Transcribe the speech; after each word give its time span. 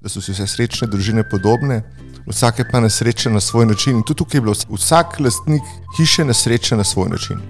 da 0.00 0.08
so 0.08 0.20
si 0.20 0.32
vse 0.32 0.46
srečne 0.46 0.86
družine 0.88 1.24
podobne, 1.30 1.82
vsake 2.26 2.64
pa 2.70 2.80
nesreče 2.80 3.30
na 3.30 3.40
svoj 3.40 3.66
način. 3.66 3.96
In 3.96 4.02
tudi 4.02 4.18
tukaj 4.18 4.38
je 4.38 4.42
bilo 4.42 4.54
vsak 4.76 5.20
lastnik 5.20 5.62
hiše 5.96 6.24
nesreče 6.24 6.76
na 6.76 6.84
svoj 6.84 7.08
način. 7.08 7.40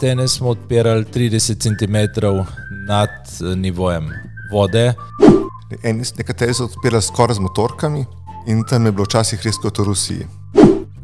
Tene 0.00 0.28
smo 0.28 0.48
odpirali 0.48 1.04
30 1.04 1.60
cm 1.62 2.26
nad 2.88 3.10
eh, 3.10 3.56
nivojem 3.56 4.10
vode. 4.52 4.92
En, 5.82 6.02
nekateri 6.18 6.54
so 6.54 6.64
odpirali 6.64 7.02
skoraj 7.02 7.34
z 7.34 7.40
motorkami 7.40 8.04
in 8.46 8.64
tam 8.64 8.86
je 8.86 8.92
bilo 8.92 9.04
včasih 9.04 9.42
res 9.42 9.58
kot 9.62 9.78
v 9.78 9.84
Rusiji. 9.84 10.26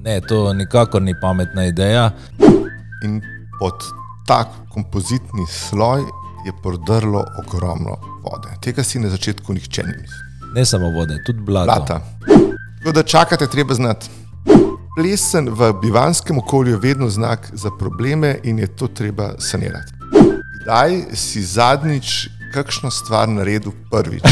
Ne, 0.02 0.20
to 0.20 0.52
nikakor 0.52 1.02
ni 1.02 1.14
pametna 1.20 1.64
ideja. 1.66 2.10
In 3.04 3.20
pod 3.58 3.86
tak 4.26 4.48
kompozitni 4.70 5.46
sloj 5.46 6.02
je 6.46 6.52
prodrlo 6.62 7.24
ogromno 7.38 7.96
vode. 8.22 8.50
Tega 8.60 8.82
si 8.82 8.98
na 8.98 9.08
začetku 9.08 9.52
nihče 9.52 9.82
ni 9.82 9.94
mislil. 10.00 10.31
Ne 10.54 10.64
samo 10.64 10.90
vode, 10.90 11.22
tudi 11.26 11.40
blato. 11.40 11.66
Blata. 11.66 12.00
Tako 12.78 12.92
da 12.92 13.02
čakate, 13.02 13.46
treba 13.46 13.74
znati. 13.74 14.10
Plesen 14.96 15.48
v 15.48 15.72
bivanskem 15.82 16.38
okolju 16.38 16.70
je 16.70 16.76
vedno 16.76 17.08
znak 17.08 17.50
za 17.52 17.70
probleme 17.78 18.38
in 18.42 18.58
je 18.58 18.66
to 18.66 18.86
treba 18.88 19.30
sanirati. 19.38 19.92
Kdaj 20.62 21.02
si 21.14 21.42
zadnjič 21.42 22.28
kakšno 22.54 22.90
stvar 22.90 23.28
naredil 23.28 23.72
prvič? 23.90 24.22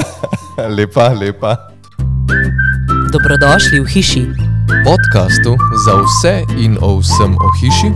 lepa, 0.76 1.08
lepa. 1.08 1.56
Dobrodošli 3.12 3.80
v 3.80 3.86
hiši, 3.86 4.26
Podcastu 4.84 5.56
za 5.84 5.92
vse 6.00 6.42
in 6.58 6.78
o 6.80 6.96
vsem 6.98 7.36
o 7.36 7.48
hiši, 7.60 7.92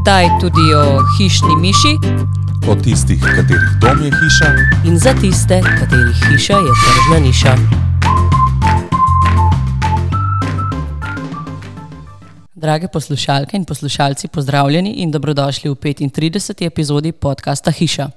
kdaj 0.00 0.28
tudi 0.40 0.74
o 0.74 1.00
hišni 1.18 1.56
miši 1.60 1.98
o 2.68 2.74
tistih, 2.74 3.20
katerih 3.20 3.72
dom 3.80 4.04
je 4.04 4.10
hiša, 4.10 4.48
in 4.88 4.98
za 4.98 5.12
tiste, 5.20 5.60
katerih 5.60 6.16
hiša 6.28 6.52
je 6.52 6.72
tržna 6.84 7.18
niša. 7.26 7.56
Drage 12.54 12.88
poslušalke 12.88 13.56
in 13.56 13.64
poslušalci, 13.64 14.28
pozdravljeni 14.28 14.90
in 14.90 15.10
dobrodošli 15.10 15.70
v 15.70 15.74
35. 15.74 16.66
epizodi 16.66 17.12
podcasta 17.12 17.70
Hiša. 17.70 18.08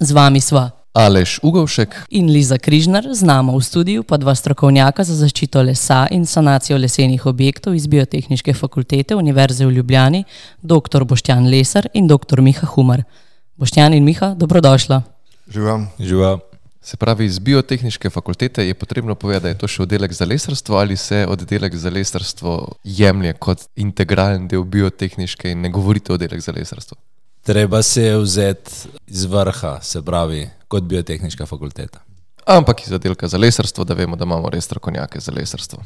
Z 0.00 0.12
vami 0.12 0.40
sva 0.40 0.70
Aleš 0.92 1.40
Ugovšek, 1.42 1.94
in 2.10 2.30
Liza 2.30 2.58
Križnar, 2.58 3.04
z 3.12 3.22
nami 3.22 3.56
v 3.56 3.60
studiu 3.64 4.02
pa 4.02 4.16
dva 4.16 4.34
strokovnjaka 4.34 5.04
za 5.04 5.16
zaščito 5.16 5.62
lesa 5.62 6.06
in 6.10 6.26
sanacijo 6.26 6.78
lesenih 6.78 7.26
objektov 7.26 7.74
iz 7.74 7.86
Biotehničke 7.86 8.54
fakultete 8.54 9.16
Univerze 9.16 9.66
v 9.66 9.72
Ljubljani, 9.72 10.24
dr. 10.62 11.04
Boštjan 11.04 11.50
Lesar 11.50 11.88
in 11.94 12.06
dr. 12.06 12.40
Miha 12.40 12.66
Humar. 12.66 13.02
Boštjan 13.56 13.94
in 13.94 14.04
Miha, 14.04 14.34
dobrodošla. 14.34 15.02
Živam. 15.46 15.88
Živa. 15.98 16.38
se 16.84 16.96
pravi 16.96 17.24
iz 17.24 17.38
biotehničke 17.38 18.10
fakultete, 18.10 18.66
je 18.66 18.74
potrebno 18.74 19.14
povedati, 19.14 19.42
da 19.42 19.48
je 19.48 19.58
to 19.58 19.68
še 19.68 19.82
oddelek 19.82 20.12
za 20.12 20.24
lesarstvo 20.24 20.76
ali 20.76 20.96
se 20.96 21.26
oddelek 21.28 21.74
za 21.74 21.90
lesarstvo 21.90 22.74
jemlje 22.84 23.32
kot 23.32 23.62
integralen 23.76 24.48
del 24.48 24.64
biotehničke 24.64 25.50
in 25.50 25.60
ne 25.60 25.70
govorite 25.70 26.12
o 26.12 26.14
oddelek 26.14 26.40
za 26.40 26.52
lesarstvo. 26.52 26.96
Treba 27.42 27.82
se 27.82 28.02
je 28.02 28.18
vzeti 28.18 28.70
iz 29.06 29.24
vrha, 29.24 29.78
se 29.82 30.02
pravi, 30.02 30.48
kot 30.68 30.82
biotehnička 30.82 31.46
fakulteta. 31.46 32.02
Ampak 32.46 32.86
iz 32.86 32.92
oddelka 32.92 33.28
za 33.28 33.38
lesarstvo, 33.38 33.84
da 33.84 33.94
vemo, 33.94 34.16
da 34.16 34.24
imamo 34.24 34.50
res 34.50 34.64
strokovnjake 34.64 35.20
za 35.20 35.32
lesarstvo. 35.32 35.80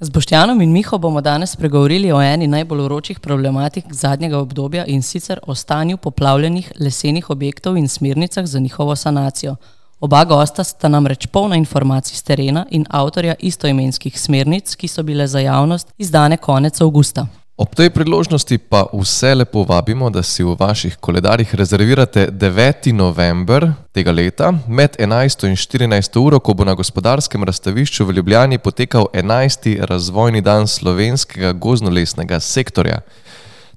Z 0.00 0.10
Boštjanom 0.10 0.60
in 0.60 0.70
Miho 0.72 0.98
bomo 0.98 1.20
danes 1.20 1.50
spregovorili 1.50 2.12
o 2.12 2.20
eni 2.22 2.46
najbolj 2.46 2.82
vročih 2.82 3.20
problematik 3.20 3.84
zadnjega 3.90 4.38
obdobja 4.38 4.84
in 4.86 5.02
sicer 5.02 5.40
o 5.46 5.54
stanju 5.54 5.96
poplavljenih 5.96 6.72
lesenih 6.80 7.30
objektov 7.30 7.76
in 7.76 7.88
smernicah 7.88 8.46
za 8.46 8.58
njihovo 8.58 8.96
sanacijo. 8.96 9.56
Oba 10.00 10.24
gosta 10.24 10.64
sta 10.64 10.88
namreč 10.88 11.26
polna 11.26 11.56
informacij 11.56 12.16
z 12.16 12.22
terena 12.22 12.66
in 12.70 12.86
avtorja 12.90 13.34
istoimenskih 13.38 14.20
smernic, 14.20 14.76
ki 14.76 14.88
so 14.88 15.02
bile 15.02 15.26
za 15.26 15.40
javnost 15.40 15.92
izdane 15.98 16.36
konec 16.36 16.80
avgusta. 16.80 17.26
Ob 17.58 17.74
tej 17.74 17.90
priložnosti 17.90 18.54
pa 18.70 18.86
vse 18.94 19.34
lepo 19.34 19.64
vabimo, 19.66 20.10
da 20.14 20.22
si 20.22 20.44
v 20.46 20.54
vaših 20.54 20.96
koledarjih 21.02 21.54
rezervirate 21.54 22.28
9. 22.30 22.92
november 22.94 23.72
tega 23.90 24.14
leta 24.14 24.52
med 24.68 24.94
11. 24.98 25.48
in 25.50 25.56
14. 25.58 26.18
uro, 26.22 26.38
ko 26.38 26.54
bo 26.54 26.62
na 26.64 26.78
gospodarskem 26.78 27.42
razstavišču 27.42 28.06
v 28.06 28.14
Ljubljani 28.14 28.58
potekal 28.58 29.10
11. 29.12 29.74
razvojni 29.82 30.40
dan 30.40 30.70
slovenskega 30.70 31.52
gozdnolesnega 31.52 32.38
sektorja. 32.40 33.00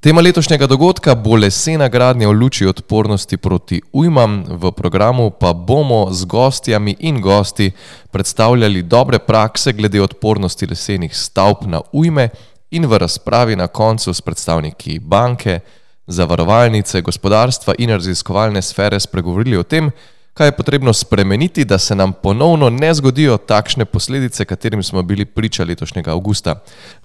Tema 0.01 0.21
letošnjega 0.21 0.67
dogodka 0.67 1.15
bo 1.15 1.35
lesena 1.35 1.87
gradnja 1.89 2.29
v 2.29 2.37
luči 2.37 2.65
odpornosti 2.65 3.37
proti 3.37 3.81
ujmam, 3.93 4.43
v 4.61 4.71
programu 4.71 5.29
pa 5.29 5.53
bomo 5.53 6.07
z 6.13 6.25
gostjami 6.25 6.95
in 6.99 7.21
gosti 7.21 7.71
predstavljali 8.11 8.81
dobre 8.81 9.19
prakse 9.19 9.73
glede 9.73 10.01
odpornosti 10.01 10.65
lesenih 10.65 11.17
stavb 11.17 11.65
na 11.65 11.81
ujme 11.91 12.29
in 12.71 12.85
v 12.85 12.97
razpravi 12.97 13.55
na 13.55 13.67
koncu 13.67 14.13
s 14.13 14.21
predstavniki 14.21 14.99
banke, 14.99 15.59
zavarovalnice, 16.07 17.01
gospodarstva 17.01 17.75
in 17.77 17.89
raziskovalne 17.89 18.61
sfere 18.61 18.99
spregovorili 18.99 19.57
o 19.57 19.63
tem, 19.63 19.91
kaj 20.33 20.47
je 20.47 20.55
potrebno 20.55 20.93
spremeniti, 20.93 21.65
da 21.65 21.77
se 21.77 21.95
nam 21.95 22.13
ponovno 22.13 22.69
ne 22.69 22.93
zgodijo 22.93 23.37
takšne 23.37 23.85
posledice, 23.85 24.45
katerim 24.45 24.83
smo 24.83 25.03
bili 25.03 25.25
priča 25.25 25.63
letošnjega 25.63 26.11
avgusta. 26.11 26.55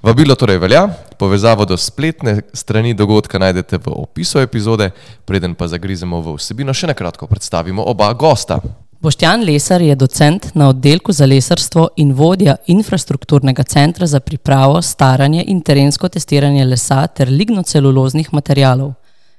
Vabilo 0.03 0.35
torej 0.35 0.59
velja, 0.59 0.89
povezavo 1.19 1.65
do 1.65 1.77
spletne 1.77 2.41
strani 2.53 2.95
dogodka 2.95 3.39
najdete 3.39 3.79
v 3.79 3.93
opisu 3.93 4.41
epizode, 4.41 4.91
preden 5.25 5.55
pa 5.55 5.67
zagrizemo 5.69 6.21
v 6.21 6.37
vsebino, 6.39 6.75
še 6.75 6.87
na 6.87 6.95
kratko 6.95 7.27
predstavimo 7.27 7.83
oba 7.83 8.13
gosta. 8.13 8.61
Boštjan 9.01 9.45
Lesar 9.45 9.83
je 9.83 9.95
docent 9.95 10.55
na 10.55 10.69
oddelku 10.69 11.13
za 11.13 11.27
lesarstvo 11.27 11.89
in 11.97 12.13
vodja 12.13 12.57
infrastrukturnega 12.67 13.63
centra 13.63 14.07
za 14.07 14.21
pripravo, 14.21 14.83
staranje 14.83 15.45
in 15.47 15.61
terensko 15.61 16.09
testiranje 16.09 16.65
lesa 16.65 17.07
ter 17.07 17.29
lignoceluloznih 17.29 18.33
materialov. 18.33 18.95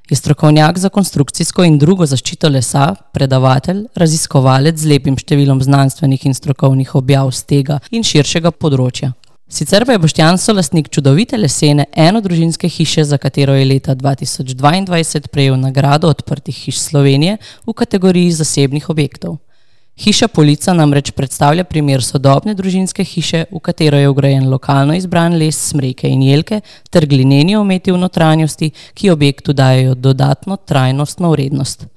Je 0.09 0.16
strokovnjak 0.16 0.78
za 0.78 0.90
konstrukcijsko 0.90 1.63
in 1.63 1.78
drugo 1.78 2.06
zaščito 2.06 2.50
lesa, 2.50 2.95
predavatelj, 3.13 3.88
raziskovalec 3.95 4.78
z 4.78 4.91
lepim 4.94 5.18
številom 5.18 5.63
znanstvenih 5.66 6.25
in 6.29 6.38
strokovnih 6.38 6.94
objav 6.95 7.34
z 7.34 7.44
tega 7.50 7.79
in 7.91 8.06
širšega 8.06 8.53
področja. 8.53 9.12
Sicer 9.50 9.85
pa 9.88 9.95
je 9.95 10.03
Boštjan 10.03 10.38
solastnik 10.38 10.89
čudovite 10.91 11.38
lesene 11.38 11.88
enodružinske 11.95 12.69
hiše, 12.69 13.03
za 13.07 13.18
katero 13.18 13.56
je 13.56 13.66
leta 13.66 13.95
2022 13.95 15.28
prejel 15.31 15.57
nagrado 15.57 16.13
odprtih 16.13 16.56
hiš 16.56 16.79
Slovenije 16.84 17.38
v 17.66 17.74
kategoriji 17.74 18.38
zasebnih 18.38 18.89
objektov. 18.89 19.39
Hiša 19.97 20.28
Polica 20.28 20.74
namreč 20.78 21.09
predstavlja 21.12 21.63
primer 21.66 22.03
sodobne 22.06 22.53
družinske 22.53 23.02
hiše, 23.03 23.46
v 23.50 23.59
katero 23.66 23.97
je 23.97 24.09
ugrajen 24.09 24.46
lokalno 24.50 24.94
izbran 24.94 25.34
les, 25.41 25.58
smreke 25.72 26.06
in 26.09 26.22
jelke 26.22 26.59
ter 26.94 27.08
glineni 27.09 27.56
ometi 27.58 27.91
v 27.91 27.97
notranjosti, 27.97 28.69
ki 28.94 29.09
objektu 29.09 29.57
dajo 29.57 29.96
dodatno 29.96 30.57
trajnostno 30.57 31.31
vrednost. 31.34 31.88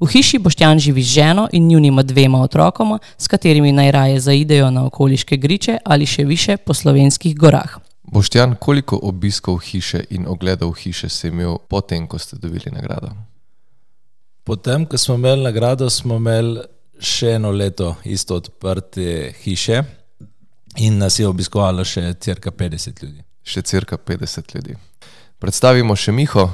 V 0.00 0.10
hiši 0.12 0.38
Boštjan 0.38 0.78
živi 0.78 1.02
z 1.02 1.14
ženo 1.16 1.48
in 1.52 1.68
njunima 1.68 2.02
dvema 2.02 2.42
otrokoma, 2.44 2.98
s 3.18 3.28
katerimi 3.28 3.72
najraje 3.72 4.20
zaidejo 4.20 4.70
na 4.70 4.84
okoliške 4.86 5.36
griče 5.36 5.78
ali 5.84 6.06
še 6.06 6.24
više 6.24 6.56
po 6.56 6.74
slovenskih 6.74 7.36
gorah. 7.38 7.78
Boštjan, 8.02 8.54
koliko 8.60 9.00
obiskov 9.02 9.58
hiše 9.64 10.04
in 10.10 10.28
ogledov 10.28 10.76
hiše 10.76 11.08
si 11.08 11.28
imel 11.28 11.56
potem, 11.68 12.06
ko 12.06 12.18
ste 12.18 12.36
dobili 12.36 12.68
nagrado? 12.70 13.16
Potem, 14.44 14.84
ko 14.86 14.98
smo 14.98 15.14
imeli 15.14 15.42
nagrado, 15.42 15.90
smo 15.90 16.16
imeli 16.16 16.60
še 16.98 17.36
eno 17.36 17.50
leto 17.50 17.94
isto 18.04 18.36
odprte 18.36 19.32
hiše 19.42 19.82
in 20.76 20.98
nas 20.98 21.18
je 21.18 21.28
obiskovalo 21.28 21.84
še 21.84 22.14
cirka 22.20 22.50
50 22.50 23.02
ljudi. 23.02 23.22
Še 23.46 23.62
cirka 23.62 23.96
50 23.96 24.54
ljudi. 24.54 24.76
Predstavimo 25.38 25.96
še 25.96 26.12
Miho. 26.12 26.48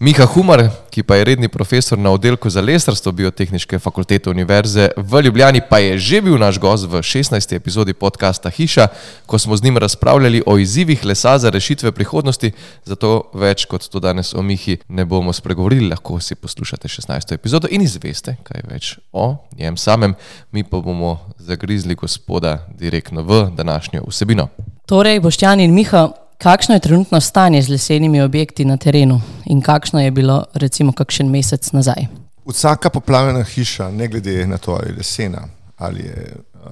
Miha 0.00 0.24
Humar, 0.24 0.62
ki 0.88 1.02
pa 1.04 1.18
je 1.18 1.24
redni 1.28 1.48
profesor 1.52 1.98
na 1.98 2.08
oddelku 2.10 2.48
za 2.50 2.62
lesarstvo 2.64 3.12
Biotehničke 3.12 3.78
fakultete 3.78 4.30
Univerze 4.30 4.88
v 4.96 5.20
Ljubljani, 5.20 5.60
pa 5.60 5.78
je 5.78 5.98
že 5.98 6.20
bil 6.24 6.38
naš 6.40 6.56
gost 6.58 6.88
v 6.88 7.02
16. 7.04 7.52
epizodi 7.56 7.92
podcasta 7.92 8.48
Hiša, 8.50 8.86
ko 9.26 9.38
smo 9.38 9.56
z 9.56 9.62
njim 9.62 9.76
razpravljali 9.76 10.42
o 10.46 10.56
izzivih 10.58 11.04
lesa 11.04 11.38
za 11.38 11.50
rešitve 11.50 11.92
prihodnosti, 11.92 12.52
zato 12.84 13.28
več 13.34 13.66
kot 13.68 13.84
to 13.92 14.00
danes 14.00 14.32
o 14.34 14.42
Mihi 14.42 14.78
ne 14.88 15.04
bomo 15.04 15.32
spregovorili, 15.32 15.90
lahko 15.92 16.16
si 16.20 16.34
poslušate 16.34 16.88
16. 16.88 17.34
epizodo 17.34 17.68
in 17.70 17.84
izveste 17.84 18.36
kaj 18.42 18.64
več 18.72 18.96
o 19.12 19.36
njem 19.58 19.76
samem, 19.76 20.14
mi 20.52 20.64
pa 20.64 20.80
bomo 20.80 21.18
zagrizli 21.36 21.94
gospoda 21.94 22.56
direktno 22.72 23.22
v 23.22 23.50
današnjo 23.52 24.08
vsebino. 24.08 24.48
Torej, 24.86 25.20
Boštjan 25.20 25.60
in 25.60 25.74
Miha, 25.76 26.08
kakšno 26.42 26.74
je 26.74 26.80
trenutno 26.80 27.20
stanje 27.20 27.62
z 27.62 27.68
lesenimi 27.68 28.20
objekti 28.20 28.64
na 28.64 28.76
terenu 28.76 29.20
in 29.44 29.60
kakšno 29.60 30.00
je 30.00 30.10
bilo 30.10 30.44
recimo 30.54 30.92
kakšen 30.92 31.30
mesec 31.30 31.72
nazaj? 31.72 32.06
Vsaka 32.46 32.90
poplavljena 32.90 33.44
hiša, 33.44 33.90
ne 33.90 34.08
glede 34.08 34.46
na 34.46 34.58
to, 34.58 34.72
ali 34.72 34.88
je 34.88 34.96
lesena 34.96 35.48
ali 35.80 36.00
je 36.00 36.36
uh, 36.54 36.70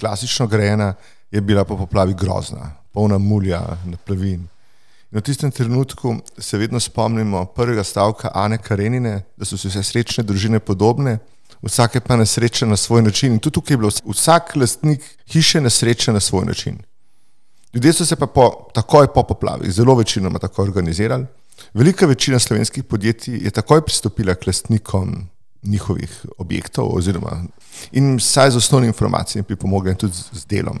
klasično 0.00 0.46
grajena, 0.46 0.94
je 1.30 1.40
bila 1.40 1.64
po 1.64 1.76
poplavi 1.76 2.14
grozna, 2.14 2.70
polna 2.92 3.18
mulja, 3.18 3.62
naplavin. 3.84 4.40
In 5.12 5.18
v 5.18 5.22
tistem 5.22 5.50
trenutku 5.50 6.16
se 6.38 6.58
vedno 6.58 6.80
spomnimo 6.80 7.44
prvega 7.44 7.84
stavka 7.84 8.30
Ane 8.34 8.58
Karenine, 8.58 9.22
da 9.36 9.44
so 9.44 9.56
si 9.56 9.68
vse 9.68 9.82
srečne 9.82 10.24
družine 10.24 10.60
podobne, 10.60 11.18
vsake 11.62 12.00
pa 12.00 12.16
nesrečne 12.16 12.68
na 12.68 12.76
svoj 12.76 13.02
način. 13.02 13.32
In 13.32 13.38
tudi 13.38 13.54
tukaj 13.54 13.74
je 13.74 13.78
bilo 13.78 13.90
vsak 14.12 14.56
lastnik 14.56 15.00
hiše 15.32 15.60
nesrečen 15.60 16.14
na 16.14 16.20
svoj 16.20 16.44
način. 16.44 16.82
Ljudje 17.74 17.92
so 17.92 18.06
se 18.06 18.16
pa 18.16 18.26
po, 18.26 18.68
takoj 18.74 19.06
po 19.14 19.22
poplavi, 19.22 19.70
zelo 19.70 19.94
večinoma 19.94 20.38
tako 20.38 20.62
organizirali. 20.62 21.26
Velika 21.74 22.06
večina 22.06 22.38
slovenskih 22.38 22.84
podjetij 22.84 23.38
je 23.44 23.50
takoj 23.50 23.82
pristopila 23.82 24.34
k 24.34 24.46
lastnikom 24.46 25.28
njihovih 25.62 26.26
objektov, 26.38 26.94
oziroma 26.96 27.44
in 27.92 28.16
vsaj 28.16 28.50
z 28.50 28.56
osnovnimi 28.56 28.88
informacijami 28.88 29.46
pripomogli 29.46 29.94
tudi 29.94 30.12
z, 30.12 30.24
z 30.32 30.46
delom. 30.46 30.78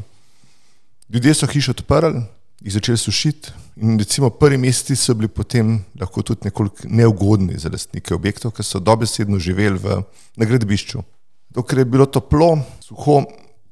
Ljudje 1.08 1.34
so 1.34 1.46
hišo 1.46 1.70
odprli, 1.70 2.22
jih 2.60 2.72
začeli 2.72 2.98
sušiti, 2.98 3.50
in 3.76 3.98
recimo 3.98 4.30
prvi 4.30 4.58
meseci 4.58 4.96
so 4.96 5.14
bili 5.14 5.28
potem 5.28 5.84
lahko 6.00 6.22
tudi 6.22 6.40
nekoliko 6.44 6.88
neugodni 6.88 7.58
za 7.58 7.68
lastnike 7.72 8.14
objektov, 8.14 8.52
ker 8.54 8.64
so 8.64 8.78
dobesedno 8.78 9.38
živeli 9.38 9.78
v, 9.78 10.02
na 10.36 10.46
gradbišču. 10.46 11.02
Dokler 11.50 11.78
je 11.78 11.84
bilo 11.84 12.06
toplo, 12.06 12.58
suho, 12.80 13.24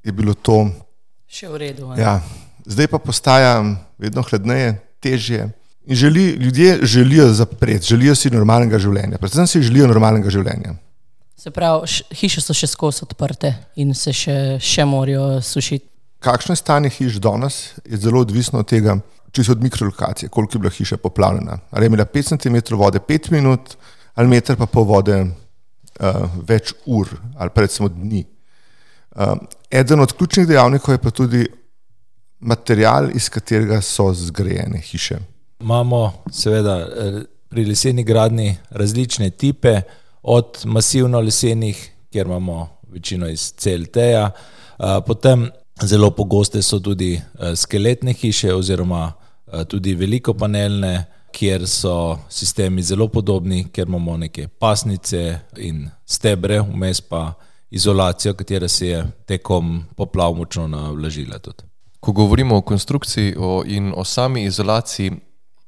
je 0.05 0.13
bilo 0.13 0.35
to. 0.35 0.67
Še 1.27 1.49
v 1.49 1.57
redu. 1.57 1.95
Ja, 1.97 2.19
zdaj 2.65 2.87
pa 2.87 2.99
postaja 2.99 3.59
vedno 3.99 4.23
hladneje, 4.23 4.79
težje. 5.01 5.51
In 5.87 5.97
želi, 5.97 6.25
ljudje 6.39 6.79
želijo 6.83 7.29
zapreti, 7.33 7.87
želijo 7.87 8.15
si 8.15 8.31
normalnega 8.31 8.79
življenja, 8.79 9.19
predvsem 9.19 9.47
si 9.47 9.63
želijo 9.63 9.89
normalnega 9.91 10.31
življenja. 10.31 10.77
Se 11.37 11.51
pravi, 11.51 11.89
hiše 12.15 12.41
so 12.41 12.55
še 12.55 12.69
skozi 12.71 13.03
odprte 13.03 13.51
in 13.83 13.95
se 13.99 14.13
še, 14.15 14.37
še 14.63 14.85
morajo 14.87 15.41
sušiti. 15.43 15.89
Kakšno 16.23 16.55
je 16.55 16.61
stanje 16.61 16.91
hiš 16.95 17.17
danes, 17.19 17.57
je 17.83 17.99
zelo 17.99 18.21
odvisno 18.23 18.61
od 18.63 18.69
tega, 18.71 18.95
čisto 19.35 19.57
od 19.57 19.65
mikrolokacije, 19.65 20.29
koliko 20.31 20.55
je 20.55 20.61
bila 20.63 20.71
hiša 20.71 21.01
poplavljena. 21.03 21.59
Ali 21.71 21.89
je 21.89 21.91
imela 21.91 22.05
5 22.07 22.37
cm 22.37 22.77
vode 22.79 23.01
5 23.09 23.33
minut, 23.35 23.75
ali 24.15 24.31
meter 24.31 24.57
pa 24.57 24.69
pol 24.71 24.87
vode 24.87 25.17
uh, 25.25 26.37
več 26.47 26.77
ur, 26.87 27.11
ali 27.35 27.51
recimo 27.57 27.89
dni. 27.91 28.23
Uh, 29.17 29.35
eden 29.71 30.01
od 30.01 30.15
ključnih 30.15 30.47
dejavnikov 30.47 30.95
je 30.95 31.03
pa 31.03 31.11
tudi 31.11 31.43
material, 32.43 33.11
iz 33.15 33.29
katerega 33.31 33.81
so 33.81 34.13
zgrajene 34.15 34.81
hiše. 34.81 35.19
Imamo 35.61 36.13
seveda 36.31 36.77
eh, 36.79 37.23
pri 37.49 37.65
leseni 37.65 38.05
gradni 38.05 38.57
različne 38.71 39.31
tipe, 39.31 39.81
od 40.23 40.59
masivno 40.65 41.21
lesenih, 41.21 41.91
kjer 42.11 42.27
imamo 42.27 42.69
večino 42.89 43.29
iz 43.29 43.53
CLT-ja, 43.57 44.31
eh, 44.31 45.01
potem 45.07 45.51
zelo 45.83 46.11
pogoste 46.11 46.63
so 46.63 46.79
tudi 46.79 47.15
eh, 47.15 47.57
skeletne 47.57 48.13
hiše 48.13 48.55
oziroma 48.55 49.13
tudi 49.69 49.95
velikopanelne, 49.95 51.05
kjer 51.33 51.67
so 51.69 52.19
sistemi 52.29 52.83
zelo 52.83 53.09
podobni, 53.09 53.67
ker 53.73 53.89
imamo 53.89 54.17
neke 54.17 54.47
pasnice 54.49 55.39
in 55.57 55.91
stebre, 56.07 56.61
vmes 56.61 57.01
pa 57.01 57.33
izolacijo, 57.71 58.35
katera 58.35 58.69
se 58.69 58.89
je 58.89 59.05
tekom 59.27 59.85
poplav 59.97 60.33
močno 60.35 60.67
navlažila 60.69 61.39
tudi. 61.39 61.72
Ko 62.03 62.13
govorimo 62.13 62.57
o 62.57 62.61
konstrukciji 62.67 63.37
o, 63.39 63.63
in 63.67 63.93
o 63.97 64.05
sami 64.05 64.43
izolaciji, 64.45 65.13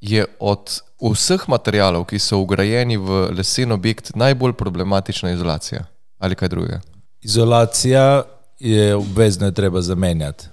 je 0.01 0.25
od 0.39 0.81
vseh 0.99 1.45
materijalov, 1.47 2.05
ki 2.09 2.19
so 2.19 2.41
ugrajeni 2.43 2.97
v 2.97 3.29
lesen 3.37 3.71
objekt, 3.71 4.11
najbolj 4.15 4.53
problematična 4.53 5.31
izolacija 5.31 5.85
ali 6.19 6.35
kaj 6.35 6.49
drugega. 6.49 6.81
Izolacija 7.21 8.23
je 8.59 8.95
obvezno 8.95 9.45
je 9.45 9.53
treba 9.53 9.81
zamenjati. 9.81 10.47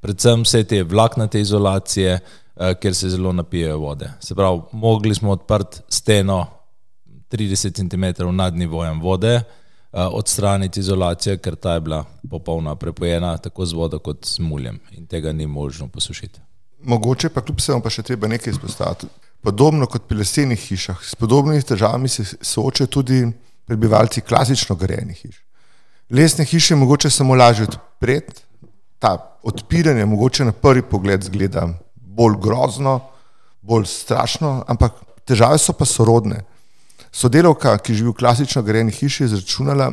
Predvsem 0.00 0.42
vse 0.42 0.64
te 0.64 0.82
vlaknate 0.82 1.40
izolacije, 1.40 2.18
eh, 2.56 2.74
ker 2.74 2.94
se 2.94 3.08
zelo 3.08 3.32
napijejo 3.32 3.78
vode. 3.78 4.10
Se 4.20 4.34
pravi, 4.34 4.60
mogli 4.72 5.14
smo 5.14 5.30
odprti 5.30 5.80
steno 5.88 6.46
30 7.30 7.74
cm 7.74 8.36
nad 8.36 8.54
nivojem 8.54 9.00
vode, 9.00 9.42
odstraniti 9.94 10.80
izolacijo, 10.80 11.36
ker 11.38 11.56
ta 11.56 11.74
je 11.74 11.80
bila 11.80 12.04
popolna 12.30 12.74
prepojena 12.74 13.36
tako 13.38 13.66
z 13.66 13.72
vodo 13.78 13.98
kot 13.98 14.26
z 14.26 14.42
muljem 14.42 14.80
in 14.90 15.06
tega 15.06 15.32
ni 15.32 15.46
možno 15.46 15.88
posušiti. 15.88 16.40
Mogoče 16.82 17.28
pa 17.28 17.40
kljub 17.40 17.58
vsemu 17.58 17.82
pa 17.82 17.90
še 17.90 18.02
treba 18.02 18.28
nekaj 18.28 18.50
izpostaviti. 18.50 19.06
Podobno 19.42 19.86
kot 19.86 20.08
pri 20.08 20.18
lesenih 20.18 20.60
hišah, 20.60 21.04
s 21.04 21.14
podobnimi 21.14 21.62
težavami 21.62 22.08
se 22.08 22.24
soočajo 22.40 22.86
tudi 22.88 23.26
prebivalci 23.66 24.20
klasično 24.20 24.76
grajenih 24.76 25.16
hiš. 25.16 25.40
Lesne 26.10 26.44
hiše 26.44 26.74
je 26.74 26.78
mogoče 26.78 27.10
samo 27.10 27.34
lažje 27.34 27.68
odpreti, 27.68 28.42
ta 28.98 29.38
odpiranje 29.42 30.04
mogoče 30.04 30.44
na 30.44 30.52
prvi 30.52 30.82
pogled 30.82 31.22
zgleda 31.22 31.68
bolj 31.96 32.36
grozno, 32.42 33.00
bolj 33.60 33.86
strašno, 33.86 34.64
ampak 34.68 34.92
težave 35.24 35.58
so 35.58 35.72
pa 35.72 35.84
sorodne. 35.84 36.42
Sodelavka, 37.14 37.76
ki 37.78 37.94
živi 37.94 38.10
v 38.10 38.18
klasično 38.18 38.62
grajeni 38.66 38.92
hiši, 38.92 39.22
je 39.22 39.26
izračunala, 39.30 39.92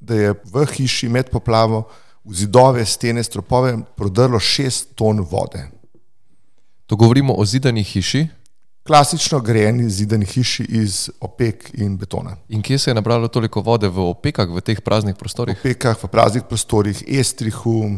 da 0.00 0.14
je 0.14 0.32
v 0.34 0.64
hiši 0.66 1.08
med 1.08 1.30
poplavo 1.30 1.84
v 2.24 2.34
zidove, 2.34 2.84
stene, 2.86 3.22
stropove 3.22 3.76
prodrlo 3.96 4.40
6 4.42 4.96
ton 4.98 5.20
vode. 5.20 5.62
To 6.86 6.96
govorimo 6.96 7.34
o 7.38 7.44
zidani 7.44 7.84
hiši. 7.84 8.26
Klasično 8.84 9.40
grajeni 9.40 9.86
zidani 9.90 10.26
hiši 10.26 10.66
iz 10.68 11.08
opek 11.20 11.70
in 11.80 11.96
betona. 11.96 12.36
In 12.48 12.62
kje 12.62 12.78
se 12.78 12.90
je 12.90 12.94
nabralo 12.94 13.28
toliko 13.28 13.60
vode 13.60 13.88
v 13.88 14.10
opekah, 14.10 14.50
v 14.50 14.60
teh 14.60 14.80
praznih 14.80 15.14
V 15.14 15.18
prostorih? 15.18 15.56
opekah, 15.56 15.96
v 16.02 16.10
praznih 16.10 16.44
prostorih, 16.48 17.04
estrihu. 17.08 17.96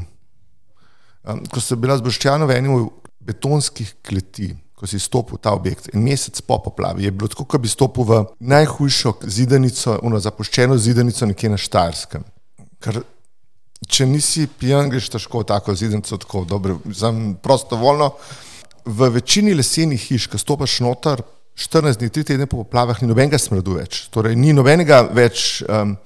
Um, 1.27 1.43
ko 1.51 1.61
sem 1.61 1.81
bila 1.81 1.97
z 1.97 2.07
Boščanom 2.07 2.47
v 2.47 2.61
enem 2.61 2.87
betonskih 3.19 3.97
kleti, 4.07 4.53
ko 4.77 4.87
si 4.87 5.01
stopil 5.01 5.39
v 5.39 5.41
ta 5.41 5.55
objekt, 5.57 5.89
en 5.95 6.05
mesec 6.05 6.37
po 6.45 6.59
poplavi, 6.61 7.07
je 7.09 7.11
bilo 7.11 7.31
tako, 7.33 7.47
kot 7.49 7.63
bi 7.65 7.69
stopil 7.69 8.05
v 8.05 8.19
najhujšo 8.45 9.15
zidanico, 9.25 9.97
ono 10.05 10.21
zapuščeno 10.21 10.77
zidanico 10.77 11.27
nekje 11.27 11.53
na 11.55 11.61
Štajerskem. 11.61 12.27
Ker 12.85 13.01
če 13.89 14.09
nisi 14.09 14.45
pijan, 14.47 14.91
greš 14.93 15.09
težko 15.15 15.41
v 15.41 15.49
tako 15.49 15.75
zidanico, 15.77 16.21
tako 16.21 16.45
dobro, 16.49 16.79
zam 16.93 17.39
prostovoljno. 17.43 18.13
V 18.87 19.09
večini 19.17 19.57
lesenih 19.57 20.01
hiš, 20.13 20.29
ko 20.31 20.39
stopiš 20.39 20.79
noter, 20.85 21.25
14 21.57 22.03
dni, 22.03 22.13
3 22.13 22.29
tedne 22.29 22.47
po 22.47 22.61
poplavah, 22.61 23.01
ni 23.01 23.09
nobenega 23.09 23.41
smradu 23.41 23.79
več. 23.79 24.05
Torej, 24.13 24.37
ni 24.37 24.53
nobenega 24.53 25.01
več, 25.09 25.63
um, 25.65 25.97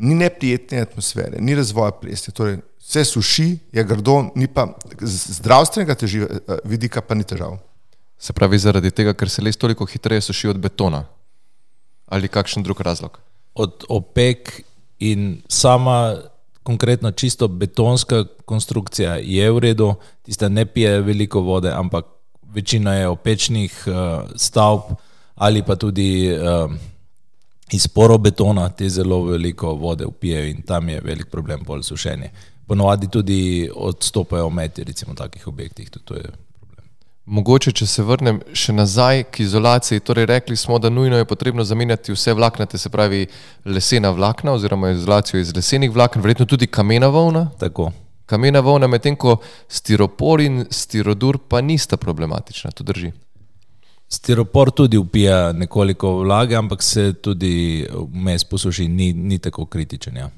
ni 0.00 0.16
neprijetne 0.16 0.86
atmosfere, 0.86 1.36
ni 1.36 1.52
razvoja 1.58 1.92
plesni. 2.00 2.32
Torej, 2.32 2.62
vse 2.80 3.04
suši, 3.04 3.50
je 3.76 3.84
grdo, 3.84 4.22
ni 4.40 4.48
pa 4.48 4.70
z 4.96 5.36
zdravstvenega 5.36 5.98
teži, 6.00 6.24
eh, 6.24 6.62
vidika 6.64 7.04
pa 7.04 7.14
ni 7.14 7.28
težav. 7.28 7.60
Se 8.20 8.32
pravi, 8.36 8.58
zaradi 8.58 8.90
tega, 8.92 9.14
ker 9.16 9.30
se 9.32 9.42
les 9.42 9.56
toliko 9.56 9.86
hitreje 9.88 10.28
suši 10.28 10.52
od 10.52 10.58
betona 10.60 11.04
ali 12.10 12.28
kakšen 12.28 12.62
drug 12.62 12.80
razlog. 12.80 13.18
od 13.54 13.84
opek 13.88 14.62
in 14.98 15.42
sama 15.48 16.16
konkretno 16.62 17.10
čisto 17.10 17.48
betonska 17.48 18.24
konstrukcija 18.44 19.16
je 19.16 19.50
v 19.50 19.58
redu, 19.58 19.94
tista 20.22 20.48
ne 20.48 20.66
pije 20.66 21.00
veliko 21.00 21.40
vode, 21.40 21.72
ampak 21.74 22.04
večina 22.42 22.94
je 22.94 23.08
opečnih 23.08 23.84
uh, 23.86 24.30
stavb 24.36 24.80
ali 25.34 25.62
pa 25.62 25.76
tudi 25.76 26.32
uh, 26.32 26.72
iz 27.72 27.88
porobetona, 27.88 28.68
te 28.68 28.88
zelo 28.88 29.22
veliko 29.22 29.72
vode 29.74 30.06
upijejo 30.06 30.46
in 30.46 30.62
tam 30.62 30.88
je 30.88 31.00
velik 31.00 31.30
problem 31.30 31.64
pol 31.64 31.82
sušenje. 31.82 32.30
Ponovadi 32.66 33.08
tudi 33.08 33.70
odstopajo 33.74 34.46
ometi, 34.46 34.84
recimo 34.84 35.12
v 35.12 35.16
takih 35.16 35.48
objektih, 35.48 35.90
tudi 35.90 36.04
to 36.04 36.14
je. 36.14 36.49
Mogoče, 37.30 37.70
če 37.78 37.86
se 37.86 38.02
vrnem 38.02 38.40
še 38.58 38.72
nazaj 38.74 39.20
k 39.30 39.44
izolaciji, 39.44 40.02
torej 40.02 40.26
rekli 40.26 40.56
smo, 40.58 40.80
da 40.82 40.90
nujno 40.90 41.20
je 41.20 41.28
potrebno 41.30 41.62
zamenjati 41.64 42.10
vse 42.10 42.34
vlaknate, 42.34 42.78
se 42.78 42.90
pravi 42.90 43.20
lesena 43.64 44.10
vlakna 44.10 44.56
oziroma 44.58 44.90
izolacijo 44.90 45.38
iz 45.38 45.52
lesenih 45.54 45.92
vlaken, 45.94 46.24
verjetno 46.24 46.48
tudi 46.50 46.66
kamena 46.66 47.06
volna. 47.06 47.44
Tako. 47.60 47.92
Kamena 48.26 48.64
volna, 48.66 48.90
medtem 48.90 49.14
ko 49.14 49.36
stiropor 49.70 50.42
in 50.42 50.64
stirodur 50.74 51.38
pa 51.38 51.62
nista 51.62 51.96
problematična, 51.96 52.74
to 52.74 52.84
drži. 52.90 53.12
Stiropor 54.10 54.74
tudi 54.74 54.98
upija 54.98 55.52
nekoliko 55.52 56.16
vlage, 56.24 56.58
ampak 56.58 56.82
se 56.82 57.12
tudi 57.12 57.86
vmes 58.10 58.44
posuši, 58.44 58.88
ni, 58.88 59.12
ni 59.12 59.38
tako 59.38 59.70
kritičen. 59.70 60.16
Ja. 60.16 60.30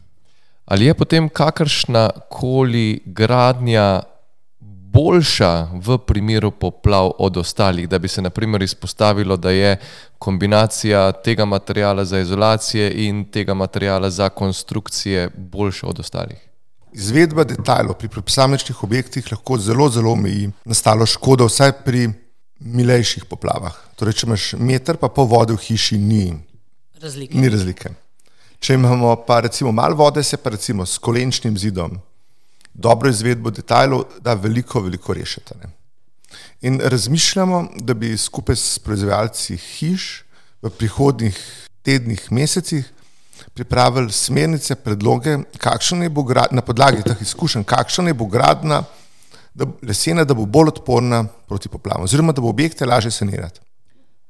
Ali 0.68 0.92
je 0.92 0.94
potem 0.94 1.32
kakršna 1.32 2.10
koli 2.28 3.00
gradnja 3.06 4.02
boljša 4.92 5.68
v 5.72 5.98
primeru 5.98 6.50
poplav 6.50 7.10
od 7.18 7.36
ostalih, 7.36 7.88
da 7.88 7.98
bi 7.98 8.08
se 8.08 8.22
naprimer 8.22 8.62
izpostavilo, 8.62 9.36
da 9.36 9.50
je 9.50 9.76
kombinacija 10.18 11.12
tega 11.12 11.44
materijala 11.44 12.04
za 12.04 12.18
izolacije 12.18 12.92
in 13.06 13.24
tega 13.24 13.54
materijala 13.54 14.10
za 14.10 14.28
konstrukcije 14.28 15.30
boljša 15.36 15.86
od 15.86 16.00
ostalih? 16.00 16.38
Izvedba 16.92 17.44
detajlov 17.44 17.94
pri 17.94 18.08
posamečnih 18.08 18.84
objektih 18.84 19.32
lahko 19.32 19.58
zelo, 19.58 19.88
zelo 19.88 20.12
omeji 20.12 20.50
nastalo 20.64 21.06
škodo, 21.06 21.46
vsaj 21.48 21.72
pri 21.84 22.10
milejših 22.60 23.24
poplavah. 23.24 23.74
Torej, 23.96 24.20
če 24.20 24.26
imaš 24.26 24.52
meter, 24.58 24.96
pa 25.00 25.08
pol 25.08 25.26
vode 25.26 25.56
v 25.56 25.62
hiši, 25.62 25.98
ni, 25.98 26.34
Razlike. 27.02 27.38
ni 27.38 27.48
razlike. 27.48 27.90
Če 28.60 28.74
imamo 28.74 29.16
pa 29.26 29.40
recimo 29.40 29.72
malo 29.72 29.96
vode, 29.96 30.22
se 30.22 30.36
pa 30.36 30.50
recimo 30.50 30.86
s 30.86 30.98
kolenčnim 30.98 31.58
zidom 31.58 31.98
dobro 32.74 33.10
izvedbo 33.10 33.50
detajlov 33.50 34.04
da 34.20 34.34
veliko, 34.34 34.80
veliko 34.80 35.14
rešiti. 35.14 35.54
ne. 35.62 35.70
In 36.60 36.80
razmišljamo, 36.84 37.68
da 37.80 37.94
bi 37.94 38.16
skupaj 38.16 38.56
s 38.56 38.78
proizvajalci 38.78 39.56
hiš 39.56 40.24
v 40.62 40.70
prihodnjih 40.70 41.66
tednih, 41.82 42.32
mesecih 42.32 42.92
pripravili 43.54 44.12
smernice, 44.12 44.74
predloge, 44.74 45.38
kakšna 45.58 46.04
je 46.04 46.10
bo 46.10 46.22
gradna, 46.22 46.56
na 46.56 46.62
podlagi 46.62 47.02
teh 47.02 47.22
izkušenj, 47.22 47.64
kakšna 47.64 48.08
je 48.08 48.14
bo 48.14 48.26
gradna 48.26 48.82
da, 49.54 49.66
lesena, 49.82 50.24
da 50.24 50.34
bo 50.34 50.46
bolj 50.46 50.68
odporna 50.68 51.24
proti 51.48 51.68
poplavam, 51.68 52.04
oziroma 52.04 52.32
da 52.32 52.40
bo 52.40 52.48
objekte 52.48 52.86
lažje 52.86 53.10
sanirati. 53.10 53.60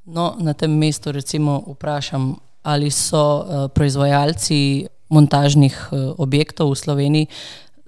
No, 0.04 0.34
na 0.38 0.54
tem 0.54 0.72
mestu 0.78 1.12
recimo 1.12 1.62
vprašam, 1.66 2.34
ali 2.62 2.90
so 2.90 3.22
uh, 3.22 3.70
proizvajalci 3.74 4.86
montažnih 5.08 5.88
uh, 5.90 6.14
objektov 6.18 6.72
v 6.72 6.78
Sloveniji 6.78 7.26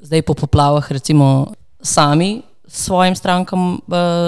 zdaj 0.04 0.22
po 0.22 0.34
poplavah 0.36 0.84
recimo 0.92 1.56
sami 1.80 2.42
svojim 2.68 3.16
strankam 3.16 3.72
uh, 3.74 3.78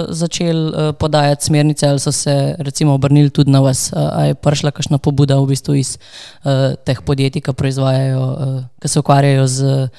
začeli 0.09 0.69
uh, 0.69 0.95
podajati 0.99 1.45
smernice 1.45 1.87
ali 1.87 1.99
so 1.99 2.11
se 2.11 2.55
recimo 2.59 2.93
obrnili 2.93 3.29
tudi 3.29 3.51
na 3.51 3.59
vas, 3.59 3.93
uh, 3.93 3.99
a 4.13 4.23
je 4.23 4.35
prišla 4.35 4.71
kakšna 4.71 4.97
pobuda 4.97 5.37
v 5.37 5.45
bistvu 5.47 5.75
iz 5.75 5.97
uh, 5.97 6.73
teh 6.85 7.01
podjetij, 7.01 7.41
ki 7.41 7.53
proizvajajo, 7.53 8.21
uh, 8.21 8.63
ki 8.81 8.87
se 8.87 8.99
ukvarjajo 8.99 9.47
z 9.47 9.89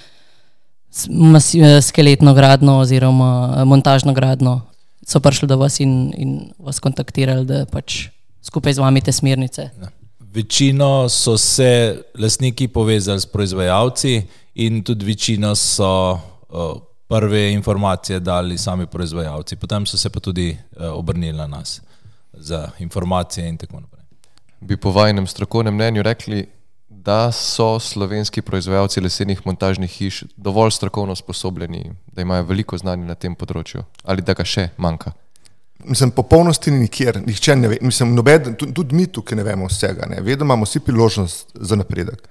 skeletno 1.83 2.35
gradno 2.35 2.79
oziroma 2.79 3.65
montažno 3.65 4.13
gradno, 4.13 4.61
so 5.07 5.21
prišli 5.21 5.49
do 5.49 5.59
vas 5.61 5.81
in, 5.81 6.13
in 6.17 6.31
vas 6.59 6.81
kontaktirali, 6.81 7.45
da 7.45 7.67
pač 7.67 8.09
skupaj 8.43 8.73
z 8.73 8.83
vami 8.83 9.01
te 9.05 9.13
smernice. 9.13 9.69
Ja. 9.69 9.91
Večino 10.33 11.09
so 11.09 11.37
se 11.39 12.03
lastniki 12.19 12.69
povezali 12.69 13.21
s 13.21 13.27
proizvajalci, 13.27 14.23
in 14.59 14.83
tudi 14.83 15.07
večino 15.07 15.55
so 15.55 16.13
uh, 16.13 16.19
prve 17.09 17.53
informacije 17.53 18.21
dali 18.21 18.59
sami 18.59 18.87
proizvajalci, 18.87 19.57
potem 19.57 19.87
so 19.87 19.99
se 19.99 20.11
pa 20.11 20.21
tudi 20.21 20.51
uh, 20.51 20.87
obrnili 20.93 21.39
na 21.39 21.47
nas 21.47 21.81
za 22.33 22.71
informacije 22.79 23.49
in 23.49 23.57
tako 23.57 23.81
naprej. 23.81 24.03
Bi 24.61 24.77
po 24.77 24.91
vajnem 24.91 25.27
strokovnem 25.27 25.75
mnenju 25.75 26.03
rekli, 26.03 26.47
da 26.89 27.33
so 27.33 27.79
slovenski 27.81 28.43
proizvajalci 28.43 29.01
lesenih 29.01 29.47
montažnih 29.47 29.91
hiš 29.91 30.25
dovolj 30.37 30.71
strokovno 30.71 31.15
sposobljeni, 31.17 31.93
da 32.13 32.23
imajo 32.23 32.43
veliko 32.43 32.79
znanja 32.79 33.05
na 33.05 33.15
tem 33.15 33.35
področju 33.35 33.85
ali 34.05 34.23
da 34.23 34.35
ga 34.35 34.45
še 34.45 34.69
manjka? 34.77 35.13
Mislim, 35.85 36.11
popolnosti 36.11 36.71
ni 36.71 36.81
nikjer, 36.89 37.21
nihče 37.27 37.55
ne 37.57 37.69
ve. 37.69 37.79
Mislim, 37.81 38.17
nobed, 38.19 38.51
tudi 38.59 38.97
mi 38.97 39.07
tukaj 39.07 39.39
ne 39.39 39.45
vemo 39.47 39.69
vsega, 39.71 40.09
ne. 40.11 40.19
vedno 40.21 40.45
imamo 40.45 40.67
vsi 40.67 40.81
priložnost 40.83 41.55
za 41.55 41.77
napredek. 41.79 42.27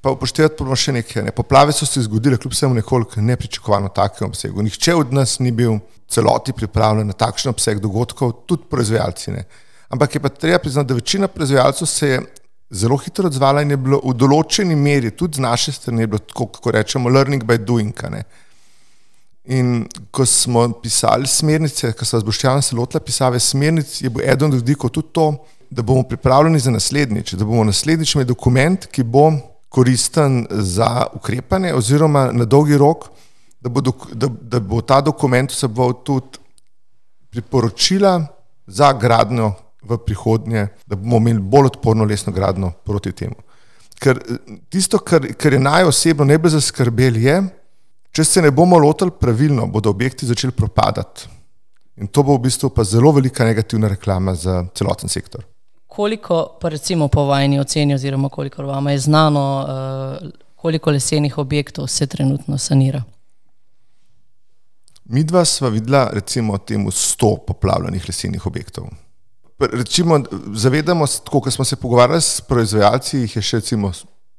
Pa 0.00 0.10
upoštevati 0.10 0.62
moramo 0.62 0.76
še 0.76 0.94
nekaj. 0.96 1.24
Ne. 1.26 1.34
Poplave 1.36 1.74
so 1.76 1.86
se 1.86 2.02
zgodile, 2.06 2.38
kljub 2.40 2.54
vsemu, 2.54 2.78
nekoliko 2.78 3.20
nepričakovano 3.20 3.90
takem 3.94 4.28
obsegu. 4.28 4.62
Nihče 4.64 4.94
od 4.94 5.12
nas 5.12 5.38
ni 5.38 5.52
bil 5.52 5.78
celoti 6.08 6.54
pripravljen 6.56 7.10
na 7.10 7.16
takšen 7.16 7.50
obseg 7.52 7.80
dogodkov, 7.82 8.32
tudi 8.48 8.68
proizvajalci. 8.70 9.34
Ne. 9.36 9.44
Ampak 9.92 10.16
je 10.16 10.22
pa 10.22 10.28
treba 10.28 10.58
priznati, 10.58 10.88
da 10.88 10.98
večina 10.98 11.28
proizvajalcev 11.28 11.86
se 11.86 12.08
je 12.08 12.20
zelo 12.70 12.96
hitro 12.96 13.26
odzvala 13.26 13.62
in 13.62 13.70
je 13.70 13.78
bilo 13.78 14.00
v 14.02 14.14
določeni 14.18 14.74
meri, 14.74 15.12
tudi 15.14 15.38
z 15.38 15.44
naše 15.44 15.72
strani, 15.72 16.06
bilo 16.06 16.18
tako, 16.18 16.48
kako 16.56 16.74
rečemo, 16.74 17.12
learning 17.12 17.44
by 17.46 17.58
doing. 17.62 18.02
Ne. 18.10 18.24
In 19.46 19.84
ko 20.10 20.26
smo 20.26 20.66
pisali 20.82 21.28
smernice, 21.30 21.92
ko 21.94 22.04
so 22.04 22.18
zboščali 22.18 22.64
se 22.66 22.74
lotila 22.74 23.04
pisave 23.04 23.38
smernic, 23.40 24.00
je 24.02 24.10
bil 24.10 24.24
eden 24.26 24.50
od 24.50 24.58
vidikov 24.58 24.90
tudi 24.90 25.12
to, 25.14 25.28
da 25.70 25.82
bomo 25.82 26.02
pripravljeni 26.02 26.58
za 26.58 26.70
naslednjič, 26.70 27.34
da 27.38 27.44
bomo 27.44 27.64
naslednjič 27.64 28.14
imeli 28.14 28.26
dokument, 28.26 28.86
ki 28.90 29.02
bo 29.02 29.30
koristen 29.68 30.46
za 30.50 31.06
ukrepanje, 31.14 31.74
oziroma 31.74 32.30
na 32.32 32.44
dolgi 32.44 32.76
rok, 32.78 33.08
da 33.60 33.68
bo, 33.68 33.80
dok, 33.80 34.08
da, 34.12 34.28
da 34.28 34.60
bo 34.60 34.80
ta 34.80 35.00
dokument 35.00 35.50
vseboval 35.50 35.94
tudi 36.04 36.38
priporočila 37.30 38.20
za 38.66 38.92
gradnjo 38.92 39.52
v 39.82 39.98
prihodnje, 39.98 40.68
da 40.86 40.96
bomo 40.96 41.16
imeli 41.16 41.42
bolj 41.42 41.72
odporno 41.74 42.04
lesno 42.04 42.32
gradnjo 42.32 42.72
proti 42.84 43.12
temu. 43.12 43.36
Ker 44.00 44.20
tisto, 44.68 44.98
kar, 44.98 45.24
kar 45.38 45.52
je 45.52 45.60
naj 45.60 45.88
osebno 45.88 46.26
najbolj 46.28 46.56
zaskrbelo, 46.58 47.20
je, 47.22 47.36
če 48.12 48.24
se 48.24 48.42
ne 48.42 48.50
bomo 48.50 48.78
lotili 48.78 49.14
pravilno, 49.20 49.66
bodo 49.66 49.90
objekti 49.90 50.26
začeli 50.26 50.52
propadati. 50.52 51.28
In 51.96 52.08
to 52.12 52.22
bo 52.22 52.36
v 52.36 52.44
bistvu 52.44 52.70
pa 52.76 52.84
zelo 52.84 53.12
velika 53.16 53.44
negativna 53.44 53.88
reklama 53.88 54.34
za 54.34 54.66
celoten 54.76 55.08
sektor. 55.08 55.44
Koliko, 55.86 56.58
pa 56.60 56.68
recimo 56.68 57.08
po 57.08 57.24
vajni 57.24 57.60
oceni, 57.60 57.94
oziroma 57.94 58.28
koliko 58.28 58.62
vam 58.62 58.88
je 58.88 58.98
znano, 58.98 59.66
uh, 60.22 60.28
koliko 60.54 60.90
lesenih 60.90 61.38
objektov 61.38 61.86
se 61.86 62.06
trenutno 62.06 62.58
sanira? 62.58 63.02
Mi 65.04 65.24
dva 65.24 65.44
sva 65.44 65.68
videla 65.68 66.10
recimo 66.12 66.58
temu 66.58 66.90
100 66.90 67.36
poplavljenih 67.46 68.08
lesenih 68.08 68.46
objektov. 68.46 68.84
Recimo, 69.58 70.20
zavedamo 70.54 71.06
se, 71.06 71.20
ko 71.30 71.50
smo 71.50 71.64
se 71.64 71.76
pogovarjali 71.76 72.20
s 72.20 72.40
proizvajalci, 72.40 73.18
jih 73.18 73.36
je 73.36 73.42
še 73.42 73.56
recimo 73.56 73.92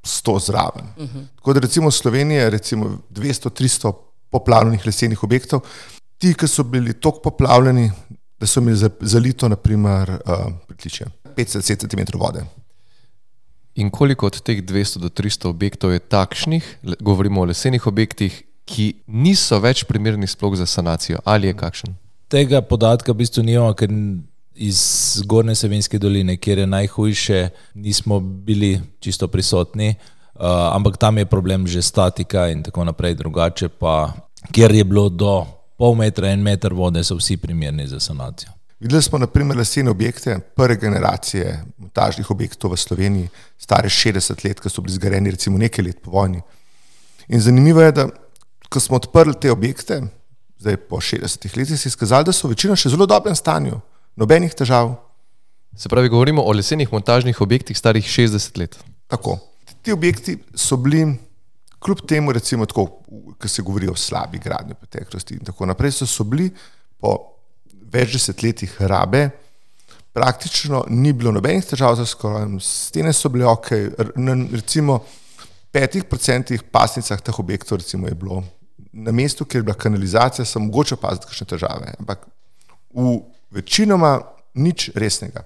100 0.04 0.40
zraven. 0.46 0.86
Uh 0.98 1.04
-huh. 1.04 1.26
Tako 1.36 1.54
da 1.54 1.60
recimo 1.60 1.92
Slovenija 1.92 2.44
je 2.44 2.50
recimo 2.50 2.98
200-300 3.10 3.94
poplavljenih 4.30 4.86
lesenih 4.86 5.24
objektov. 5.24 5.62
Ti, 6.18 6.34
ki 6.34 6.48
so 6.48 6.64
bili 6.64 6.94
tako 6.94 7.20
poplavljeni, 7.20 7.92
da 8.40 8.48
so 8.48 8.60
imeli 8.60 8.90
zalito, 9.02 9.50
naprimer, 9.50 10.10
uh, 10.10 10.54
pritličje. 10.68 11.08
50 11.38 11.86
cm 11.86 12.18
vode. 12.18 12.46
In 13.78 13.90
koliko 13.94 14.26
od 14.26 14.42
teh 14.42 14.64
200 14.66 15.00
do 15.00 15.10
300 15.10 15.50
objektov 15.50 15.94
je 15.94 16.00
takšnih, 16.00 16.78
govorimo 17.00 17.42
o 17.42 17.46
lesenih 17.46 17.88
objektih, 17.88 18.44
ki 18.66 18.94
niso 19.08 19.60
več 19.64 19.86
primerni 19.88 20.28
sploh 20.28 20.58
za 20.58 20.66
sanacijo, 20.66 21.22
ali 21.24 21.48
je 21.48 21.56
kakšen? 21.56 21.94
Tega 22.28 22.62
podatka 22.62 23.14
v 23.14 23.22
bistvu 23.22 23.46
nimamo, 23.46 23.76
ker 23.78 23.94
iz 24.58 24.82
Gorne 25.30 25.56
Savinske 25.56 26.02
doline, 26.02 26.36
kjer 26.42 26.66
je 26.66 26.68
najhujše, 26.68 27.40
nismo 27.76 28.20
bili 28.20 28.82
čisto 29.00 29.30
prisotni, 29.32 29.94
uh, 29.94 30.74
ampak 30.74 30.98
tam 30.98 31.22
je 31.22 31.30
problem 31.30 31.68
že 31.68 31.86
statika 31.86 32.50
in 32.50 32.66
tako 32.66 32.84
naprej, 32.84 33.16
drugače 33.22 33.70
pa, 33.70 34.12
kjer 34.52 34.76
je 34.76 34.84
bilo 34.84 35.10
do 35.10 35.46
pol 35.78 35.96
metra, 35.96 36.34
en 36.34 36.42
meter 36.42 36.74
vode, 36.74 37.04
so 37.06 37.16
vsi 37.16 37.38
primerni 37.38 37.88
za 37.88 38.00
sanacijo. 38.00 38.57
Videli 38.80 39.02
smo 39.02 39.18
naprimer 39.18 39.58
lesene 39.58 39.90
objekte 39.90 40.40
prve 40.56 40.76
generacije 40.78 41.64
montažnih 41.78 42.32
objektov 42.32 42.72
v 42.72 42.78
Sloveniji, 42.78 43.30
stare 43.58 43.90
60 43.90 44.44
let, 44.46 44.60
ki 44.62 44.70
so 44.70 44.82
bili 44.86 44.94
zgrajeni 44.94 45.32
recimo 45.34 45.58
nekaj 45.58 45.86
let 45.86 46.02
po 46.04 46.12
vojni. 46.12 46.42
In 47.28 47.42
zanimivo 47.42 47.82
je, 47.82 47.92
da 47.92 48.06
ko 48.70 48.80
smo 48.80 49.00
odprli 49.02 49.34
te 49.42 49.52
objekte, 49.52 50.02
zdaj 50.60 50.78
po 50.78 51.02
60 51.02 51.58
letih, 51.58 51.80
se 51.80 51.90
je 51.90 51.92
skazalo, 51.92 52.28
da 52.30 52.34
so 52.34 52.48
večina 52.48 52.76
še 52.76 52.92
zelo 52.94 53.08
dobrem 53.10 53.36
stanju, 53.36 53.80
nobenih 54.16 54.54
težav. 54.54 54.94
Se 55.78 55.90
pravi, 55.90 56.10
govorimo 56.10 56.44
o 56.46 56.54
lesenih 56.54 56.92
montažnih 56.94 57.42
objektih 57.42 57.78
starih 57.78 58.06
60 58.06 58.60
let. 58.60 58.78
Tako. 59.08 59.40
Ti 59.82 59.92
objekti 59.92 60.38
so 60.56 60.78
bili, 60.78 61.16
kljub 61.80 62.06
temu, 62.08 62.32
recimo, 62.32 62.66
tako, 62.66 62.86
ko 63.42 63.48
se 63.50 63.62
govori 63.62 63.90
o 63.90 63.96
slabi 63.96 64.38
gradnji 64.38 64.78
preteklosti 64.78 65.34
in 65.34 65.50
tako 65.50 65.66
naprej, 65.66 65.98
so, 65.98 66.06
so 66.06 66.24
bili 66.24 66.52
po 67.02 67.37
več 67.94 68.16
desetletjih 68.18 68.76
rabe, 68.90 69.30
praktično 70.18 70.84
ni 70.90 71.14
bilo 71.14 71.32
nobenih 71.32 71.66
težav 71.66 71.96
za 72.00 72.06
skoraj, 72.06 72.48
stene 72.64 73.14
so 73.14 73.30
bile 73.30 73.46
ok, 73.46 73.72
recimo 74.54 75.00
v 75.38 75.48
petih 75.72 76.08
procentih 76.10 76.64
pasnicah 76.64 77.22
teh 77.22 77.40
objektov 77.40 77.78
recimo 77.84 78.08
je 78.08 78.16
bilo 78.16 78.44
na 78.94 79.12
mestu, 79.12 79.46
kjer 79.46 79.62
je 79.62 79.68
bila 79.68 79.76
kanalizacija, 79.78 80.46
sem 80.46 80.64
mogoče 80.66 80.96
opaziti 80.98 81.30
kakšne 81.30 81.48
težave, 81.48 81.94
ampak 82.00 82.26
v 82.94 83.20
večinoma 83.54 84.18
nič 84.58 84.90
resnega. 84.96 85.44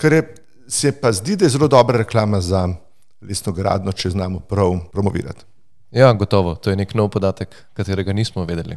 Kar 0.00 0.12
je, 0.12 0.22
se 0.68 0.92
pa 0.92 1.12
zdi, 1.12 1.36
da 1.36 1.44
je 1.44 1.54
zelo 1.56 1.68
dobra 1.68 1.98
reklama 1.98 2.40
za 2.40 2.66
lesno 3.20 3.52
gradno, 3.52 3.92
če 3.92 4.14
znamo 4.16 4.40
prav 4.40 4.78
promovirati. 4.92 5.44
Ja, 5.90 6.12
gotovo, 6.12 6.54
to 6.54 6.70
je 6.70 6.76
nek 6.76 6.94
nov 6.94 7.10
podatek, 7.12 7.52
katerega 7.76 8.12
nismo 8.12 8.44
vedeli. 8.44 8.76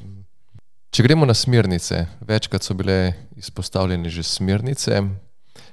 Če 0.89 1.03
gremo 1.05 1.25
na 1.25 1.35
smernice, 1.37 2.07
večkrat 2.25 2.65
so 2.65 2.73
bile 2.73 3.13
izpostavljene 3.37 4.09
že 4.09 4.23
smernice. 4.25 5.01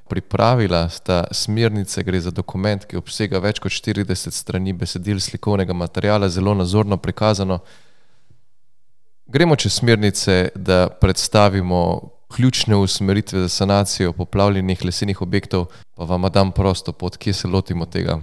Pripravila 0.06 0.84
sta 0.92 1.24
smernice, 1.32 2.02
gre 2.04 2.20
za 2.20 2.30
dokument, 2.30 2.84
ki 2.84 2.98
obsega 3.00 3.40
več 3.42 3.58
kot 3.64 3.72
40 3.72 4.30
strani 4.30 4.74
besedil 4.76 5.18
slikovnega 5.20 5.72
materijala, 5.72 6.28
zelo 6.28 6.52
nazorno 6.54 6.98
prikazano. 7.00 7.58
Gremo 9.26 9.56
čez 9.56 9.80
smernice, 9.80 10.50
da 10.54 10.86
predstavimo 11.00 11.80
ključne 12.36 12.76
usmeritve 12.76 13.40
za 13.46 13.48
sanacijo 13.48 14.12
poplavljenih 14.12 14.84
lesenih 14.84 15.22
objektov, 15.22 15.66
pa 15.96 16.04
vam 16.04 16.28
dam 16.30 16.52
prosto 16.52 16.92
pot, 16.92 17.16
kje 17.16 17.32
se 17.32 17.48
lotimo 17.48 17.86
tega. 17.86 18.20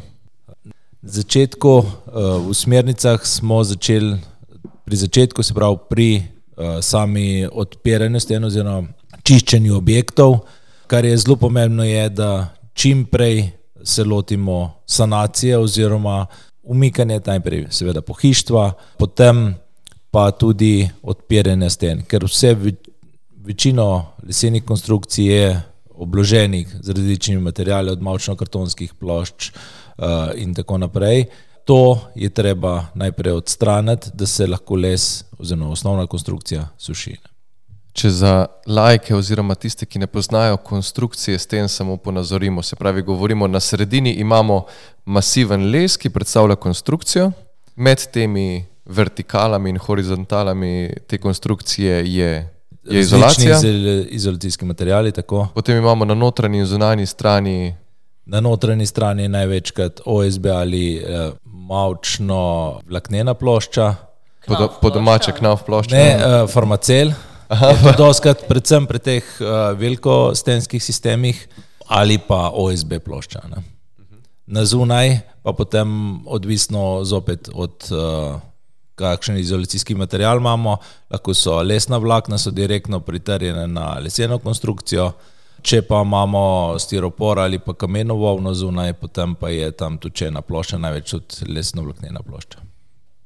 Na 1.01 1.09
začetku, 1.17 1.73
v 2.47 2.53
smernicah 2.53 3.25
smo 3.27 3.63
začeli, 3.63 4.21
pri 4.85 4.95
začetku 4.95 5.43
se 5.43 5.53
pravi 5.53 5.81
pri 5.89 6.07
sami 6.81 7.48
odpiranju 7.51 8.19
sten 8.19 8.43
oziroma 8.43 8.88
čiščenju 9.24 9.75
objektov. 9.77 10.39
Kar 10.88 11.05
je 11.05 11.17
zelo 11.17 11.36
pomembno, 11.36 11.83
je, 11.83 12.10
da 12.10 12.48
čim 12.74 13.05
prej 13.05 13.50
se 13.83 14.03
lotimo 14.03 14.74
sanacije 14.86 15.57
oziroma 15.57 16.25
umikanja 16.63 17.19
najprej, 17.25 17.67
seveda, 17.69 18.01
pohištva, 18.01 18.72
potem 18.98 19.53
pa 20.12 20.31
tudi 20.31 20.89
odpiranje 21.01 21.69
sten, 21.69 22.03
ker 22.07 22.24
vse 22.25 22.55
večino 23.43 23.88
lesenih 24.24 24.63
konstrukcij 24.63 25.25
je 25.25 25.62
obloženih 25.93 26.75
z 26.81 26.89
različnimi 26.89 27.41
materiali, 27.41 27.91
od 27.91 28.01
mavčno-kartonskih 28.01 28.93
plošč 29.00 29.51
uh, 29.51 30.31
in 30.36 30.53
tako 30.53 30.77
naprej. 30.77 31.25
To 31.65 32.00
je 32.15 32.29
treba 32.29 32.86
najprej 32.93 33.34
odstraniti, 33.34 34.10
da 34.13 34.25
se 34.25 34.48
lahko 34.48 34.75
les 34.75 35.24
oziroma 35.39 35.72
osnovna 35.72 36.08
konstrukcija 36.08 36.67
suši. 36.77 37.15
Če 37.93 38.10
za 38.10 38.46
lajke 38.67 39.15
oziroma 39.15 39.55
tiste, 39.55 39.86
ki 39.86 40.00
ne 40.01 40.08
poznajo 40.08 40.58
konstrukcije 40.58 41.39
sten, 41.39 41.70
samo 41.70 41.98
ponazorimo, 41.98 42.63
se 42.63 42.75
pravi, 42.75 43.01
govorimo 43.01 43.48
na 43.48 43.60
sredini, 43.60 44.13
imamo 44.13 44.63
masiven 45.05 45.70
les, 45.72 45.98
ki 45.98 46.10
predstavlja 46.10 46.55
konstrukcijo, 46.55 47.32
med 47.75 48.08
temi 48.13 48.65
vertikalami 48.86 49.70
in 49.70 49.77
horizontalami 49.77 50.89
te 51.08 51.17
konstrukcije 51.17 52.01
je, 52.15 52.32
je 52.84 53.00
izolacija. 53.00 53.58
Izol, 53.58 54.05
izolacijski 54.10 54.65
materijali, 54.65 55.12
tako. 55.12 55.48
Potem 55.53 55.77
imamo 55.77 56.05
na 56.05 56.13
notranji 56.13 56.60
in 56.60 56.65
zunanji 56.65 57.05
strani. 57.05 57.75
Na 58.25 58.39
notranji 58.41 58.86
strani 58.86 59.24
je 59.24 59.29
največkrat 59.29 60.01
OSB 60.05 60.46
ali 60.46 60.96
eh, 60.98 61.32
mavčno 61.67 62.79
vlaknena 62.89 63.34
plošča. 63.34 63.96
Po, 64.48 64.67
po 64.82 64.89
domače 64.89 65.32
knav 65.32 65.63
plošča. 65.65 65.96
Ne, 65.96 66.15
uh, 66.15 66.50
farmacel. 66.51 67.13
Doskrat, 67.98 68.48
predvsem 68.48 68.88
pri 68.89 69.00
teh 69.00 69.36
uh, 69.39 69.72
velikostenskih 69.77 70.84
sistemih 70.84 71.38
ali 71.88 72.17
pa 72.17 72.50
OSB 72.55 72.98
plošča. 73.05 73.43
Ne. 73.51 73.63
Na 74.46 74.65
zunaj 74.65 75.20
pa 75.43 75.53
potem 75.53 75.88
odvisno 76.27 77.03
zopet 77.03 77.50
od 77.53 77.88
uh, 77.91 78.39
kakšen 78.96 79.38
izolacijski 79.38 79.96
material 79.96 80.38
imamo, 80.38 80.77
lahko 81.12 81.34
so 81.34 81.62
lesna 81.62 81.98
vlakna, 81.98 82.38
so 82.38 82.51
direktno 82.51 83.00
pritrjene 83.00 83.67
na 83.67 83.98
leseno 84.03 84.38
konstrukcijo, 84.39 85.12
če 85.63 85.82
pa 85.88 86.01
imamo 86.03 86.75
stiropor 86.79 87.39
ali 87.39 87.60
pa 87.60 87.74
kameno 87.74 88.15
volno 88.20 88.53
zunaj, 88.53 88.93
potem 89.00 89.36
pa 89.36 89.50
je 89.50 89.72
tam 89.72 89.98
tučena 89.98 90.41
plošča, 90.41 90.77
največ 90.77 91.15
tudi 91.15 91.51
lesno 91.53 91.86
vlaknena 91.88 92.22
plošča. 92.24 92.60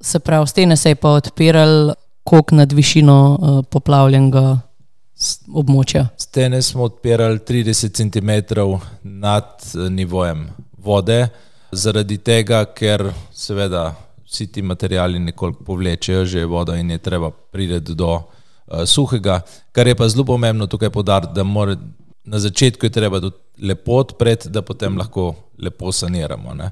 Se 0.01 0.19
pravi, 0.19 0.47
stene 0.47 0.77
se 0.77 0.93
je 0.93 0.95
pa 0.95 1.15
odpiral 1.17 1.93
koliko 2.23 2.55
nad 2.55 2.71
višino 2.71 3.17
uh, 3.33 3.59
poplavljenega 3.69 4.59
območja? 5.49 6.07
Stene 6.19 6.61
smo 6.61 6.83
odpirali 6.91 7.39
30 7.39 7.95
cm 7.97 8.59
nad 9.03 9.63
nivojem 9.89 10.47
vode, 10.77 11.27
zaradi 11.71 12.17
tega, 12.17 12.65
ker 12.75 13.09
seveda 13.33 13.89
vsi 14.27 14.47
ti 14.51 14.61
materijali 14.61 15.19
nekoliko 15.19 15.63
povlečejo 15.63 16.25
že 16.25 16.45
vodo 16.45 16.75
in 16.75 16.91
je 16.91 16.97
treba 16.97 17.31
priti 17.31 17.95
do 17.95 18.11
uh, 18.13 18.83
suhega. 18.85 19.41
Kar 19.71 19.87
je 19.87 19.95
pa 19.95 20.09
zelo 20.09 20.25
pomembno 20.25 20.67
tukaj 20.67 20.89
podariti, 20.89 21.33
da 21.33 21.43
mora, 21.43 21.75
na 22.27 22.39
začetku 22.39 22.85
je 22.85 22.89
treba 22.89 23.21
lepo 23.63 23.91
odpreti, 24.03 24.49
da 24.49 24.61
potem 24.61 24.97
lahko 24.97 25.33
lepo 25.57 25.91
saniramo. 25.91 26.53
Ne. 26.53 26.71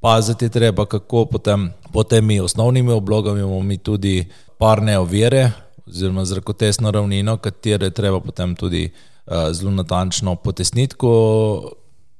Paziti 0.00 0.44
je 0.44 0.48
treba, 0.48 0.86
kako 0.86 1.24
potem 1.26 1.70
po 1.92 2.04
temi 2.04 2.40
osnovnimi 2.40 2.92
oblogami 2.92 3.40
imamo 3.40 3.60
mi 3.60 3.78
tudi 3.78 4.24
parne 4.58 4.98
ovire 4.98 5.50
oziroma 5.86 6.24
zrakotesno 6.24 6.90
ravnino, 6.90 7.36
katere 7.36 7.90
treba 7.90 8.20
potem 8.20 8.54
tudi 8.54 8.84
uh, 8.86 9.50
zelo 9.52 9.70
natančno 9.70 10.36
potesniti, 10.36 10.94
ko 10.94 11.72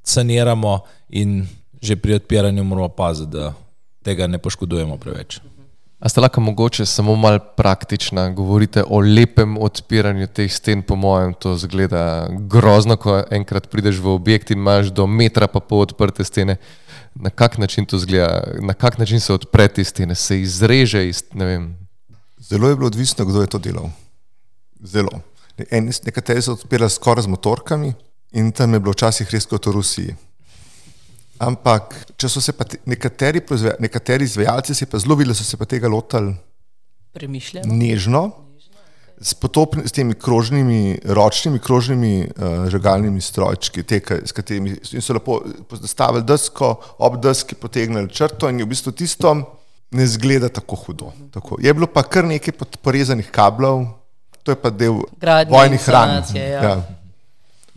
saniramo 0.02 0.80
in 1.09 1.47
že 1.83 1.97
pri 1.97 2.14
odpiranju 2.14 2.64
moramo 2.64 2.88
paziti, 2.88 3.30
da 3.30 3.54
tega 4.02 4.26
ne 4.26 4.38
poškodujemo 4.38 4.97
preveč. 4.97 5.38
A 6.00 6.09
ste 6.09 6.21
lahko 6.21 6.40
mogoče 6.40 6.87
samo 6.87 7.16
malo 7.16 7.38
praktična, 7.57 8.30
govorite 8.30 8.85
o 8.88 9.00
lepem 9.00 9.59
odpiranju 9.61 10.26
teh 10.26 10.52
sten, 10.52 10.83
po 10.83 10.97
mojem, 10.97 11.35
to 11.35 11.57
zgleda 11.61 12.28
grozno, 12.30 12.97
ko 12.97 13.19
enkrat 13.30 13.69
prideš 13.69 13.99
v 14.00 14.14
objekt 14.14 14.50
in 14.50 14.59
imaš 14.59 14.88
do 14.97 15.07
metra 15.07 15.47
pa 15.47 15.61
pol 15.61 15.85
odprte 15.85 16.25
stene. 16.25 16.57
Na 17.14 17.30
kak 17.30 17.59
način 17.59 17.85
to 17.85 17.99
zgleda, 17.99 18.57
na 18.61 18.75
kak 18.75 18.99
način 18.99 19.21
se 19.21 19.33
odpre 19.33 19.69
te 19.69 19.85
stene, 19.85 20.14
se 20.14 20.40
izreže 20.40 21.09
iz, 21.09 21.23
ne 21.33 21.45
vem. 21.45 21.69
Zelo 22.38 22.69
je 22.69 22.76
bilo 22.76 22.87
odvisno, 22.87 23.25
kdo 23.25 23.40
je 23.40 23.47
to 23.47 23.59
delal. 23.59 23.90
Zelo. 24.80 25.21
En, 25.71 25.92
nekateri 26.04 26.42
so 26.42 26.57
odpirali 26.57 26.90
skoraj 26.90 27.29
z 27.29 27.29
motorkami 27.29 27.92
in 28.33 28.53
tam 28.53 28.72
je 28.75 28.81
bilo 28.81 28.96
včasih 28.96 29.29
res 29.31 29.46
kot 29.46 29.66
v 29.66 29.77
Rusiji. 29.77 30.16
Ampak, 31.40 31.94
če 32.20 32.29
so 32.29 32.42
se 32.44 32.53
nekateri, 32.87 33.40
nekateri 33.81 34.26
izvajalci 34.29 34.74
se 34.76 34.87
pa 34.87 35.00
zelo 35.00 35.16
videli, 35.16 35.35
so 35.35 35.44
se 35.44 35.57
pa 35.57 35.64
tega 35.64 35.88
lotili 35.88 36.35
nežno, 37.64 38.22
s, 39.20 39.35
potopni, 39.35 39.85
s 39.88 39.92
temi 39.92 40.14
krožnimi, 40.14 40.98
ročnimi, 41.05 41.59
krožnimi 41.61 42.12
uh, 42.24 42.68
žagalnimi 42.72 43.20
strojčki, 43.20 43.83
te, 43.85 44.00
s 44.00 44.33
katerimi 44.33 44.76
so 44.85 45.16
lepo 45.16 45.40
postavili 45.68 46.24
desko, 46.24 46.74
ob 46.98 47.18
deski 47.20 47.59
potegnili 47.61 48.09
črto 48.09 48.48
in 48.48 48.61
je 48.61 48.68
v 48.68 48.72
bistvu 48.72 48.92
tisto 48.96 49.35
ne 49.90 50.07
zgleda 50.07 50.48
tako 50.48 50.76
hudo. 50.76 51.12
Tako. 51.35 51.59
Je 51.61 51.74
bilo 51.74 51.87
pa 51.87 52.03
kar 52.03 52.24
nekaj 52.24 52.55
porezanih 52.83 53.29
kablov, 53.33 53.85
to 54.42 54.55
je 54.55 54.57
pa 54.57 54.70
del 54.70 55.03
vojnih 55.50 55.83
hran. 55.85 56.22
Ja. 56.35 56.62
Ja. 56.62 57.00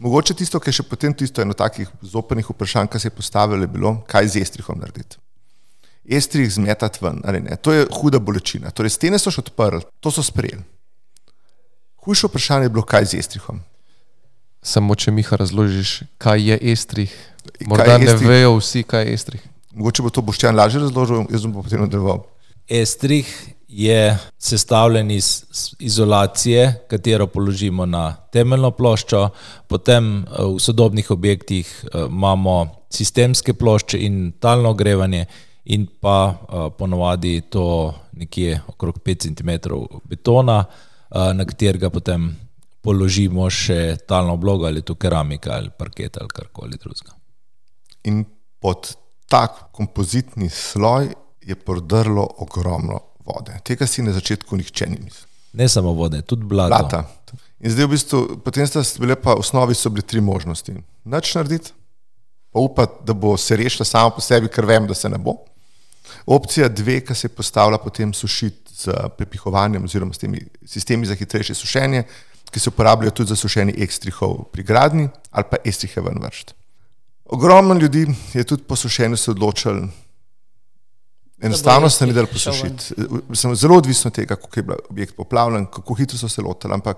Mogoče 0.04 0.36
tisto, 0.36 0.60
ki 0.60 0.68
je 0.68 0.82
še 0.82 0.84
potem 0.84 1.13
tisto 1.16 1.39
eno 1.39 1.56
takih 1.56 1.88
zoprnih 2.04 2.50
vprašanj, 2.52 2.89
ki 2.92 3.00
se 3.00 3.08
je 3.08 3.16
postavilo, 3.16 3.63
je 3.63 3.72
bilo, 3.72 3.94
kaj 4.12 4.34
z 4.34 4.42
estrihom 4.44 4.82
narediti. 4.82 5.16
Estrih 6.04 6.50
zmetati 6.52 7.00
ven, 7.00 7.22
ali 7.24 7.39
ne. 7.39 7.56
To 7.63 7.72
je 7.72 7.86
huda 7.88 8.20
bolečina. 8.20 8.74
Torej, 8.76 8.98
stene 8.98 9.20
so 9.22 9.32
še 9.32 9.46
odprli, 9.46 9.80
to 10.04 10.12
so 10.12 10.26
sprejeli. 10.26 10.60
Hujše 12.04 12.28
vprašanje 12.28 12.68
je 12.68 12.74
bilo, 12.76 12.84
kaj 12.84 13.08
z 13.13 13.22
estrihom. 13.24 13.63
Samo 14.60 14.96
če 15.00 15.16
mi 15.16 15.24
razložiš, 15.24 15.96
kaj 16.20 16.44
je 16.50 16.60
estrih. 16.74 17.16
Morda 17.63 17.96
je 17.96 18.04
estrih? 18.04 18.28
ne 18.28 18.28
vejo 18.28 18.58
vsi, 18.60 18.84
kaj 18.84 19.08
je 19.08 19.13
estrih. 19.16 19.48
Mogoče 19.72 20.04
bo 20.04 20.12
to 20.12 20.22
Boštjan 20.22 20.56
lažje 20.56 20.84
razložil, 20.84 21.24
jaz 21.32 21.48
bom 21.48 21.56
pa 21.56 21.63
potem 21.63 21.88
nadaljeval. 21.88 22.26
Estrih 22.68 23.32
je 23.76 24.18
sestavljen 24.38 25.12
iz 25.12 25.44
izolacije, 25.80 26.86
katero 26.88 27.28
položimo 27.28 27.86
na 27.86 28.16
temeljno 28.32 28.72
ploščo, 28.72 29.30
potem 29.68 30.20
eh, 30.22 30.44
v 30.56 30.60
sodobnih 30.60 31.12
objektih 31.12 31.86
eh, 31.86 32.06
imamo 32.06 32.68
sistemske 32.90 33.54
plošče 33.54 34.00
in 34.06 34.32
talno 34.40 34.70
ogrevanje, 34.70 35.26
in 35.66 35.88
pa 36.02 36.18
eh, 36.30 36.70
ponovadi 36.78 37.42
to 37.50 37.94
nekje 38.12 38.62
okrog 38.68 39.00
5 39.06 39.28
cm 39.28 39.74
betona, 40.04 40.66
na 41.14 41.46
katerega 41.46 41.92
potem 41.94 42.24
položimo 42.82 43.46
še 43.54 44.00
talno 44.10 44.34
oblogo 44.34 44.66
ali 44.66 44.82
to 44.82 44.96
keramika 44.98 45.52
ali 45.54 45.70
parket 45.70 46.18
ali 46.18 46.34
karkoli 46.34 46.80
drugega. 46.82 47.14
In 48.10 48.24
pod 48.60 48.96
tak 49.30 49.68
kompozitni 49.72 50.50
sloj 50.50 51.12
je 51.46 51.56
prodrlo 51.56 52.26
ogromno 52.38 53.12
vode. 53.26 53.56
Tega 53.64 53.88
si 53.88 54.02
na 54.02 54.14
začetku 54.14 54.58
nihče 54.58 54.90
ni 54.90 55.00
mislil. 55.04 55.30
Ne 55.54 55.70
samo 55.70 55.94
vode, 55.94 56.22
tudi 56.22 56.46
blato. 56.50 56.70
Blata. 56.70 57.04
In 57.64 57.72
zdaj 57.72 57.86
v 57.86 57.94
bistvu, 57.94 58.20
potem 58.44 58.68
sta 58.68 58.82
bile 59.00 59.16
pa 59.16 59.38
v 59.38 59.44
osnovi 59.46 59.76
so 59.78 59.92
bile 59.94 60.04
tri 60.04 60.22
možnosti. 60.22 60.74
Noč 61.06 61.36
narediti, 61.38 61.72
pa 62.52 62.60
upati, 62.60 63.06
da 63.06 63.14
bo 63.14 63.38
se 63.38 63.56
rešila 63.56 63.86
samo 63.86 64.16
po 64.16 64.22
sebi, 64.22 64.50
ker 64.50 64.66
vem, 64.66 64.88
da 64.90 64.98
se 64.98 65.10
ne 65.10 65.18
bo. 65.18 65.38
Opcija 66.26 66.70
dve, 66.70 67.00
ki 67.06 67.16
se 67.16 67.28
je 67.28 67.36
postavila 67.36 67.78
potem 67.78 68.14
sušiti 68.14 68.74
z 68.74 68.94
prepihovanjem 69.18 69.84
oziroma 69.84 70.14
s 70.14 70.22
temi 70.22 70.42
sistemi 70.66 71.06
za 71.06 71.16
hitrejše 71.16 71.56
sušenje, 71.56 72.04
ki 72.52 72.60
se 72.60 72.70
uporabljajo 72.70 73.12
tudi 73.12 73.30
za 73.30 73.36
sušenje 73.36 73.74
ekstrihov 73.78 74.44
pri 74.52 74.64
gradni 74.64 75.08
ali 75.32 75.46
pa 75.50 75.58
estrihe 75.66 76.02
ven 76.02 76.20
vršt. 76.22 76.54
Ogromno 77.26 77.74
ljudi 77.74 78.08
je 78.34 78.44
tudi 78.44 78.64
po 78.64 78.76
sušenju 78.76 79.18
se 79.18 79.32
odločilo, 79.32 79.88
Enostavno 81.43 81.89
se 81.89 82.08
ne 82.08 82.13
da 82.13 82.25
posušiti. 82.25 82.95
Sem 83.34 83.56
zelo 83.56 83.77
odvisen 83.77 84.10
od 84.10 84.15
tega, 84.15 84.36
kako 84.36 84.60
je 84.60 84.63
bil 84.63 84.75
objekt 84.89 85.15
poplavljen, 85.15 85.65
kako 85.65 85.93
hitro 85.93 86.17
so 86.17 86.29
se 86.29 86.41
lotili, 86.41 86.73
ampak 86.73 86.97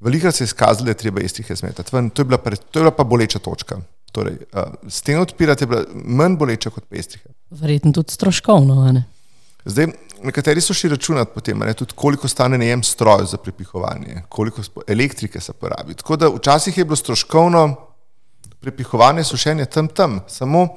veliko 0.00 0.32
se 0.32 0.44
je 0.44 0.46
izkazalo, 0.46 0.84
da 0.84 0.90
je 0.90 1.02
treba 1.02 1.20
iz 1.20 1.34
tih 1.34 1.50
izmetati. 1.50 1.90
To, 1.90 2.08
to 2.12 2.22
je 2.22 2.24
bila 2.74 2.90
pa 2.90 3.04
boleča 3.04 3.38
točka. 3.38 3.80
Torej, 4.12 4.38
uh, 4.54 4.62
steno 4.88 5.22
odpirati 5.22 5.64
je 5.64 5.68
bila 5.68 5.84
manj 5.94 6.36
boleča 6.36 6.70
kot 6.70 6.84
pestrihe. 6.88 7.28
Verjetno 7.50 7.92
tudi 7.92 8.12
stroškovno. 8.12 9.02
Zdaj, 9.66 9.90
nekateri 10.22 10.62
so 10.62 10.74
še 10.76 10.92
računati 10.92 11.34
potem, 11.34 11.58
ne, 11.58 11.74
tudi 11.74 11.96
koliko 11.98 12.28
stane 12.30 12.58
najem 12.58 12.84
stroj 12.86 13.26
za 13.26 13.36
prepihovanje, 13.42 14.22
koliko 14.28 14.62
elektrike 14.86 15.40
se 15.40 15.52
porabi. 15.52 15.94
Tako 15.94 16.16
da 16.16 16.30
včasih 16.30 16.78
je 16.78 16.84
bilo 16.84 16.96
stroškovno 16.96 17.66
prepihovanje, 18.60 19.24
sušenje 19.24 19.66
tam 19.66 19.88
tam. 19.88 20.20
Samo 20.28 20.68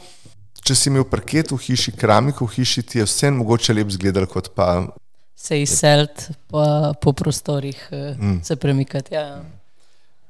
če 0.63 0.75
si 0.75 0.89
imel 0.91 1.05
parket 1.09 1.53
v 1.53 1.59
hiši, 1.63 1.93
keramiko 1.97 2.47
v 2.47 2.59
hiši, 2.59 2.83
ti 2.83 3.01
je 3.01 3.07
vse 3.07 3.31
mogoče 3.35 3.75
lep 3.77 3.91
zgledal, 3.95 4.27
kot 4.29 4.51
pa. 4.55 4.87
Se 5.35 5.61
izseliti 5.61 6.35
po, 6.47 6.63
po 7.01 7.13
prostorih, 7.13 7.87
eh, 7.91 8.15
mm. 8.17 8.39
se 8.43 8.55
premikati. 8.55 9.15
Ja. 9.15 9.41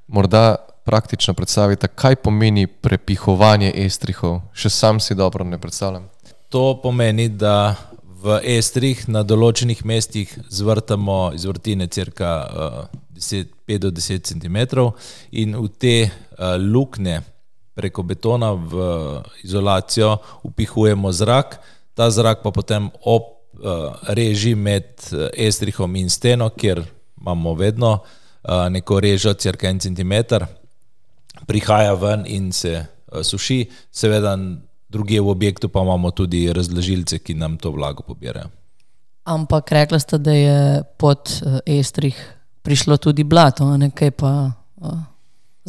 Morda 0.08 0.56
praktično 0.86 1.34
predstavite, 1.34 1.88
kaj 1.88 2.16
pomeni 2.16 2.68
prepihovanje 2.68 3.72
estrihov. 3.86 4.40
Še 4.54 4.70
sam 4.74 5.00
si 5.00 5.18
dobro 5.18 5.46
ne 5.46 5.60
predstavljam. 5.62 6.08
To 6.50 6.80
pomeni, 6.82 7.28
da 7.30 7.76
v 8.20 8.40
estrih 8.58 9.06
na 9.08 9.24
določenih 9.24 9.84
mestih 9.88 10.32
zvrtamo 10.52 11.20
iz 11.38 11.46
vrtine 11.48 11.88
crka 11.88 12.32
uh, 12.50 12.80
10, 13.16 13.54
5 13.70 13.84
do 13.86 13.92
10 13.96 14.26
cm 14.28 14.58
in 15.32 15.56
v 15.56 15.70
te 15.80 15.96
uh, 16.10 16.58
luknje 16.60 17.22
preko 17.80 18.04
betona 18.04 18.52
v 18.52 18.84
izolacijo 19.44 20.18
upihujemo 20.44 21.12
zrak, 21.16 21.62
ta 21.96 22.10
zrak 22.12 22.44
pa 22.44 22.52
potem 22.52 22.90
ob 23.08 23.24
uh, 23.24 23.96
reži 24.12 24.56
med 24.56 25.00
estrihom 25.34 25.96
in 25.96 26.10
steno, 26.12 26.50
kjer 26.52 26.84
imamo 27.22 27.54
vedno 27.56 27.92
uh, 28.00 28.68
neko 28.70 29.00
režo, 29.00 29.34
crka 29.34 29.72
en 29.72 29.80
centimeter, 29.80 30.44
prihaja 31.48 31.96
ven 31.96 32.26
in 32.28 32.52
se 32.52 32.76
uh, 32.80 33.24
suši, 33.24 33.64
seveda 33.92 34.36
druge 34.90 35.22
v 35.22 35.32
objektu 35.32 35.70
pa 35.70 35.84
imamo 35.86 36.12
tudi 36.12 36.48
razložilce, 36.54 37.22
ki 37.24 37.38
nam 37.40 37.58
to 37.58 37.72
vlago 37.72 38.04
pobirajo. 38.04 38.50
Ampak 39.30 39.72
rekla 39.72 40.00
ste, 40.00 40.18
da 40.18 40.34
je 40.34 40.84
pod 40.98 41.30
estrih 41.66 42.18
prišlo 42.62 42.98
tudi 42.98 43.24
blato, 43.24 43.78
nekaj 43.78 44.12
pa 44.12 44.32
uh, 44.82 45.09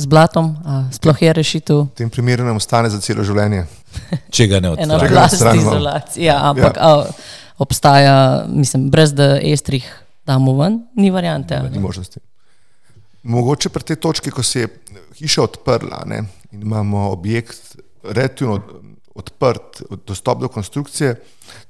z 0.00 0.08
blatom, 0.08 0.56
a 0.64 0.88
sploh 0.94 1.18
je 1.22 1.32
rešitev. 1.36 1.78
V 1.92 1.98
tem 2.00 2.10
primeru 2.10 2.46
nam 2.46 2.56
ostane 2.56 2.88
za 2.90 3.00
celo 3.04 3.24
življenje. 3.26 3.66
Če 4.34 4.48
ga 4.48 4.60
ne 4.64 4.72
Ena 4.80 4.96
odstranimo. 4.96 4.96
Če 4.96 5.04
ga 5.04 5.12
oblast 5.12 5.36
odstranimo. 5.36 5.70
izolacija, 5.74 6.36
ampak 6.50 6.80
ja. 6.80 6.88
a, 6.88 7.36
obstaja, 7.60 8.16
mislim, 8.48 8.88
brez 8.90 9.12
da 9.12 9.36
estrih 9.36 9.84
damo 10.26 10.56
ven, 10.56 10.80
ni 10.96 11.12
variante. 11.12 11.60
ne? 11.60 11.70
Ni 11.70 11.82
možnosti. 11.82 12.22
Mogoče 13.22 13.68
pri 13.68 13.84
tej 13.84 14.00
točki, 14.00 14.32
ko 14.32 14.42
se 14.42 14.64
je 14.64 14.68
hiša 15.20 15.44
odprla 15.44 16.04
ne, 16.08 16.24
in 16.52 16.62
imamo 16.64 17.10
objekt 17.12 17.76
relativno 18.02 18.60
odprt, 19.14 19.82
dostop 20.06 20.40
do 20.40 20.48
konstrukcije, 20.48 21.18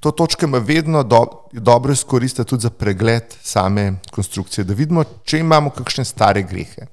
to 0.01 0.11
točko 0.11 0.47
ima 0.47 0.59
vedno 0.59 1.03
do, 1.03 1.25
dobro 1.53 1.93
izkoristiti 1.93 2.49
tudi 2.49 2.63
za 2.63 2.71
pregled 2.71 3.35
same 3.43 3.97
konstrukcije, 4.11 4.65
da 4.65 4.75
vidimo, 4.75 5.05
če 5.25 5.41
imamo 5.43 5.73
kakšne 5.75 6.05
stare 6.05 6.43
grehe. 6.43 6.87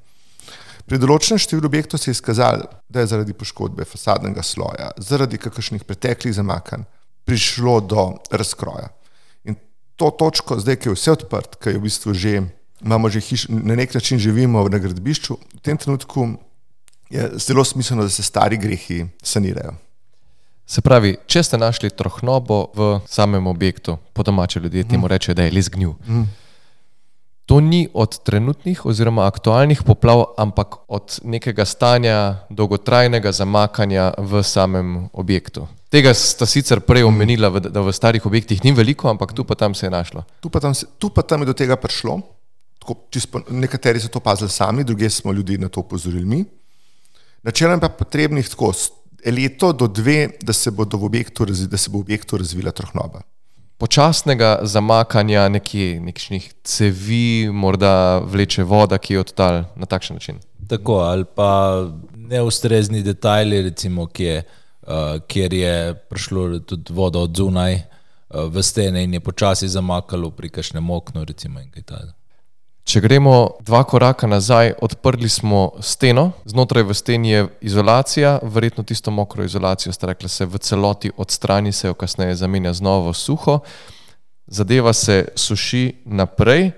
Pri 0.87 0.99
določenem 1.03 1.39
številu 1.43 1.67
objektov 1.67 1.99
se 1.99 2.11
je 2.11 2.15
izkazalo, 2.15 2.67
da 2.87 3.03
je 3.03 3.09
zaradi 3.11 3.35
poškodbe 3.35 3.83
fasadnega 3.83 4.43
sloja, 4.43 4.93
zaradi 5.03 5.39
kakršnih 5.41 5.83
preteklih 5.83 6.31
zamakanj 6.37 6.85
prišlo 7.27 7.81
do 7.83 8.05
razkroja. 8.31 8.87
In 9.43 9.57
to 9.99 10.13
točko, 10.15 10.61
zdaj, 10.63 10.79
ki 10.79 10.89
je 10.89 10.95
vse 10.95 11.17
odprt, 11.17 11.59
ki 11.59 11.75
je 11.75 11.81
v 11.81 11.83
bistvu 11.83 12.15
že, 12.15 12.39
imamo 12.79 13.11
že 13.11 13.19
hiš, 13.19 13.49
na 13.51 13.75
nek 13.75 13.97
način 13.99 14.21
živimo 14.23 14.63
na 14.71 14.79
gradbišču, 14.79 15.35
v 15.59 15.59
tem 15.59 15.75
trenutku 15.75 16.37
je 17.11 17.27
zelo 17.35 17.67
smiselno, 17.67 18.07
da 18.07 18.09
se 18.09 18.23
stari 18.23 18.55
grehi 18.55 19.03
sanirajo. 19.19 19.75
Se 20.67 20.83
pravi, 20.83 21.17
če 21.27 21.43
ste 21.43 21.59
našli 21.59 21.91
trohnobo 21.91 22.71
v 22.75 22.87
samem 23.07 23.43
objektu, 23.47 23.99
po 24.15 24.23
domače 24.23 24.59
ljudje 24.63 24.87
temu 24.87 25.07
rečejo, 25.07 25.35
da 25.35 25.47
je 25.47 25.55
les 25.55 25.67
gnil. 25.71 25.95
To 27.47 27.61
ni 27.63 27.87
od 27.93 28.17
trenutnih 28.27 28.85
oziroma 28.85 29.23
aktualnih 29.23 29.79
poplav, 29.87 30.35
ampak 30.35 30.83
od 30.91 31.19
nekega 31.23 31.63
stanja 31.65 32.43
dolgotrajnega 32.51 33.31
zamakanja 33.31 34.11
v 34.19 34.43
samem 34.43 35.07
objektu. 35.15 35.63
Tega 35.87 36.11
sta 36.11 36.43
sicer 36.43 36.83
prej 36.83 37.07
omenila, 37.07 37.47
da 37.63 37.79
v 37.79 37.93
starih 37.95 38.25
objektih 38.27 38.59
ni 38.67 38.75
veliko, 38.75 39.07
ampak 39.07 39.31
tu 39.31 39.47
pa 39.47 39.55
tam 39.55 39.71
se 39.71 39.85
je 39.87 39.93
našlo. 39.95 40.25
Tu 40.43 40.51
pa 40.51 40.59
tam, 40.59 40.75
se- 40.75 40.91
tu 40.99 41.07
pa 41.09 41.23
tam 41.23 41.41
je 41.41 41.45
do 41.47 41.55
tega 41.55 41.79
prišlo. 41.79 42.19
Tako, 42.83 43.07
čisto, 43.09 43.39
nekateri 43.47 43.99
so 44.03 44.11
to 44.11 44.19
opazili 44.19 44.51
sami, 44.51 44.83
druge 44.83 45.07
smo 45.09 45.31
ljudi 45.31 45.55
na 45.57 45.71
to 45.71 45.79
upozorili 45.79 46.25
mi. 46.25 46.43
Načeloma 47.47 47.79
pa 47.79 47.89
potrebnih 47.89 48.49
tako 48.49 48.73
leto 49.23 49.71
do 49.71 49.87
dve, 49.87 50.35
da 50.43 50.53
se, 50.53 50.67
v 50.71 50.83
objektu, 50.83 51.45
da 51.47 51.77
se 51.77 51.89
bo 51.89 51.97
v 51.97 52.01
objektu 52.01 52.37
razvila 52.37 52.71
trohnoba. 52.71 53.23
Počasnega 53.77 54.59
zamakanja 54.65 55.49
nekih, 55.49 56.01
nekih 56.01 56.53
cevi, 56.63 57.49
morda 57.53 58.17
vleče 58.25 58.63
voda, 58.63 58.97
ki 58.97 59.13
je 59.13 59.19
odtal 59.19 59.63
na 59.75 59.85
takšen 59.85 60.17
način. 60.17 60.39
Tako, 60.67 60.99
ali 61.05 61.25
pa 61.35 61.85
neustrezni 62.15 63.03
detajli, 63.03 63.61
recimo, 63.61 64.07
kje, 64.07 64.41
uh, 64.81 65.21
kjer 65.27 65.53
je 65.53 65.93
prišlo 66.09 66.59
tudi 66.59 66.93
voda 66.93 67.19
od 67.19 67.37
zunaj 67.37 67.75
uh, 67.75 68.49
v 68.49 68.63
stene 68.63 69.03
in 69.03 69.13
je 69.13 69.19
počasi 69.19 69.67
zamakalo 69.67 70.31
pri 70.31 70.49
kakšnem 70.49 70.89
oknu, 70.89 71.23
recimo, 71.23 71.61
in 71.61 71.69
kaj 71.71 71.83
takega. 71.83 72.13
Če 72.87 73.01
gremo 73.03 73.59
dva 73.67 73.81
koraka 73.83 74.29
nazaj, 74.31 74.69
odprli 74.79 75.27
smo 75.27 75.73
steno, 75.83 76.29
znotraj 76.47 76.85
v 76.87 76.95
steni 76.95 77.33
je 77.33 77.41
izolacija, 77.67 78.37
verjetno 78.47 78.85
tisto 78.87 79.11
mokro 79.11 79.43
izolacijo, 79.43 79.91
ste 79.91 80.07
rekli, 80.07 80.29
se 80.31 80.47
v 80.47 80.61
celoti 80.63 81.11
odstrani, 81.17 81.73
se 81.75 81.89
jo 81.89 81.97
kasneje 81.99 82.37
zamenja 82.39 82.71
z 82.73 82.87
novo 82.87 83.11
suho, 83.13 83.59
zadeva 84.47 84.93
se 84.93 85.25
suši 85.35 86.05
naprej. 86.05 86.71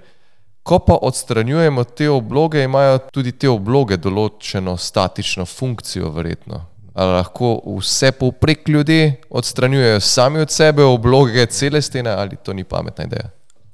Ko 0.66 0.80
pa 0.82 0.98
odstranjujemo 0.98 1.84
te 1.84 2.10
obloge, 2.10 2.66
imajo 2.66 2.98
tudi 3.14 3.38
te 3.38 3.50
obloge 3.50 4.02
določeno 4.02 4.78
statično 4.82 5.46
funkcijo, 5.46 6.10
verjetno. 6.10 6.66
Ali 6.98 7.20
lahko 7.22 7.60
vse 7.78 8.16
povprek 8.18 8.66
ljudje 8.70 9.20
odstranjujejo 9.30 10.02
sami 10.02 10.42
od 10.42 10.50
sebe 10.50 10.84
obloge, 10.84 11.46
cele 11.46 11.86
stene, 11.86 12.18
ali 12.18 12.42
to 12.42 12.54
ni 12.54 12.66
pametna 12.66 13.06
ideja? 13.06 13.30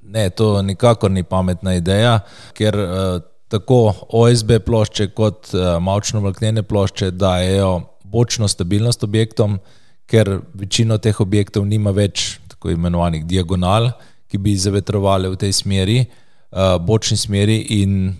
Ne, 0.06 0.30
to 0.30 0.62
nikakor 0.62 1.12
ni 1.12 1.24
pametna 1.24 1.74
ideja, 1.76 2.20
ker 2.54 2.78
uh, 2.78 3.22
tako 3.50 3.94
OSB 4.10 4.60
plošče 4.66 5.10
kot 5.18 5.50
uh, 5.54 5.78
mavčno-vlaknene 5.82 6.64
plošče 6.64 7.12
dajo 7.12 7.82
bočno 8.04 8.48
stabilnost 8.48 9.04
objektom, 9.04 9.60
ker 10.06 10.40
večino 10.54 10.98
teh 11.02 11.20
objektov 11.22 11.66
nima 11.66 11.92
več 11.92 12.38
tako 12.52 12.72
imenovanih 12.76 13.26
diagonal, 13.26 13.90
ki 14.30 14.38
bi 14.38 14.54
zavetrovali 14.58 15.32
v 15.34 15.40
tej 15.42 15.54
smeri, 15.58 15.98
uh, 16.06 16.78
bočni 16.82 17.18
smeri 17.18 17.58
in 17.82 18.14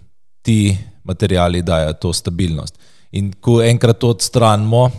ti 0.46 0.78
materijali 1.04 1.62
dajo 1.62 1.94
to 2.02 2.14
stabilnost. 2.14 2.80
In 3.12 3.32
ko 3.42 3.62
enkrat 3.64 4.02
to 4.02 4.10
odstranimo, 4.10 4.90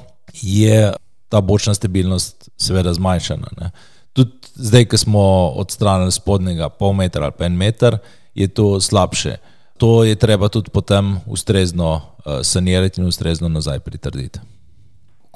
je 0.43 0.93
ta 1.29 1.41
bočna 1.41 1.75
stabilnost 1.75 2.49
seveda 2.57 2.95
zmanjšana. 2.95 3.49
Ne. 3.61 3.71
Tudi 4.17 4.33
zdaj, 4.55 4.87
ko 4.89 4.97
smo 4.97 5.25
odstranili 5.61 6.13
spodnjega 6.13 6.71
pol 6.73 6.97
metra 6.97 7.29
ali 7.29 7.37
pa 7.37 7.45
en 7.45 7.57
meter, 7.57 7.99
je 8.35 8.49
to 8.49 8.81
slabše. 8.81 9.37
To 9.77 10.05
je 10.05 10.17
treba 10.17 10.49
tudi 10.49 10.73
potem 10.73 11.19
ustrezno 11.27 11.95
uh, 11.97 12.41
sanirati 12.43 13.01
in 13.01 13.07
ustrezno 13.07 13.49
nazaj 13.49 13.81
pritrditi. 13.85 14.41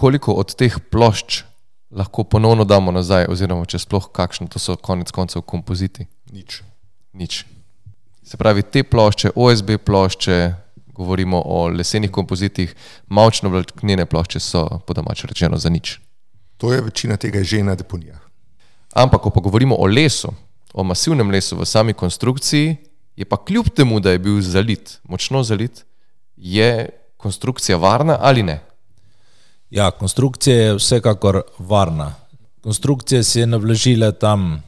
koliko 0.01 0.33
od 0.33 0.55
teh 0.57 0.79
plošč 0.90 1.43
lahko 1.90 2.25
ponovno 2.25 2.64
damo 2.64 2.93
nazaj, 2.93 3.27
oziroma 3.29 3.66
če 3.69 3.83
sploh 3.83 4.07
kakšno, 4.16 4.49
to 4.49 4.62
so 4.62 4.77
konec 4.81 5.11
koncev 5.12 5.43
kompoziti. 5.43 6.07
Nič. 6.33 6.62
Nič. 7.12 7.45
Se 8.25 8.38
pravi, 8.40 8.62
te 8.62 8.85
plošče, 8.87 9.35
OSB 9.35 9.77
plošče, 9.85 10.37
govorimo 10.95 11.43
o 11.45 11.66
lesenih 11.69 12.12
kompozitih, 12.14 12.73
mavčno 13.09 13.51
vlaknene 13.51 14.07
plošče 14.07 14.40
so 14.40 14.64
po 14.87 14.97
domače 14.97 15.29
rečeno 15.29 15.59
za 15.59 15.69
nič. 15.69 15.99
To 16.62 16.73
je 16.73 16.81
večina 16.81 17.16
tega 17.16 17.43
je 17.43 17.45
že 17.45 17.62
na 17.66 17.75
deponijah. 17.75 18.30
Ampak, 18.94 19.22
ko 19.22 19.31
pa 19.31 19.40
govorimo 19.40 19.76
o 19.79 19.87
lesu, 19.87 20.33
o 20.74 20.85
masivnem 20.85 21.31
lesu 21.31 21.57
v 21.57 21.66
sami 21.66 21.92
konstrukciji, 21.92 22.76
je 23.16 23.24
pa 23.24 23.37
kljub 23.37 23.68
temu, 23.76 24.00
da 24.00 24.11
je 24.11 24.18
bil 24.18 24.40
zalit, 24.42 24.98
močno 25.09 25.42
zalit, 25.42 25.85
je 26.37 26.88
konstrukcija 27.16 27.76
varna 27.76 28.16
ali 28.20 28.42
ne? 28.42 28.61
Ja, 29.70 29.90
konstrukcija 29.90 30.57
je 30.57 30.74
vsekakor 30.74 31.42
varna. 31.59 32.14
Konstrukcija 32.61 33.22
se 33.22 33.40
je 33.40 33.46
navlažila 33.46 34.12
tam, 34.12 34.62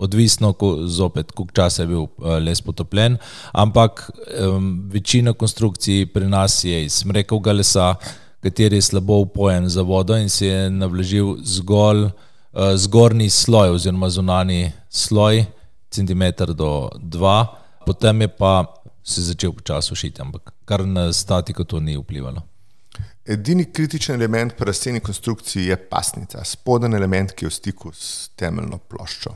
odvisno, 0.00 0.52
ko, 0.52 0.86
zopet, 0.86 1.32
koliko 1.32 1.54
časa 1.54 1.82
je 1.82 1.88
bil 1.88 2.02
eh, 2.02 2.38
les 2.40 2.60
potopljen, 2.60 3.18
ampak 3.52 4.10
um, 4.10 4.88
večina 4.92 5.32
konstrukcij 5.32 6.06
pri 6.14 6.28
nas 6.28 6.64
je 6.64 6.84
iz 6.84 7.02
smrekovega 7.02 7.52
lesa, 7.52 7.94
kateri 8.40 8.80
je 8.80 8.82
slabo 8.82 9.20
upojen 9.20 9.68
za 9.68 9.82
vodo 9.82 10.16
in 10.16 10.28
se 10.28 10.46
je 10.46 10.70
navlažil 10.70 11.36
zgolj 11.44 12.08
zgornji 12.52 13.30
sloj 13.30 13.70
oziroma 13.76 14.10
zunani 14.10 14.72
sloj, 14.88 15.44
centimeter 15.90 16.54
do 16.54 16.88
dva, 16.98 17.46
potem 17.86 18.20
je 18.20 18.28
pa 18.28 18.74
se 19.02 19.22
začel 19.22 19.52
počasi 19.52 19.88
sušiti, 19.88 20.22
ampak 20.22 20.52
kar 20.64 20.86
na 20.86 21.12
statiko 21.12 21.64
to 21.64 21.80
ni 21.80 21.96
vplivalo. 21.98 22.42
Edini 23.26 23.64
kritičen 23.72 24.14
element 24.14 24.56
pri 24.56 24.66
razseni 24.66 25.00
konstrukciji 25.00 25.66
je 25.66 25.76
pasnica, 25.76 26.44
spoden 26.44 26.94
element, 26.94 27.32
ki 27.32 27.44
je 27.44 27.50
v 27.50 27.54
stiku 27.54 27.92
s 27.94 28.30
temeljno 28.36 28.78
ploščo. 28.78 29.34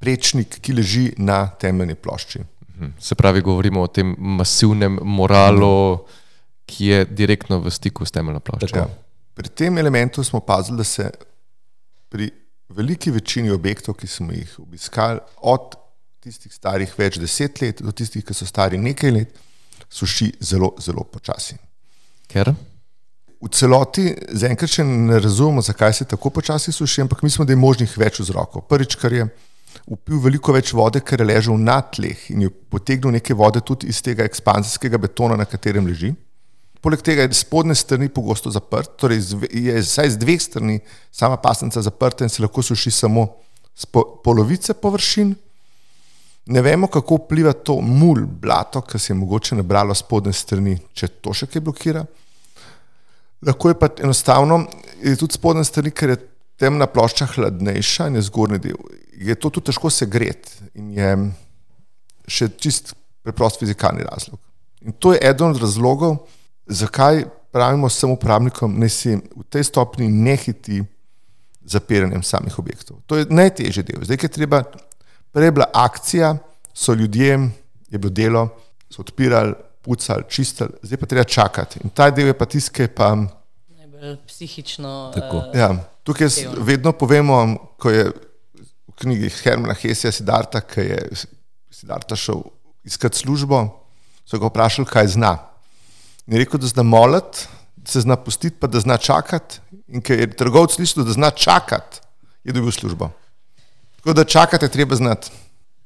Prečnik, 0.00 0.60
ki 0.64 0.72
leži 0.72 1.04
na 1.18 1.42
temeljni 1.60 1.94
plošči. 1.94 2.40
Se 2.98 3.14
pravi, 3.14 3.42
govorimo 3.44 3.82
o 3.82 3.86
tem 3.86 4.14
masivnem 4.18 4.96
moralu, 5.04 6.06
ki 6.64 6.86
je 6.86 7.04
direktno 7.04 7.58
v 7.60 7.70
stiku 7.70 8.06
s 8.06 8.14
temeljno 8.14 8.40
ploščo. 8.40 8.72
Tako. 8.72 8.88
Pri 9.34 9.48
tem 9.48 9.78
elementu 9.78 10.24
smo 10.24 10.40
opazili, 10.40 10.78
da 10.80 10.84
se 10.84 11.10
pri 12.10 12.30
veliki 12.74 13.10
večini 13.14 13.50
objektov, 13.50 13.96
ki 13.98 14.06
smo 14.06 14.34
jih 14.34 14.58
obiskali, 14.62 15.20
od 15.46 15.76
tistih 16.20 16.52
starih 16.52 16.92
več 16.98 17.18
deset 17.18 17.62
let 17.62 17.80
do 17.82 17.94
tistih, 17.96 18.24
ki 18.26 18.36
so 18.36 18.46
stari 18.46 18.78
nekaj 18.78 19.14
let, 19.14 19.38
suši 19.90 20.32
zelo, 20.44 20.74
zelo 20.82 21.06
počasi. 21.08 21.56
Ker 22.30 22.52
V 23.40 23.48
celoti 23.56 24.10
zaenkrat 24.36 24.68
še 24.68 24.84
ne 24.84 25.16
razumemo, 25.16 25.62
zakaj 25.64 25.94
se 25.96 26.04
tako 26.04 26.28
počasi 26.28 26.74
suši, 26.76 27.06
ampak 27.06 27.22
mislimo, 27.24 27.46
da 27.48 27.54
je 27.54 27.60
možnih 27.62 27.94
več 27.96 28.18
vzrokov. 28.20 28.66
Prvič, 28.68 28.98
kar 29.00 29.14
je 29.16 29.24
upil 29.88 30.20
veliko 30.20 30.52
več 30.52 30.74
vode, 30.76 31.00
ker 31.00 31.22
je 31.22 31.28
ležal 31.30 31.56
na 31.56 31.78
tleh 31.80 32.26
in 32.34 32.44
je 32.44 32.50
potegnil 32.50 33.16
nekaj 33.16 33.38
vode 33.40 33.62
tudi 33.64 33.88
iz 33.88 34.02
tega 34.04 34.26
ekspanzijskega 34.28 35.00
betona, 35.00 35.38
na 35.40 35.48
katerem 35.48 35.88
leži. 35.88 36.12
Poleg 36.80 37.02
tega 37.04 37.26
je 37.26 37.36
spodnje 37.36 37.74
strani 37.76 38.08
pogosto 38.08 38.50
zaprt, 38.50 38.94
torej 38.96 39.20
je 39.52 39.82
vsaj 39.82 40.14
z 40.14 40.20
dveh 40.20 40.40
strani 40.40 40.78
sama 41.12 41.36
pasnica 41.36 41.82
zaprta 41.84 42.24
in 42.24 42.32
se 42.32 42.42
lahko 42.42 42.62
suši 42.62 42.90
samo 42.90 43.26
z 43.76 43.86
polovice 44.24 44.74
površin. 44.74 45.34
Ne 46.50 46.62
vemo, 46.64 46.88
kako 46.88 47.20
vpliva 47.20 47.52
to 47.52 47.76
mul, 47.84 48.24
blato, 48.24 48.80
ki 48.80 48.98
se 48.98 49.12
je 49.12 49.18
mogoče 49.18 49.60
nabralo 49.60 49.94
spodnje 49.94 50.32
strani, 50.32 50.78
če 50.96 51.08
to 51.20 51.36
še 51.36 51.50
kaj 51.52 51.62
blokira. 51.62 52.06
Lahko 53.44 53.70
je 53.70 53.78
pa 53.78 53.90
enostavno, 54.00 54.64
je 55.04 55.16
tudi 55.20 55.36
spodnje 55.36 55.66
strani, 55.68 55.92
ker 55.92 56.14
je 56.14 56.18
temna 56.60 56.88
plošča 56.88 57.28
hladnejša 57.34 58.08
in 58.08 58.18
je 58.18 58.26
zgornji 58.28 58.58
del. 58.64 58.80
Je 59.20 59.36
to 59.36 59.52
tudi 59.52 59.68
težko 59.68 59.92
segreti 59.92 60.72
in 60.80 60.90
je 60.96 61.12
še 62.28 62.50
čist 62.56 62.94
preprost 63.24 63.60
fizikalni 63.60 64.04
razlog. 64.08 64.40
In 64.80 64.96
to 64.96 65.12
je 65.12 65.20
eden 65.28 65.52
od 65.52 65.60
razlogov, 65.60 66.22
zakaj 66.70 67.24
pravimo 67.50 67.88
vsem 67.90 68.10
uporabnikom, 68.10 68.78
da 68.80 68.88
si 68.88 69.16
v 69.16 69.44
tej 69.50 69.66
stopni 69.66 70.08
ne 70.08 70.36
hiti 70.36 70.82
zapiranjem 71.66 72.22
samih 72.22 72.58
objektov. 72.58 73.02
To 73.06 73.18
je 73.18 73.26
najtežji 73.30 73.82
del. 73.86 74.04
Zdaj, 74.06 74.18
ki 74.18 74.30
je 74.30 74.36
treba, 74.38 74.62
prej 75.34 75.50
je 75.50 75.56
bila 75.58 75.66
akcija, 75.74 76.36
so 76.74 76.94
ljudje, 76.94 77.50
je 77.90 77.98
bilo 77.98 78.12
delo, 78.14 78.48
so 78.90 79.02
odpirali, 79.02 79.54
pucali, 79.82 80.24
čistili, 80.28 80.70
zdaj 80.82 80.98
pa 80.98 81.06
treba 81.06 81.24
čakati. 81.24 81.80
In 81.84 81.90
ta 81.90 82.10
del 82.10 82.30
je 82.30 82.38
pa 82.38 82.46
tiskaj, 82.46 82.88
pa. 82.94 83.14
Najbolj 83.68 84.16
psihično. 84.26 85.12
Uh, 85.16 85.50
ja, 85.54 85.74
tukaj 86.04 86.28
vedno 86.58 86.92
povemo, 86.92 87.56
ko 87.78 87.90
je 87.90 88.08
v 88.88 88.96
knjigi 89.02 89.30
Hermana 89.42 89.74
Hesija 89.74 90.12
Sidarta, 90.12 90.60
ki 90.60 90.80
je 90.80 91.02
Sidarta 91.70 92.16
šel 92.16 92.42
iskat 92.84 93.14
službo, 93.14 93.66
so 94.26 94.38
ga 94.38 94.50
vprašali, 94.50 94.88
kaj 94.88 95.14
zna. 95.16 95.49
In 96.30 96.38
rekel, 96.38 96.60
da 96.62 96.66
zna 96.66 96.82
moliti, 96.82 97.48
da 97.76 97.90
se 97.90 98.00
zna 98.00 98.16
pustiti, 98.16 98.56
pa 98.60 98.66
da 98.70 98.80
zna 98.80 98.96
čakati. 98.96 99.58
In 99.88 100.02
ker 100.02 100.20
je 100.20 100.28
trgovec 100.30 100.76
slišal, 100.76 101.02
da 101.04 101.12
zna 101.12 101.30
čakati, 101.30 101.98
je 102.44 102.54
dobil 102.54 102.70
službo. 102.70 103.08
Tako 103.96 104.12
da 104.14 104.24
čakate, 104.24 104.68
treba 104.68 104.94
znati. 104.94 105.30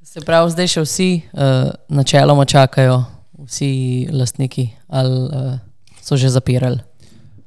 Se 0.03 0.21
pravi, 0.21 0.51
zdaj 0.53 0.69
še 0.69 0.85
vsi 0.85 1.09
uh, 1.33 1.73
načeloma 1.89 2.45
čakajo, 2.45 3.01
vsi 3.49 3.71
lastniki, 4.13 4.69
ali 4.89 5.17
uh, 5.25 5.57
so 6.05 6.21
že 6.21 6.29
zapirali? 6.29 6.85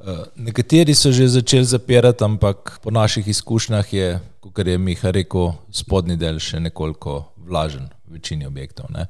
Uh, 0.02 0.26
nekateri 0.36 0.98
so 0.98 1.14
že 1.14 1.30
začeli 1.30 1.70
zapirati, 1.70 2.26
ampak 2.26 2.80
po 2.82 2.92
naših 2.92 3.28
izkušnjah 3.28 3.94
je, 3.94 4.10
kot 4.42 4.66
je 4.66 4.78
Miha 4.78 5.14
rekel, 5.14 5.54
spodnji 5.70 6.18
del 6.18 6.42
še 6.42 6.60
nekoliko 6.66 7.28
vlažen 7.46 7.92
v 8.10 8.18
večini 8.18 8.50
objektov. 8.50 8.90
Ne. 8.90 9.06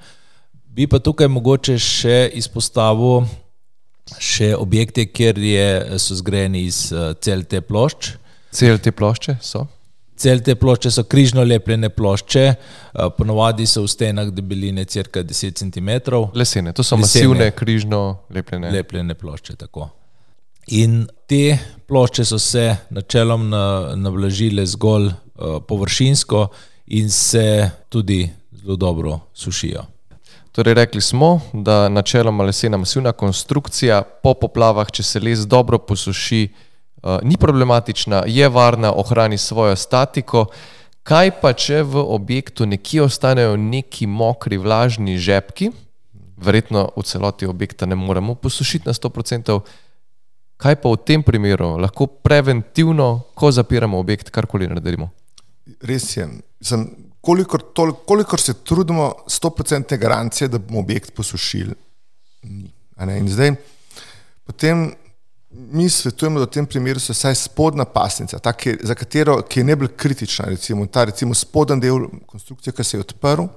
Bi 0.68 0.92
pa 0.92 1.00
tukaj 1.00 1.32
mogoče 1.32 1.80
še 1.80 2.26
izpostavil 2.36 3.24
še 4.20 4.54
objekte, 4.56 5.08
kjer 5.12 5.40
je, 5.42 5.70
so 6.02 6.18
zgrajeni 6.18 6.66
iz 6.68 6.88
uh, 6.94 7.12
cel 7.22 7.44
te 7.50 7.62
plošč. 7.62 8.14
Cel 8.56 8.80
te 8.82 8.94
plošče 8.96 9.38
so? 9.44 9.66
Cel 10.18 10.42
te 10.42 10.56
plošče 10.58 10.92
so 10.96 11.04
križno 11.06 11.44
lepljene 11.46 11.90
plošče, 11.94 12.46
uh, 12.48 13.10
ponovadi 13.18 13.68
so 13.70 13.84
v 13.86 13.92
stenah 13.92 14.32
debeline 14.34 14.86
crka 14.90 15.24
10 15.28 15.60
cm. 15.62 15.92
Lesene, 16.34 16.74
to 16.74 16.86
so 16.86 16.98
Lesene, 16.98 17.28
masivne 17.28 17.52
križno 17.52 18.02
lepljene. 18.34 18.72
Lepljene 18.74 19.18
plošče, 19.20 19.58
tako. 19.66 19.90
In 20.78 21.06
te 21.30 21.58
plošče 21.88 22.26
so 22.28 22.40
se 22.40 22.66
načeloma 22.90 23.94
navlažile 23.96 24.66
zgolj 24.68 25.12
uh, 25.12 25.60
površinsko 25.68 26.48
in 26.98 27.12
se 27.12 27.70
tudi 27.90 28.26
zelo 28.52 28.76
dobro 28.76 29.20
sušijo. 29.34 29.86
Torej, 30.58 30.74
rekli 30.74 31.02
smo, 31.02 31.42
da 31.54 31.90
načeloma 31.90 32.44
lesena 32.44 32.78
masivna 32.78 33.12
konstrukcija 33.12 34.02
po 34.02 34.32
poplavah, 34.34 34.90
če 34.90 35.04
se 35.04 35.20
les 35.22 35.44
dobro 35.46 35.78
posuši, 35.78 36.48
uh, 36.50 37.20
ni 37.22 37.38
problematična, 37.38 38.24
je 38.26 38.50
varna, 38.50 38.90
ohrani 38.98 39.38
svojo 39.38 39.76
statiko. 39.76 40.48
Kaj 41.06 41.32
pa, 41.42 41.54
če 41.54 41.84
v 41.86 42.02
objektu 42.02 42.66
nekje 42.66 43.04
ostanejo 43.06 43.54
neki 43.54 44.10
mokri, 44.10 44.58
vlažni 44.58 45.20
žepki, 45.22 45.70
verjetno 46.42 46.88
v 46.98 47.06
celoti 47.06 47.46
objekta 47.46 47.86
ne 47.86 47.96
moremo 47.96 48.34
posušiti 48.34 48.90
na 48.90 48.98
100%, 48.98 49.60
kaj 50.58 50.82
pa 50.82 50.90
v 50.90 51.04
tem 51.06 51.22
primeru 51.24 51.76
lahko 51.78 52.10
preventivno, 52.10 53.28
ko 53.38 53.54
zapiramo 53.54 54.02
objekt, 54.02 54.34
karkoli 54.34 54.74
naredimo? 54.74 55.12
Res 55.86 56.16
je. 56.18 56.26
Sem 56.66 56.90
kolikor, 57.28 57.64
tol, 57.76 57.92
kolikor 58.08 58.42
se 58.42 58.54
trudimo, 58.54 59.12
100% 59.28 59.98
garancije, 60.00 60.48
da 60.48 60.58
bomo 60.58 60.80
objekt 60.80 61.12
posušili. 61.16 61.76
In 62.98 63.28
zdaj, 63.30 63.52
potem 64.48 64.88
mi 65.50 65.90
svetujemo, 65.90 66.40
da 66.40 66.46
v 66.46 66.54
tem 66.56 66.66
primeru 66.66 67.00
se 67.04 67.14
vsaj 67.14 67.36
spodnja 67.36 67.86
pasnica, 67.92 68.40
ta, 68.40 68.54
ki, 68.54 68.78
za 68.84 68.96
katero 68.96 69.42
ki 69.44 69.60
je 69.60 69.68
najbolj 69.72 69.92
kritična, 70.00 70.48
recimo 70.54 70.86
ta 70.88 71.04
recimo 71.10 71.36
spodnji 71.36 71.82
del 71.84 72.08
konstrukcije, 72.26 72.74
ki 72.74 72.84
se 72.84 72.98
je 72.98 73.04
odprl, 73.04 73.48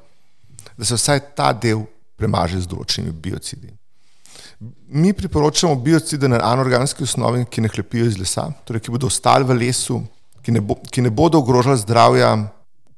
da 0.76 0.84
se 0.84 0.98
vsaj 0.98 1.20
ta 1.38 1.52
del 1.52 1.86
premaže 2.18 2.60
z 2.60 2.70
določenimi 2.70 3.14
biocidi. 3.14 3.70
Mi 4.90 5.12
priporočamo 5.16 5.76
biocide 5.80 6.28
na 6.28 6.40
anorganski 6.44 7.06
osnovi, 7.06 7.46
ki 7.46 7.62
ne 7.64 7.70
hlepijo 7.70 8.10
iz 8.10 8.18
lesa, 8.18 8.50
torej 8.66 8.82
ki 8.82 8.92
bodo 8.92 9.08
ostali 9.08 9.46
v 9.46 9.62
lesu, 9.62 10.02
ki 10.42 10.52
ne, 10.52 10.60
bo, 10.60 10.76
ki 10.90 11.04
ne 11.06 11.12
bodo 11.14 11.38
ogrožali 11.38 11.78
zdravja 11.80 12.34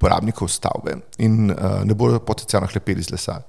uporabnikov 0.02 0.50
stavbe 0.50 0.98
in 1.22 1.50
uh, 1.50 1.84
ne 1.86 1.94
bodo 1.94 2.18
potencialno 2.20 2.66
hlepeli 2.66 3.00
iz 3.00 3.10
lesa. 3.10 3.42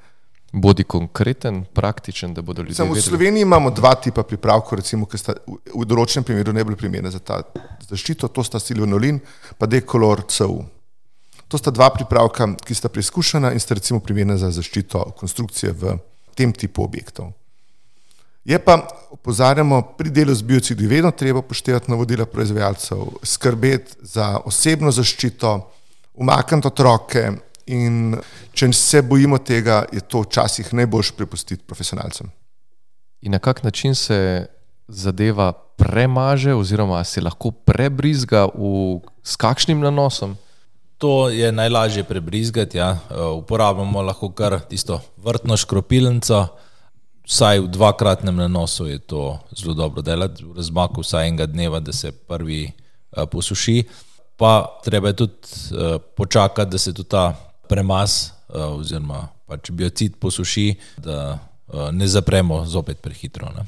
Bodi 0.53 0.83
konkreten, 0.83 1.63
praktičen, 1.73 2.33
da 2.33 2.41
bodo 2.41 2.61
ljudje. 2.61 2.75
Samo 2.75 2.93
v 2.93 3.01
Sloveniji 3.01 3.41
imamo 3.41 3.71
dva 3.73 3.95
tipa 3.95 4.23
pripravkov, 4.23 4.77
recimo, 4.77 5.07
ki 5.09 5.17
sta 5.17 5.33
v, 5.47 5.57
v 5.73 5.85
določenem 5.89 6.27
primeru 6.27 6.53
najbolj 6.53 6.77
primerna 6.77 7.09
za 7.09 7.17
ta 7.17 7.41
zaščito, 7.89 8.29
to 8.29 8.45
sta 8.45 8.61
silionolin 8.61 9.17
in 9.17 9.69
dekolor 9.69 10.21
CU. 10.29 10.61
To 11.49 11.57
sta 11.57 11.73
dva 11.73 11.89
pripravka, 11.89 12.51
ki 12.61 12.77
sta 12.77 12.89
preizkušena 12.89 13.49
in 13.53 13.59
sta 13.59 13.73
recimo 13.73 13.97
primerna 13.99 14.37
za 14.37 14.51
zaščito 14.53 15.15
konstrukcije 15.17 15.73
v 15.73 15.97
tem 16.37 16.53
tipu 16.53 16.85
objektov. 16.85 17.33
Je 18.45 18.59
pa, 18.59 18.77
opozarjamo, 19.09 19.81
pri 19.97 20.11
delu 20.13 20.35
z 20.35 20.45
biocidi 20.45 20.87
vedno 20.87 21.11
treba 21.11 21.41
poštevati 21.41 21.89
navodila 21.89 22.25
proizvajalcev, 22.29 23.23
skrbeti 23.23 24.05
za 24.05 24.35
osebno 24.45 24.91
zaščito, 24.91 25.57
umakniti 26.13 26.67
otroke. 26.67 27.31
In 27.71 28.17
če 28.51 28.73
se 28.75 29.01
bojimo 29.01 29.37
tega, 29.39 29.85
je 29.91 30.01
to 30.03 30.25
včasih 30.25 30.73
najboljš 30.75 31.13
prepustiti 31.15 31.63
profesionalcem. 31.63 32.27
In 33.23 33.31
na 33.31 33.39
kak 33.39 33.63
način 33.63 33.95
se 33.95 34.47
zadeva 34.87 35.53
premaže, 35.53 36.53
oziroma 36.53 37.03
se 37.03 37.21
lahko 37.21 37.51
prebrizga 37.51 38.45
v, 38.51 38.99
s 39.23 39.35
kakšnim 39.39 39.79
nanosom? 39.79 40.35
To 40.97 41.29
je 41.29 41.51
najlažje 41.51 42.03
prebrizgati. 42.03 42.77
Ja. 42.77 42.97
Uporabljamo 43.37 44.01
lahko 44.01 44.29
kar 44.31 44.59
tisto 44.69 44.99
vrtno 45.17 45.57
škropilnico, 45.57 46.47
vsaj 47.27 47.59
v 47.59 47.67
dvakratnem 47.71 48.35
nanosu 48.35 48.87
je 48.87 48.99
to 48.99 49.39
zelo 49.55 49.73
dobro 49.73 50.01
delati, 50.01 50.43
v 50.43 50.55
razmaku 50.55 51.01
vsaj 51.01 51.27
enega 51.27 51.45
dneva, 51.47 51.79
da 51.79 51.93
se 51.93 52.11
prvi 52.11 52.65
uh, 52.67 53.23
posuši 53.31 53.83
pa 54.43 54.79
treba 54.83 55.07
je 55.07 55.13
tudi 55.13 55.33
uh, 55.71 56.01
počakati, 56.15 56.71
da 56.71 56.77
se 56.77 56.93
tudi 56.93 57.09
ta 57.09 57.35
premas 57.67 58.33
uh, 58.49 58.75
oziroma 58.75 59.27
pač 59.47 59.71
biocid 59.71 60.17
posuši, 60.19 60.75
da 60.97 61.39
uh, 61.67 61.87
ne 61.91 62.07
zapremo 62.07 62.65
zopet 62.65 62.99
prehitro. 62.99 63.47
Ne. 63.55 63.63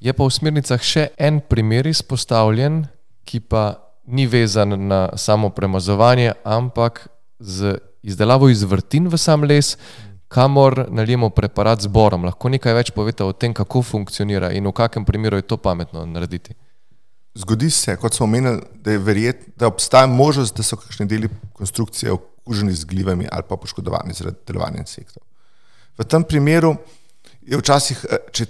Je 0.00 0.12
pa 0.16 0.24
v 0.24 0.32
smernicah 0.32 0.80
še 0.80 1.10
en 1.20 1.42
primer 1.44 1.84
izpostavljen, 1.92 2.86
ki 3.28 3.42
pa 3.44 3.76
ni 4.08 4.24
vezan 4.24 4.72
na 4.88 5.10
samo 5.20 5.50
premazovanje, 5.52 6.32
ampak 6.48 7.08
z 7.36 7.76
izdelavo 8.00 8.48
izvrtin 8.48 9.10
v 9.12 9.20
sam 9.20 9.44
les, 9.44 9.74
kamor 10.32 10.86
nalijemo 10.88 11.28
preparat 11.28 11.84
z 11.84 11.92
borom. 11.92 12.24
Lahko 12.24 12.48
nekaj 12.48 12.72
več 12.72 12.94
povete 12.96 13.26
o 13.26 13.36
tem, 13.36 13.52
kako 13.52 13.84
funkcionira 13.84 14.54
in 14.56 14.64
v 14.64 14.72
kakem 14.72 15.04
primeru 15.04 15.36
je 15.42 15.50
to 15.52 15.60
pametno 15.60 16.08
narediti. 16.08 16.56
Zgodi 17.36 17.70
se, 17.70 17.96
kot 18.00 18.14
smo 18.14 18.24
omenili, 18.24 18.62
da, 18.84 18.96
verjet, 18.98 19.42
da 19.56 19.68
obstaja 19.68 20.06
možnost, 20.06 20.56
da 20.56 20.64
so 20.64 20.78
kakšni 20.80 21.06
deli 21.06 21.28
konstrukcije 21.52 22.12
okuženi 22.12 22.72
z 22.72 22.84
glivami 22.84 23.28
ali 23.32 23.44
pa 23.48 23.56
poškodovani 23.56 24.14
zaradi 24.16 24.36
delovanja 24.46 24.80
insektov. 24.80 25.22
V 25.98 26.04
tem 26.04 26.24
primeru 26.24 26.76
je 27.42 27.58
včasih, 27.60 28.04
eh, 28.10 28.30
če 28.32 28.46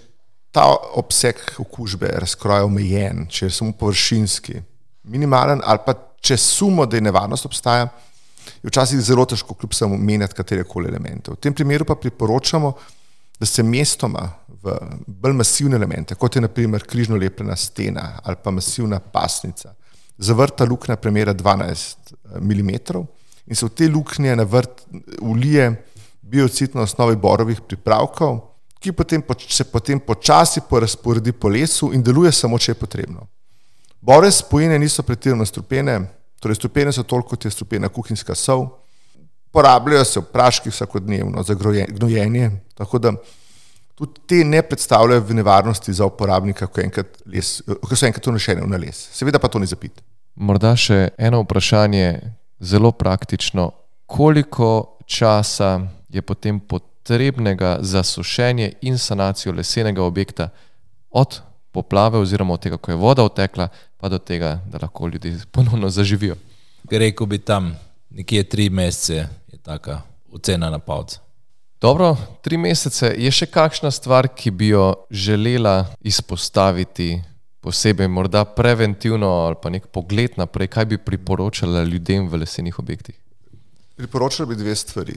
ta 0.54 0.68
obseg 0.96 1.40
okužbe 1.58 2.08
razkroja 2.14 2.64
omejen, 2.64 3.26
če 3.28 3.46
je 3.46 3.56
samo 3.58 3.72
površinski, 3.72 4.62
minimalen, 5.04 5.60
ali 5.64 5.82
pa 5.84 5.94
če 6.20 6.36
sumo, 6.40 6.86
da 6.86 6.96
je 6.96 7.04
nevarnost 7.06 7.46
obstaja, 7.46 7.88
je 8.62 8.70
včasih 8.70 9.02
zelo 9.02 9.26
težko 9.26 9.54
kljub 9.54 9.74
samo 9.74 9.98
menjati 9.98 10.34
katere 10.34 10.64
koli 10.64 10.88
elemente. 10.88 11.30
V 11.30 11.36
tem 11.42 11.54
primeru 11.54 11.84
pa 11.84 11.98
priporočamo, 11.98 12.72
da 13.40 13.46
se 13.46 13.62
mestoma 13.62 14.30
v 14.66 14.76
bolj 15.06 15.36
masivne 15.38 15.78
elemente, 15.78 16.14
kot 16.14 16.36
je 16.36 16.42
naprimer 16.42 16.82
križno 16.82 17.16
lepljena 17.16 17.56
stena 17.56 18.06
ali 18.24 18.36
pa 18.42 18.50
masivna 18.50 19.00
pasnica, 19.00 19.74
zavrta 20.18 20.64
luknja 20.64 20.96
premjera 20.96 21.34
12 21.34 22.14
mm 22.40 22.70
in 23.46 23.54
se 23.54 23.66
v 23.66 23.70
te 23.70 23.88
luknje 23.88 24.36
na 24.36 24.42
vrt 24.42 24.82
ulije 25.20 25.70
biocid 26.22 26.74
na 26.74 26.82
osnovi 26.82 27.16
borovih 27.16 27.60
pripravkov, 27.68 28.40
ki 28.80 28.92
potem, 28.92 29.22
se 29.48 29.64
potem 29.64 30.00
počasi 30.00 30.60
porazporedi 30.70 31.32
po 31.32 31.48
lesu 31.48 31.92
in 31.94 32.02
deluje 32.02 32.32
samo, 32.32 32.58
če 32.58 32.72
je 32.72 32.80
potrebno. 32.80 33.28
Bore 34.00 34.30
spojine 34.30 34.78
niso 34.78 35.02
pretirano 35.02 35.46
strupene, 35.46 36.00
torej 36.42 36.58
strupene 36.58 36.92
so 36.92 37.02
toliko, 37.02 37.34
kot 37.34 37.44
je 37.44 37.50
strupena 37.50 37.88
kuhinjska 37.88 38.34
sol, 38.34 38.66
porabljajo 39.54 40.04
se 40.04 40.20
v 40.20 40.28
praških 40.32 40.72
vsakodnevno 40.72 41.42
za 41.42 41.54
gnojenje, 41.88 42.50
tako 42.74 42.98
da 42.98 43.12
tudi 43.96 44.20
te 44.26 44.44
ne 44.44 44.62
predstavljajo 44.62 45.24
nevarnosti 45.34 45.92
za 45.92 46.06
uporabnika, 46.06 46.66
ko, 46.66 46.80
enkrat 46.80 47.18
les, 47.26 47.62
ko 47.64 47.96
so 47.96 48.06
enkrat 48.06 48.26
unešene 48.28 48.62
v 48.62 48.80
les. 48.84 49.08
Seveda 49.16 49.40
pa 49.40 49.48
to 49.48 49.58
ni 49.58 49.66
zapit. 49.66 50.02
Morda 50.36 50.74
še 50.76 51.08
eno 51.16 51.40
vprašanje, 51.46 52.20
zelo 52.60 52.92
praktično. 52.92 53.70
Koliko 54.06 54.98
časa 55.06 55.80
je 56.12 56.22
potem 56.22 56.60
potrebnega 56.60 57.78
za 57.80 58.02
sušenje 58.02 58.72
in 58.82 58.98
sanacijo 58.98 59.54
lesenega 59.56 60.04
objekta 60.04 60.50
od 61.10 61.40
poplave, 61.72 62.18
oziroma 62.18 62.54
od 62.54 62.60
tega, 62.60 62.76
ko 62.76 62.92
je 62.92 63.00
voda 63.00 63.24
otekla, 63.24 63.68
pa 63.96 64.08
do 64.08 64.18
tega, 64.18 64.60
da 64.68 64.78
lahko 64.82 65.08
ljudje 65.08 65.38
ponovno 65.52 65.88
zaživijo? 65.90 66.36
Rekel 66.90 67.26
bi 67.26 67.38
tam 67.38 67.72
nekje 68.10 68.44
tri 68.44 68.70
mesece, 68.70 69.28
je 69.52 69.58
taka 69.62 70.02
ocena 70.32 70.70
na 70.70 70.78
palcu. 70.78 71.25
Dobro, 71.86 72.16
tri 72.42 72.56
mesece 72.58 73.12
je 73.14 73.30
še 73.30 73.46
kakšna 73.46 73.92
stvar, 73.94 74.26
ki 74.34 74.50
bi 74.50 74.72
jo 74.72 74.88
želela 75.06 75.84
izpostaviti, 76.02 77.20
posebej 77.62 78.08
morda 78.10 78.42
preventivno 78.56 79.28
ali 79.44 79.58
pa 79.62 79.70
nek 79.70 79.86
pogled 79.94 80.34
naprej, 80.40 80.66
kaj 80.74 80.88
bi 80.90 80.98
priporočala 80.98 81.84
ljudem 81.86 82.26
v 82.26 82.40
lesenih 82.42 82.80
objektih? 82.82 83.14
Priporočala 84.02 84.50
bi 84.50 84.58
dve 84.58 84.74
stvari. 84.74 85.14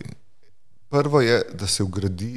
Prvo 0.93 1.23
je, 1.25 1.41
da 1.58 1.65
se 1.65 1.82
ugradi 1.84 2.36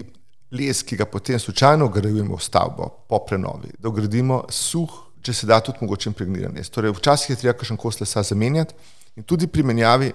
les, 0.57 0.81
ki 0.81 0.97
ga 1.03 1.05
potem 1.05 1.37
slučajno 1.37 1.90
ugradimo 1.92 2.40
v 2.40 2.49
stavbo 2.49 2.88
po 3.12 3.21
prenovi, 3.29 3.75
da 3.77 3.92
ugradimo 3.92 4.47
suh, 4.49 4.97
če 5.21 5.37
se 5.42 5.51
da 5.51 5.61
tudi 5.61 5.85
mogoče 5.85 6.09
impregniran 6.09 6.57
les. 6.57 6.73
Torej, 6.73 6.97
včasih 6.97 7.35
je 7.35 7.40
treba 7.45 7.59
kakšen 7.61 7.77
kos 7.85 8.01
lesa 8.01 8.25
zamenjati 8.33 8.81
in 9.16 9.22
tudi 9.22 9.46
pri 9.46 9.62
menjavi 9.62 10.12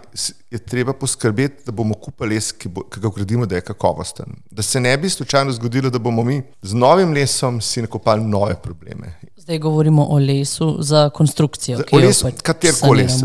je 0.52 0.60
treba 0.60 0.94
poskrbeti, 0.94 1.64
da 1.66 1.72
bomo 1.72 1.94
kupili 2.02 2.36
les, 2.36 2.52
ki, 2.52 2.70
bo, 2.70 2.84
ki 2.90 3.02
ga 3.04 3.08
ugradimo, 3.08 3.46
da 3.46 3.56
je 3.60 3.66
kakovosten. 3.68 4.40
Da 4.52 4.66
se 4.66 4.80
ne 4.80 4.96
bi 4.98 5.10
slučajno 5.10 5.52
zgodilo, 5.52 5.90
da 5.90 6.00
bomo 6.00 6.24
mi 6.24 6.42
z 6.62 6.74
novim 6.74 7.14
lesom 7.14 7.62
si 7.62 7.82
nakopali 7.82 8.26
nove 8.26 8.56
probleme. 8.64 9.14
Zdaj 9.38 9.60
govorimo 9.60 10.08
o 10.10 10.18
lesu 10.20 10.78
za 10.80 11.10
konstrukcijo. 11.10 11.84
O 11.92 12.02
lesu, 12.02 12.26
pač 12.26 12.42
katerkoli 12.42 13.06
les. 13.06 13.22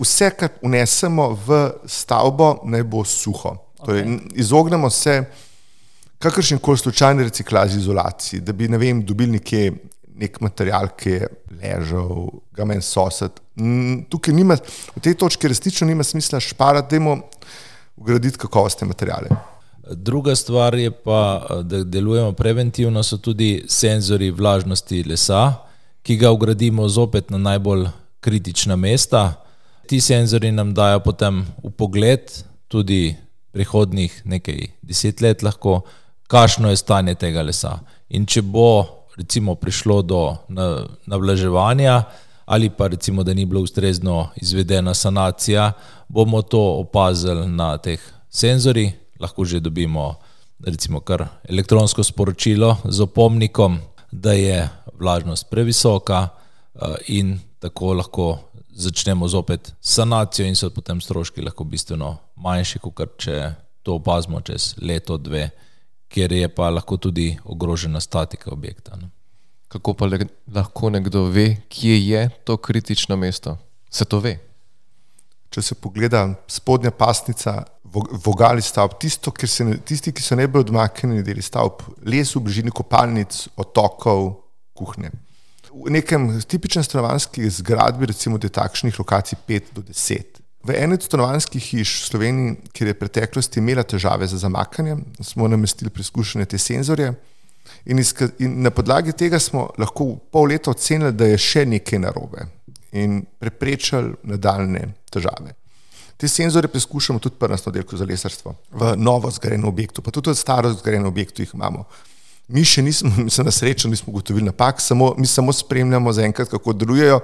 Vse, 0.00 0.32
kar 0.38 0.58
unesemo 0.62 1.30
v 1.46 1.62
stavbo, 1.86 2.56
naj 2.64 2.82
bo 2.82 3.04
suho. 3.04 3.54
Torej, 3.84 4.02
okay. 4.02 4.18
Izognemo 4.42 4.90
se 4.90 5.22
kakršni 6.22 6.58
koli 6.58 6.78
slučajni 6.78 7.24
reciklaži, 7.24 7.78
izolaciji, 7.78 8.40
da 8.40 8.52
bi 8.52 8.68
ne 8.68 8.78
vem, 8.78 9.04
dobili 9.06 9.38
nekje 9.38 9.72
nek 10.22 10.40
material, 10.40 10.92
ki 10.98 11.10
je 11.10 11.28
ležal, 11.62 12.28
ga 12.54 12.66
meni 12.68 12.82
sosed. 12.82 13.41
Tukaj 14.08 14.34
nima, 14.34 14.56
v 14.96 15.00
tej 15.00 15.14
točki 15.20 15.48
resnično 15.48 15.86
nima 15.86 16.04
smisla 16.04 16.40
šparati, 16.40 16.90
da 16.90 16.96
imamo 16.96 17.22
ugraditi 17.96 18.38
kakovostne 18.38 18.88
materijale. 18.88 19.28
Druga 19.90 20.36
stvar 20.36 20.74
je 20.74 20.90
pa, 20.90 21.46
da 21.62 21.84
delujemo 21.84 22.32
preventivno, 22.32 23.02
so 23.02 23.18
tudi 23.18 23.64
senzori 23.68 24.30
vlažnosti 24.30 25.02
lesa, 25.04 25.52
ki 26.02 26.16
ga 26.16 26.30
ugradimo 26.30 26.88
zopet 26.88 27.30
na 27.30 27.38
najbolj 27.38 27.86
kritična 28.20 28.76
mesta. 28.76 29.34
Ti 29.86 30.00
senzori 30.00 30.52
nam 30.52 30.74
dajo 30.74 31.00
potem 31.00 31.44
v 31.62 31.70
pogled 31.70 32.30
tudi 32.68 33.16
prihodnih 33.52 34.22
nekaj 34.24 34.66
deset 34.82 35.20
let 35.20 35.42
lahko, 35.42 35.82
kakšno 36.26 36.70
je 36.70 36.76
stanje 36.76 37.14
tega 37.14 37.42
lesa. 37.42 37.78
In 38.08 38.26
če 38.26 38.42
bo 38.42 38.86
recimo 39.16 39.54
prišlo 39.54 40.02
do 40.02 40.20
navlaževanja 41.06 42.02
ali 42.44 42.70
pa 42.70 42.86
recimo, 42.86 43.22
da 43.22 43.34
ni 43.34 43.44
bilo 43.44 43.60
ustrezno 43.60 44.28
izvedena 44.36 44.94
sanacija, 44.94 45.72
bomo 46.08 46.42
to 46.42 46.62
opazili 46.78 47.46
na 47.46 47.78
teh 47.78 48.00
senzorjih, 48.30 48.92
lahko 49.20 49.44
že 49.44 49.60
dobimo 49.60 50.14
recimo 50.66 51.00
kar 51.00 51.26
elektronsko 51.48 52.02
sporočilo 52.02 52.76
z 52.84 53.00
opomnikom, 53.00 53.78
da 54.12 54.32
je 54.32 54.68
vlažnost 54.98 55.50
previsoka 55.50 56.28
eh, 56.28 56.94
in 57.08 57.38
tako 57.58 57.92
lahko 57.94 58.38
začnemo 58.74 59.28
zopet 59.28 59.74
sanacijo 59.80 60.46
in 60.46 60.56
so 60.56 60.70
potem 60.70 61.00
stroški 61.00 61.42
lahko 61.42 61.64
bistveno 61.64 62.16
manjši, 62.36 62.78
kot 62.78 63.16
če 63.18 63.54
to 63.82 63.94
opazimo 63.94 64.40
čez 64.40 64.74
leto, 64.82 65.16
dve, 65.18 65.50
kjer 66.08 66.32
je 66.32 66.48
pa 66.48 66.70
lahko 66.70 66.96
tudi 66.96 67.36
ogrožena 67.44 68.00
statika 68.00 68.50
objekta. 68.50 68.96
Ne. 68.96 69.10
Kako 69.72 69.94
pa 69.96 70.06
le, 70.06 70.26
lahko 70.52 70.90
nekdo 70.92 71.24
ve, 71.32 71.62
kje 71.72 71.94
je 72.06 72.28
to 72.44 72.56
kritično 72.56 73.16
mesto? 73.16 73.56
Se 73.90 74.04
to 74.04 74.20
ve? 74.20 74.34
Če 75.52 75.62
se 75.64 75.76
pogleda 75.80 76.26
spodnja 76.48 76.92
pasnica, 76.92 77.62
vogali 78.24 78.64
stavb, 78.64 78.98
tisto, 79.00 79.32
se, 79.48 79.64
tisti, 79.88 80.12
ki 80.12 80.24
so 80.24 80.36
najbolj 80.36 80.66
odmaknjeni 80.66 81.24
deli 81.24 81.44
stavb, 81.44 81.80
les 82.04 82.34
v 82.36 82.44
bližini 82.44 82.72
kopalnic, 82.72 83.46
otokov, 83.56 84.28
kuhne. 84.76 85.12
V 85.72 85.88
nekem 85.92 86.28
tipičnem 86.44 86.84
stanovanjski 86.84 87.48
zgradbi, 87.48 88.12
recimo, 88.12 88.36
je 88.42 88.52
takšnih 88.52 88.98
lokacij 89.00 89.40
5 89.48 89.72
do 89.72 89.88
10. 89.88 90.40
V 90.68 90.76
eni 90.76 91.00
od 91.00 91.04
stanovanjskih 91.04 91.64
hiš 91.64 91.96
v 92.04 92.08
Sloveniji, 92.12 92.56
kjer 92.76 92.92
je 92.92 92.94
v 92.94 93.00
preteklosti 93.00 93.60
imela 93.60 93.88
težave 93.88 94.28
z 94.28 94.36
zamaknjenjem, 94.44 95.00
smo 95.24 95.48
namestili 95.48 95.90
preizkušene 95.90 96.44
te 96.44 96.60
senzorje 96.60 97.14
in, 97.84 97.98
izka, 97.98 98.28
in 98.38 98.60
na 98.62 98.70
podlagi 98.70 99.12
tega 99.12 99.40
smo 99.40 99.68
lahko 99.78 100.16
pol 100.32 100.50
leta 100.52 100.70
ocenili, 100.70 101.12
da 101.12 101.30
je 101.30 101.38
še 101.38 101.64
nekaj 101.66 102.02
narobe 102.02 102.46
in 102.92 103.22
preprečili 103.40 104.14
nadaljne 104.28 104.86
težave. 105.10 105.54
Te 106.16 106.28
senzore 106.28 106.68
preizkušamo 106.68 107.18
tudi 107.18 107.38
pri 107.40 107.50
nas 107.50 107.64
na 107.66 107.70
oddelku 107.72 107.96
za 107.96 108.06
lesarstvo, 108.06 108.54
v 108.70 108.92
novo 108.96 109.30
zgrajenem 109.30 109.68
objektu, 109.68 110.02
pa 110.02 110.12
tudi 110.14 110.30
v 110.30 110.38
staro 110.38 110.70
zgrajenem 110.74 111.08
objektu 111.08 111.42
jih 111.42 111.54
imamo. 111.56 111.86
Mi 112.52 112.64
še 112.68 112.82
nismo, 112.84 113.10
mislim, 113.26 113.48
na 113.48 113.54
srečo 113.54 113.88
nismo 113.88 114.12
ugotovili 114.12 114.46
napak, 114.46 114.80
samo, 114.80 115.14
mi 115.18 115.26
samo 115.26 115.52
spremljamo 115.52 116.12
zaenkrat, 116.12 116.50
kako 116.52 116.76
delujejo, 116.76 117.20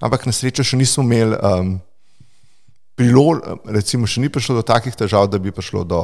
ampak 0.00 0.26
na 0.30 0.32
srečo 0.32 0.64
še 0.64 0.78
nismo 0.80 1.04
imeli 1.04 1.36
um, 1.36 1.74
prilol, 2.98 3.42
recimo 3.74 4.06
še 4.06 4.22
ni 4.22 4.30
prišlo 4.32 4.60
do 4.60 4.66
takih 4.66 4.96
težav, 4.96 5.28
da 5.30 5.38
bi 5.42 5.54
prišlo 5.54 5.84
do 5.84 6.02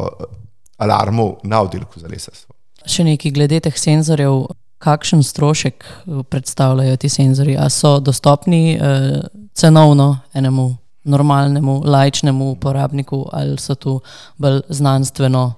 alarmov 0.77 1.39
na 1.47 1.63
oddelku 1.63 2.03
za 2.03 2.11
lesarstvo. 2.11 2.54
Še 2.87 3.05
nekaj 3.05 3.33
glede 3.33 3.61
teh 3.65 3.77
senzorjev, 3.79 4.47
kakšen 4.85 5.23
strošek 5.25 5.85
predstavljajo 6.29 6.97
ti 7.01 7.09
senzori? 7.09 7.57
A 7.57 7.69
so 7.73 7.99
dostopni 8.01 8.77
eh, 8.77 9.21
cenovno 9.55 10.19
enemu 10.35 10.75
normalnemu, 11.05 11.83
lajčnemu 11.85 12.51
uporabniku 12.51 13.27
ali 13.33 13.59
so 13.61 13.75
tu 13.75 14.01
bolj 14.41 14.61
znanstveno 14.69 15.53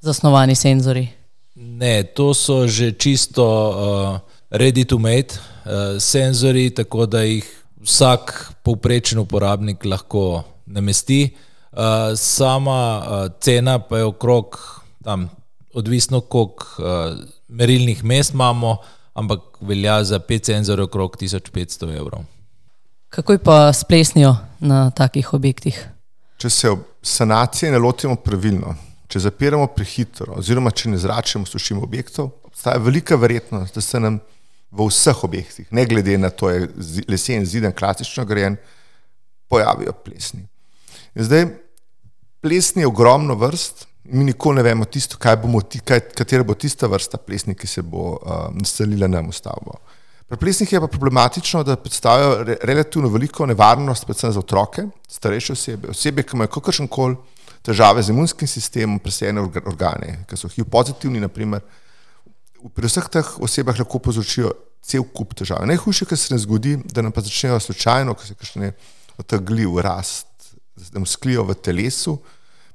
zasnovani 0.00 0.54
senzori? 0.54 1.08
Ne, 1.56 2.02
to 2.02 2.34
so 2.34 2.66
že 2.66 2.92
čisto 2.92 3.44
uh, 3.44 4.20
ready 4.50 4.84
to 4.84 4.98
made 4.98 5.36
uh, 5.36 6.00
senzori, 6.00 6.70
tako 6.70 7.06
da 7.06 7.22
jih 7.22 7.44
vsak 7.80 8.52
povprečen 8.62 9.18
uporabnik 9.18 9.84
lahko 9.84 10.44
namesti. 10.66 11.36
Uh, 11.72 12.16
sama 12.16 12.80
uh, 12.98 13.32
cena 13.40 13.78
pa 13.78 13.98
je 13.98 14.04
okrog, 14.04 14.56
tam, 15.04 15.28
odvisno 15.76 16.20
koliko 16.20 16.66
uh, 16.78 17.18
merilnih 17.48 18.04
mest 18.04 18.32
imamo, 18.34 18.76
ampak 19.14 19.40
velja 19.60 20.04
za 20.04 20.18
pet 20.18 20.44
senzorjev 20.44 20.88
okrog 20.88 21.16
1500 21.20 21.96
evrov. 21.96 22.24
Kako 23.08 23.38
pa 23.44 23.72
s 23.72 23.84
plesnijo 23.84 24.36
na 24.60 24.90
takih 24.90 25.34
objektih? 25.34 25.88
Če 26.36 26.50
se 26.50 26.72
sanacije 27.02 27.72
ne 27.72 27.78
lotimo 27.78 28.16
pravilno, 28.16 28.74
če 29.08 29.20
zapiramo 29.28 29.66
prehitro, 29.72 30.34
oziroma 30.40 30.72
če 30.72 30.90
ne 30.92 31.00
zračemo, 31.00 31.46
sušimo 31.46 31.84
objektov, 31.84 32.30
obstaja 32.48 32.80
velika 32.82 33.16
verjetnost, 33.16 33.74
da 33.74 33.84
se 33.84 34.00
nam 34.00 34.18
v 34.70 34.88
vseh 34.88 35.24
objektih, 35.24 35.68
ne 35.72 35.84
glede 35.86 36.18
na 36.18 36.30
to, 36.30 36.50
je 36.50 36.68
lesen 37.08 37.46
ziden, 37.46 37.72
klasično 37.72 38.24
grejen, 38.24 38.56
pojavijo 39.48 39.92
plesni. 40.04 40.42
In 41.14 41.24
zdaj, 41.24 41.46
plesni 42.40 42.82
je 42.82 42.90
ogromno 42.90 43.36
vrst, 43.40 43.86
mi 44.10 44.24
nikoli 44.24 44.56
ne 44.56 44.62
vemo, 44.62 44.84
tisto, 44.84 45.18
bomo, 45.42 45.60
kaj, 45.84 46.00
katera 46.16 46.44
bo 46.44 46.54
tista 46.54 46.86
vrsta 46.86 47.18
plesni, 47.18 47.54
ki 47.54 47.66
se 47.66 47.82
bo 47.82 48.16
uh, 48.16 48.48
naselila 48.54 49.08
nam 49.08 49.30
v 49.30 49.36
stavbo. 49.36 49.78
Pri 50.26 50.38
plesnih 50.40 50.72
je 50.72 50.80
pa 50.82 50.88
problematično, 50.90 51.62
da 51.62 51.76
predstavljajo 51.78 52.42
re, 52.44 52.56
relativno 52.62 53.08
veliko 53.08 53.46
nevarnost, 53.46 54.04
predvsem 54.06 54.32
za 54.32 54.42
otroke, 54.42 54.88
starejše 55.08 55.52
osebe, 55.52 55.90
osebe, 55.94 56.22
ki 56.26 56.34
imajo 56.34 56.50
kakršen 56.56 56.88
koli 56.90 57.16
težave 57.66 58.02
z 58.02 58.10
imunskim 58.14 58.48
sistemom, 58.48 58.98
presejene 59.02 59.42
organe, 59.42 60.24
ki 60.26 60.38
so 60.38 60.50
HIV 60.50 60.66
pozitivni, 60.70 61.22
naprimer, 61.22 61.62
pri 62.74 62.90
vseh 62.90 63.06
teh 63.12 63.32
osebah 63.42 63.78
lahko 63.78 64.00
povzročijo 64.02 64.50
cel 64.86 65.06
kup 65.14 65.34
težav. 65.38 65.62
Najhujše, 65.66 66.06
kar 66.10 66.18
se 66.18 66.34
ne 66.34 66.38
zgodi, 66.42 66.76
da 66.94 67.02
nam 67.02 67.14
pa 67.14 67.22
začnejo 67.22 67.58
slučajno, 67.62 68.14
ko 68.14 68.26
se 68.26 68.34
kakšne 68.34 68.72
otagljiv 69.18 69.78
rast 69.82 70.26
zamsklijo 70.76 71.46
v 71.46 71.54
telesu, 71.54 72.18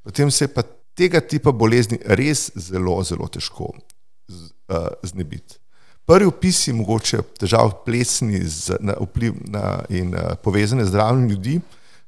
potem 0.03 0.31
se 0.31 0.47
pa 0.47 0.63
tega 0.95 1.21
tipa 1.21 1.51
bolezni 1.51 1.99
res 2.05 2.49
zelo, 2.55 2.97
zelo 3.03 3.27
težko 3.31 3.71
uh, 3.71 4.87
znebiti. 5.03 5.57
Prvi 6.05 6.27
opisi 6.27 6.73
mogoče 6.73 7.21
težav 7.39 7.71
plesni 7.85 8.41
z, 8.43 8.77
na, 8.79 8.95
vpliv 8.99 9.37
na, 9.47 9.81
in 9.89 10.15
uh, 10.15 10.33
povezane 10.43 10.85
z 10.85 10.91
zdravjem 10.91 11.27
ljudi 11.29 11.59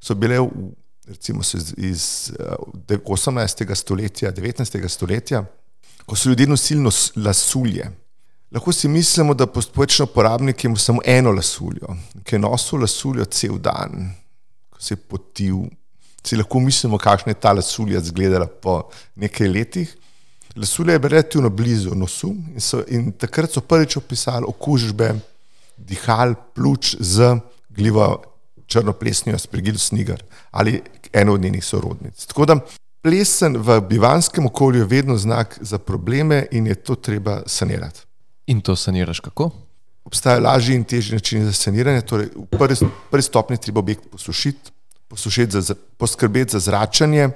so 0.01 0.15
bile 0.15 0.39
v, 0.39 0.69
recimo 1.07 1.41
iz, 1.41 1.73
iz 1.77 2.05
uh, 2.39 2.97
18. 3.05 3.75
stoletja, 3.75 4.31
19. 4.31 4.87
stoletja, 4.89 5.45
ko 6.05 6.15
so 6.15 6.29
ljudje 6.29 6.47
nosili 6.47 6.81
nos, 6.81 7.11
lasulje. 7.15 7.91
Lahko 8.53 8.71
si 8.71 8.87
mislimo, 8.87 9.33
da 9.33 9.47
postopčno 9.47 10.05
uporabnik 10.05 10.63
ima 10.63 10.77
samo 10.77 11.01
eno 11.05 11.31
lasuljo, 11.31 11.95
ki 12.23 12.35
je 12.35 12.39
nosil 12.39 12.81
lasuljo 12.81 13.25
cel 13.25 13.57
dan, 13.57 14.11
ko 14.69 14.81
se 14.81 14.93
je 14.93 14.97
potil. 14.97 15.63
Si 16.23 16.37
lahko 16.39 16.59
mislimo, 16.59 16.97
kakšna 16.97 17.31
je 17.31 17.39
ta 17.39 17.51
lasulja 17.53 17.99
izgledala 17.99 18.47
po 18.47 18.83
nekaj 19.15 19.47
letih. 19.47 19.95
Lasulja 20.55 20.93
je 20.93 20.99
bila 20.99 21.09
relativno 21.09 21.49
blizu 21.49 21.95
nosu 21.95 22.29
in, 22.53 22.61
so, 22.61 22.83
in 22.87 23.11
takrat 23.11 23.51
so 23.51 23.61
prvič 23.61 23.97
opisali 23.97 24.45
okužbe 24.47 25.13
dihal, 25.77 26.35
pljuč 26.55 26.95
z 26.99 27.35
glivo 27.69 28.23
črno 28.67 28.93
plesnijo, 28.93 29.37
sprigil 29.37 29.77
snigar 29.77 30.23
ali 30.51 30.81
eno 31.13 31.33
od 31.33 31.41
njenih 31.41 31.65
sorodnic. 31.65 32.25
Tako 32.25 32.45
da 32.45 32.59
plesen 33.01 33.57
v 33.57 33.81
bivanskem 33.81 34.45
okolju 34.45 34.79
je 34.79 34.85
vedno 34.85 35.17
znak 35.17 35.57
za 35.61 35.77
probleme 35.77 36.45
in 36.51 36.67
je 36.67 36.75
to 36.75 36.95
treba 36.95 37.41
sanirati. 37.45 37.99
In 38.47 38.61
to 38.61 38.75
saniraš 38.75 39.19
kako? 39.19 39.49
Obstajajo 40.05 40.43
lažji 40.43 40.75
in 40.75 40.83
težji 40.83 41.15
načini 41.15 41.45
za 41.45 41.53
saniranje. 41.53 42.01
Torej, 42.01 42.29
v 42.35 42.45
prvi, 42.57 42.75
prvi 43.11 43.23
stopni 43.23 43.57
treba 43.57 43.79
objekt 43.79 44.09
posušiti 44.11 44.71
za, 45.49 45.75
poskrbeti 45.97 46.51
za 46.51 46.59
zračanje. 46.59 47.29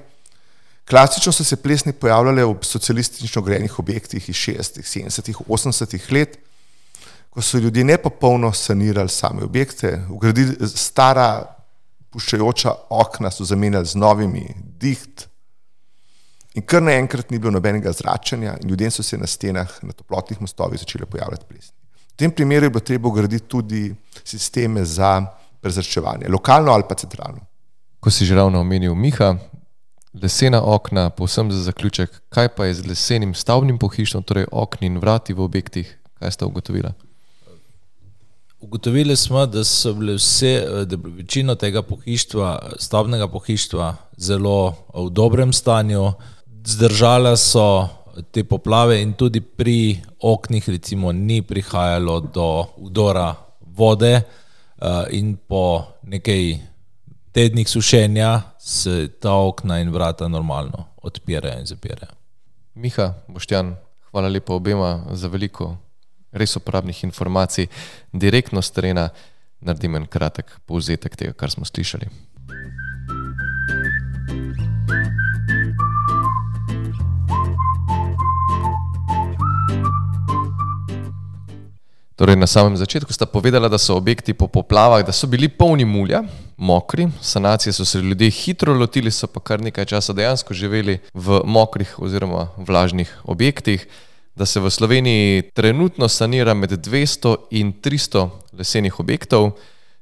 Klasično 0.89 1.31
so 1.31 1.43
se 1.43 1.55
plesni 1.55 1.93
pojavljale 1.93 2.45
v 2.45 2.55
socialistično 2.61 3.41
grejenih 3.41 3.79
objektih 3.79 4.29
iz 4.29 4.35
60., 4.35 4.81
70., 4.81 5.43
80. 5.47 6.11
let, 6.11 6.37
ko 7.29 7.41
so 7.41 7.57
ljudje 7.57 7.83
ne 7.83 7.97
popolno 7.97 8.53
sanirali 8.53 9.09
same 9.09 9.43
objekte, 9.43 10.05
ugradili 10.09 10.55
stara 10.67 11.57
puščajoča 12.09 12.71
okna, 12.89 13.31
so 13.31 13.45
zamenjali 13.45 13.85
z 13.85 13.99
novimi, 13.99 14.45
diht. 14.79 15.27
In 16.55 16.65
kar 16.65 16.81
naenkrat 16.81 17.29
ni 17.31 17.37
bilo 17.39 17.51
nobenega 17.53 17.91
zračanja, 17.93 18.55
in 18.63 18.69
ljudem 18.69 18.91
so 18.91 19.03
se 19.03 19.17
na 19.17 19.27
stenah, 19.27 19.75
na 19.83 19.93
toplotnih 19.93 20.41
mostovih 20.41 20.79
začele 20.79 21.05
pojavljati 21.05 21.45
plesni. 21.49 21.75
V 22.13 22.17
tem 22.17 22.31
primeru 22.31 22.65
je 22.65 22.69
bilo 22.69 22.81
treba 22.81 23.07
ugraditi 23.07 23.45
tudi 23.45 23.95
sisteme 24.23 24.85
za 24.85 25.19
prezračevanje, 25.61 26.31
lokalno 26.33 26.71
ali 26.71 26.87
pa 26.89 26.95
centralno. 26.95 27.45
Ko 28.07 28.11
si 28.11 28.23
že 28.23 28.39
ravno 28.39 28.63
omenil 28.63 28.95
Miha, 28.95 29.35
lesena 30.15 30.63
okna, 30.63 31.09
povsem 31.11 31.51
za 31.51 31.59
zaključek, 31.67 32.07
kaj 32.31 32.47
pa 32.55 32.65
je 32.71 32.79
z 32.79 32.87
lesenim 32.87 33.33
stavbnim 33.35 33.75
pohištvom, 33.75 34.23
torej 34.23 34.45
okni 34.47 34.87
in 34.87 34.95
vrati 35.03 35.35
v 35.35 35.43
objektih, 35.43 35.91
kaj 36.15 36.31
sta 36.31 36.47
ugotovila? 36.47 36.93
Ugotovili 38.63 39.11
smo, 39.15 39.43
da 39.45 39.63
so 39.67 39.91
bile 39.93 40.15
vse, 40.15 40.53
da 40.87 40.95
je 40.95 41.01
večina 41.17 41.55
tega 41.59 41.81
pohištva, 41.83 42.79
stavbnega 42.79 43.27
pohištva, 43.27 43.95
zelo 44.15 44.87
v 44.95 45.09
dobrem 45.11 45.51
stanju, 45.51 46.13
zdržala 46.63 47.35
so 47.35 47.89
te 48.31 48.47
poplave 48.47 49.01
in 49.03 49.19
tudi 49.19 49.43
pri 49.43 49.99
oknih, 50.23 50.69
recimo, 50.69 51.11
ni 51.11 51.41
prihajalo 51.41 52.21
do 52.21 52.47
udora 52.77 53.35
vode, 53.59 54.21
in 55.11 55.35
po 55.35 55.83
nekaj 56.07 56.76
tednih 57.37 57.69
sušenja 57.69 58.41
se 58.59 59.07
ta 59.19 59.33
okna 59.33 59.79
in 59.79 59.91
vrata 59.93 60.27
normalno 60.27 60.85
odpirajo 61.03 61.59
in 61.59 61.65
zapirajo. 61.65 62.11
Miha, 62.73 63.13
Boštjan, 63.27 63.75
hvala 64.09 64.27
lepa 64.27 64.53
obema 64.53 65.03
za 65.11 65.27
veliko 65.27 65.75
res 66.31 66.55
uporabnih 66.55 67.03
informacij, 67.03 67.67
direktno 68.13 68.61
s 68.61 68.71
terena, 68.71 69.09
naredim 69.61 69.95
en 69.95 70.07
kratek 70.09 70.55
povzetek 70.65 71.15
tega, 71.15 71.33
kar 71.33 71.53
smo 71.53 71.65
slišali. 71.65 72.09
Torej, 82.15 82.35
na 82.35 82.47
samem 82.49 82.77
začetku 82.77 83.13
sta 83.13 83.29
povedala, 83.29 83.69
da 83.69 83.77
so 83.77 83.93
objekti 83.93 84.33
po 84.33 84.47
poplavah, 84.47 85.05
da 85.05 85.13
so 85.13 85.29
bili 85.29 85.53
polni 85.53 85.85
mulja, 85.85 86.25
mokri, 86.57 87.07
sanacije 87.21 87.73
so 87.73 87.85
se 87.85 87.99
ljudje 88.01 88.29
hitro 88.29 88.73
lotili, 88.73 89.11
so 89.11 89.27
pa 89.27 89.39
kar 89.39 89.61
nekaj 89.61 89.85
časa 89.85 90.13
dejansko 90.13 90.53
živeli 90.53 90.99
v 91.13 91.41
mokrih 91.45 91.99
oziroma 91.99 92.47
vlažnih 92.57 93.21
objektih, 93.23 93.87
da 94.35 94.45
se 94.45 94.59
v 94.59 94.69
Sloveniji 94.69 95.41
trenutno 95.53 96.07
sanira 96.07 96.53
med 96.53 96.71
200 96.71 97.35
in 97.51 97.73
300 97.73 98.29
lesenih 98.53 98.99
objektov. 98.99 99.51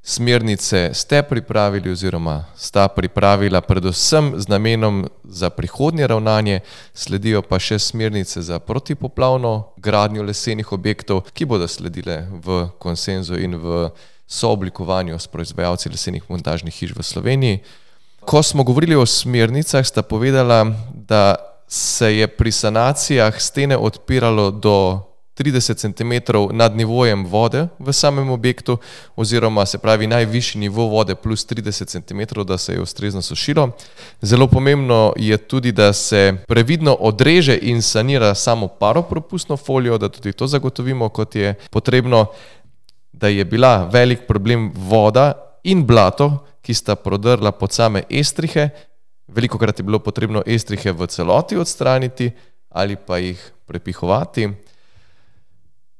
Smernice 0.07 0.89
ste 0.93 1.23
pripravili 1.23 1.91
oziroma 1.91 2.45
sta 2.55 2.87
pripravila 2.87 3.61
predvsem 3.61 4.33
z 4.37 4.47
namenom 4.47 5.09
za 5.23 5.49
prihodnje 5.49 6.07
ravnanje, 6.07 6.59
sledijo 6.93 7.41
pa 7.41 7.57
še 7.59 7.79
smernice 7.79 8.41
za 8.41 8.59
protipoplavno 8.59 9.73
gradnjo 9.81 10.23
lesenih 10.23 10.71
objektov, 10.71 11.23
ki 11.33 11.49
bodo 11.49 11.65
sledile 11.67 12.27
v 12.29 12.67
konsenzu 12.77 13.39
in 13.41 13.57
v 13.57 13.89
sooblikovanju 14.29 15.17
s 15.17 15.25
proizvajalci 15.25 15.89
lesenih 15.89 16.29
montažnih 16.29 16.77
hiš 16.77 16.93
v 16.93 17.01
Sloveniji. 17.01 17.63
Ko 18.21 18.43
smo 18.43 18.61
govorili 18.63 18.93
o 18.95 19.09
smernicah, 19.09 19.81
sta 19.81 20.05
povedala, 20.05 20.69
da 20.93 21.33
se 21.67 22.13
je 22.13 22.27
pri 22.27 22.51
sanacijah 22.51 23.41
stene 23.41 23.77
odpiralo 23.77 24.51
do 24.51 25.01
30 25.37 25.75
cm 25.75 26.13
nad 26.51 26.75
nivojem 26.75 27.25
vode 27.25 27.67
v 27.79 27.93
samem 27.93 28.29
objektu, 28.29 28.77
oziroma 29.15 29.65
se 29.65 29.77
pravi 29.77 30.07
najvišji 30.07 30.59
nivo 30.59 30.87
vode 30.87 31.15
plus 31.15 31.47
30 31.47 31.85
cm, 31.85 32.41
da 32.41 32.57
se 32.57 32.73
je 32.73 32.81
ustrezno 32.81 33.21
sušilo. 33.21 33.69
Zelo 34.21 34.47
pomembno 34.47 35.13
je 35.15 35.37
tudi, 35.37 35.71
da 35.71 35.93
se 35.93 36.37
previdno 36.47 36.93
odreže 36.93 37.59
in 37.61 37.81
sanira 37.81 38.35
samo 38.35 38.67
paropropustno 38.67 39.57
folijo, 39.57 39.97
da 39.97 40.09
tudi 40.09 40.33
to 40.33 40.47
zagotovimo, 40.47 41.09
kot 41.09 41.35
je 41.35 41.53
potrebno, 41.69 42.25
da 43.13 43.27
je 43.27 43.45
bila 43.45 43.89
velik 43.93 44.19
problem 44.27 44.71
voda 44.75 45.33
in 45.63 45.85
blato, 45.85 46.45
ki 46.61 46.73
sta 46.73 46.95
prodrla 46.95 47.51
pod 47.51 47.71
same 47.71 48.03
estrihe. 48.09 48.69
Veliko 49.27 49.57
krat 49.57 49.79
je 49.79 49.83
bilo 49.83 49.99
potrebno 49.99 50.43
estrihe 50.45 50.91
v 50.91 51.07
celoti 51.07 51.57
odstraniti 51.57 52.31
ali 52.69 52.95
pa 52.95 53.17
jih 53.17 53.51
prepihovati. 53.65 54.49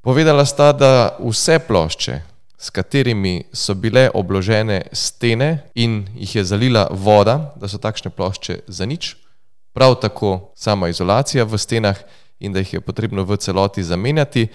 Povedala 0.05 0.45
sta, 0.45 0.69
da 0.71 1.17
vse 1.17 1.59
plošče, 1.65 2.19
s 2.57 2.69
katerimi 2.69 3.43
so 3.53 3.73
bile 3.73 4.03
obložene 4.13 4.83
stene 4.93 5.63
in 5.73 6.03
jih 6.13 6.35
je 6.35 6.43
zalila 6.45 6.83
voda, 6.91 7.55
da 7.57 7.65
so 7.65 7.79
takšne 7.81 8.11
plošče 8.13 8.59
za 8.67 8.85
nič, 8.85 9.15
prav 9.73 9.95
tako 9.97 10.51
sama 10.55 10.91
izolacija 10.93 11.43
v 11.49 11.57
stenah 11.57 11.97
in 12.39 12.53
da 12.53 12.61
jih 12.61 12.73
je 12.73 12.81
potrebno 12.85 13.25
v 13.25 13.37
celoti 13.37 13.83
zamenjati. 13.83 14.47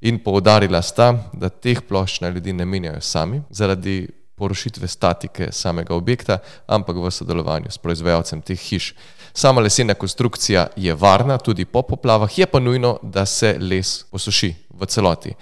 In 0.00 0.18
poudarila 0.18 0.82
sta, 0.82 1.14
da 1.32 1.48
teh 1.48 1.78
plošč 1.86 2.20
naj 2.20 2.34
ljudi 2.34 2.52
ne 2.52 2.66
menjajo 2.66 3.00
sami 3.00 3.40
zaradi 3.50 4.08
porušitve 4.34 4.88
statike 4.88 5.52
samega 5.52 5.94
objekta, 5.94 6.38
ampak 6.66 6.96
v 6.96 7.10
sodelovanju 7.10 7.70
s 7.70 7.78
proizvajalcem 7.78 8.42
teh 8.42 8.58
hiš. 8.58 8.92
Sama 9.36 9.60
lesena 9.60 9.94
konstrukcija 9.94 10.66
je 10.76 10.94
varna 10.94 11.38
tudi 11.38 11.64
po 11.64 11.82
poplavah, 11.82 12.38
je 12.38 12.46
pa 12.46 12.60
nujno, 12.60 12.98
da 13.02 13.26
se 13.26 13.56
les 13.60 14.04
posuši 14.10 14.54
v 14.70 14.86
celoti. 14.86 15.34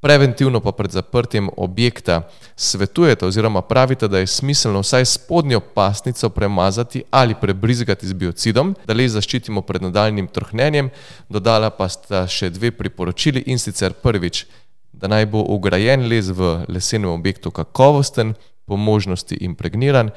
Preventivno 0.00 0.60
pa 0.60 0.72
pred 0.72 0.90
zaprtjem 0.90 1.50
objekta 1.56 2.22
svetujete 2.56 3.26
oziroma 3.26 3.62
pravite, 3.62 4.08
da 4.08 4.18
je 4.18 4.26
smiselno 4.26 4.80
vsaj 4.80 5.04
spodnjo 5.04 5.60
pasnico 5.60 6.30
premazati 6.30 7.02
ali 7.10 7.34
prebrizgati 7.40 8.06
z 8.06 8.12
biocidom, 8.12 8.74
da 8.86 8.94
les 8.94 9.12
zaščitimo 9.12 9.62
pred 9.62 9.82
nadaljnim 9.82 10.28
trhnenjem. 10.28 10.88
Dodala 11.28 11.70
pa 11.70 11.88
sta 11.88 12.24
še 12.26 12.50
dve 12.50 12.70
priporočili 12.70 13.44
in 13.46 13.58
sicer 13.58 13.92
prvič, 13.92 14.46
da 14.92 15.12
naj 15.12 15.26
bo 15.26 15.44
ugrajen 15.44 16.08
les 16.08 16.32
v 16.32 16.64
lesenem 16.68 17.10
objektu 17.10 17.50
kakovosten, 17.50 18.32
po 18.64 18.76
možnosti 18.76 19.36
impregniran 19.44 20.10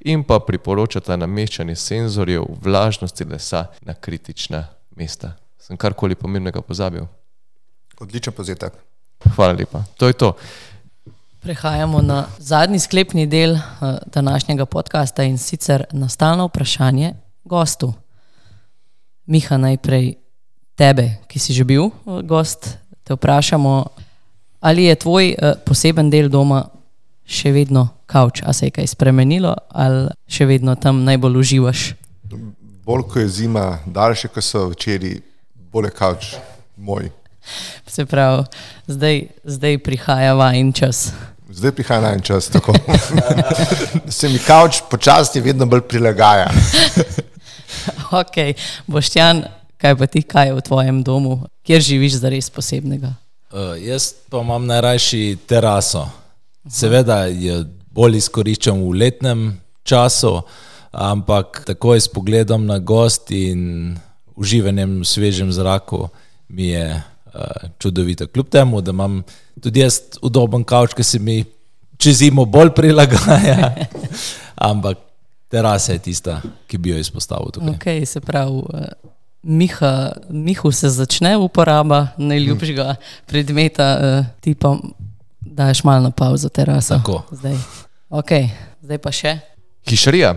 in 0.00 0.24
pa 0.24 0.40
priporočata 0.40 1.16
nameščanje 1.16 1.76
senzorjev 1.76 2.44
vlažnosti 2.64 3.24
lesa 3.24 3.66
na 3.82 3.94
kritična 3.94 4.64
mesta. 4.96 5.34
Sem 5.58 5.76
karkoli 5.76 6.14
pomembnega 6.14 6.62
pozabil? 6.64 7.04
Odličen 8.00 8.32
povzetek. 8.32 8.72
Hvala 9.36 9.52
lepa. 9.52 9.84
To 10.00 10.08
je 10.08 10.12
to. 10.12 10.32
Prehajamo 11.40 12.00
na 12.02 12.26
zadnji 12.38 12.78
sklepni 12.78 13.26
del 13.26 13.52
uh, 13.52 13.60
današnjega 14.06 14.66
podcasta 14.66 15.24
in 15.24 15.38
sicer 15.38 15.84
na 15.92 16.08
stalno 16.08 16.46
vprašanje 16.46 17.14
gostu. 17.44 17.92
Miha, 19.26 19.56
najprej 19.56 20.14
tebe, 20.74 21.10
ki 21.28 21.38
si 21.38 21.52
že 21.52 21.64
bil 21.64 21.82
uh, 21.82 22.20
gost, 22.22 22.76
te 23.04 23.14
vprašamo, 23.14 23.84
ali 24.60 24.84
je 24.84 24.94
tvoj 24.94 25.34
uh, 25.34 25.52
poseben 25.64 26.10
del 26.10 26.28
doma 26.28 26.64
še 27.24 27.52
vedno 27.52 27.88
kavč, 28.10 28.42
a 28.42 28.52
se 28.52 28.66
je 28.66 28.74
kaj 28.74 28.90
spremenilo 28.90 29.54
ali 29.70 30.08
še 30.26 30.48
vedno 30.50 30.74
tam 30.74 31.04
najbolj 31.06 31.40
uživaš? 31.44 31.86
Bolj 32.84 33.06
ko 33.06 33.22
je 33.22 33.28
zima, 33.28 33.66
daljše 33.86 34.28
ko 34.34 34.42
so 34.42 34.66
večeri, 34.72 35.20
bolj 35.72 35.90
je 35.90 35.96
kavč 35.98 36.34
moj. 36.76 37.10
Se 37.86 38.06
pravi, 38.06 38.44
zdaj, 38.86 39.22
zdaj 39.44 39.78
prihaja 39.78 40.34
vajen 40.34 40.72
čas. 40.72 41.10
Zdaj 41.50 41.72
prihaja 41.72 42.00
na 42.00 42.12
en 42.14 42.22
čas, 42.22 42.48
tako 42.48 42.72
da 42.86 43.50
se 44.18 44.28
mi 44.28 44.38
kavč 44.38 44.82
počasi 44.90 45.40
vedno 45.40 45.66
bolj 45.66 45.86
prilagaja. 45.88 46.50
Ok, 48.10 48.58
Boštjan, 48.90 49.44
kaj 49.78 49.94
pa 49.96 50.06
ti, 50.06 50.22
kaj 50.26 50.50
je 50.50 50.54
v 50.54 50.62
tvojem 50.66 51.02
domu, 51.06 51.46
kjer 51.62 51.80
živiš 51.80 52.18
za 52.20 52.28
res 52.28 52.50
posebnega? 52.50 53.14
Uh, 53.50 53.78
jaz 53.78 54.12
pa 54.30 54.42
imam 54.42 54.66
najrajši 54.66 55.38
teraso. 55.46 56.08
Seveda 56.68 57.24
je 57.30 57.62
bolj 57.90 58.16
izkoriščam 58.20 58.82
v 58.82 58.96
letnem 59.02 59.60
času, 59.82 60.40
ampak 60.90 61.62
takoj 61.66 62.00
s 62.00 62.08
pogledom 62.08 62.66
na 62.66 62.78
gost 62.78 63.30
in 63.30 63.94
uživanjem 64.36 65.00
v 65.00 65.06
svežem 65.06 65.52
zraku 65.52 66.08
mi 66.48 66.72
je 66.72 66.96
uh, 66.96 67.70
čudovito. 67.78 68.26
Kljub 68.26 68.48
temu, 68.48 68.80
da 68.80 68.90
imam 68.90 69.22
tudi 69.60 69.80
jaz 69.80 70.00
udoben 70.22 70.64
kavč, 70.64 70.94
ki 70.94 71.04
se 71.04 71.18
mi 71.18 71.44
čez 72.00 72.22
zimo 72.24 72.44
bolj 72.44 72.72
prilagaja, 72.74 73.74
ampak 74.70 74.98
terasa 75.50 75.92
je 75.92 75.98
tista, 75.98 76.40
ki 76.66 76.78
bi 76.78 76.94
jo 76.94 76.98
izpostavil 76.98 77.52
tukaj. 77.52 77.74
Ok, 77.74 78.08
se 78.08 78.20
pravi. 78.20 78.62
eh, 78.74 78.92
Miha, 79.42 80.12
Mihu 80.28 80.72
se 80.72 80.88
začne 80.88 81.36
uporaba 81.40 82.08
najljubšega 82.18 82.94
predmeta, 83.26 83.86
eh, 84.00 84.24
ti 84.40 84.54
pa 84.54 84.76
daš 85.66 85.84
malo 85.84 86.02
na 86.02 86.10
pauzo 86.10 86.48
teraso. 86.48 86.96
Tako. 86.96 87.22
Zdaj. 87.30 87.56
Okay. 88.10 88.48
Zdaj 88.82 88.98
pa 88.98 89.12
še. 89.12 89.36
Hišarija, 89.88 90.34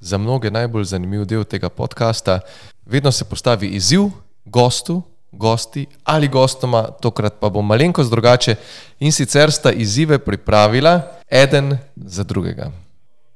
za 0.00 0.18
mnoge 0.18 0.50
najbolj 0.50 0.84
zanimiv 0.92 1.24
del 1.24 1.44
tega 1.48 1.68
podcasta, 1.72 2.40
vedno 2.84 3.12
se 3.12 3.24
postavi 3.24 3.72
izziv 3.76 4.10
gostu, 4.44 5.02
gosti 5.32 5.86
ali 6.04 6.28
gostoma, 6.28 6.86
tokrat 7.02 7.40
pa 7.40 7.48
bo 7.48 7.62
malenkost 7.62 8.10
drugače 8.12 8.56
in 9.00 9.12
sicer 9.12 9.52
sta 9.52 9.72
izzive 9.72 10.18
pripravila 10.18 11.00
eden 11.28 11.78
za 11.96 12.24
drugega. 12.24 12.70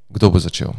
Kdo 0.09 0.31
bo 0.31 0.39
začel? 0.39 0.73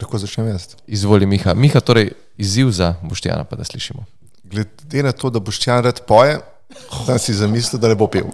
Lahko 0.00 0.18
začnem 0.18 0.48
jaz. 0.48 0.74
Izvoli 0.86 1.26
Miha. 1.26 1.54
Miha, 1.54 1.80
torej 1.80 2.12
izziv 2.40 2.70
za 2.72 2.94
Boštjana, 3.02 3.44
pa 3.44 3.56
da 3.56 3.64
slišimo. 3.64 4.04
Glede 4.44 5.02
na 5.04 5.12
to, 5.12 5.30
da 5.30 5.40
boš 5.44 5.60
čan 5.60 5.84
rad 5.84 6.00
poje, 6.08 6.38
sem 7.06 7.18
si 7.18 7.34
zamislil, 7.34 7.80
da 7.80 7.88
ne 7.88 7.94
bo 7.94 8.06
pil. 8.06 8.26
uh, 8.30 8.32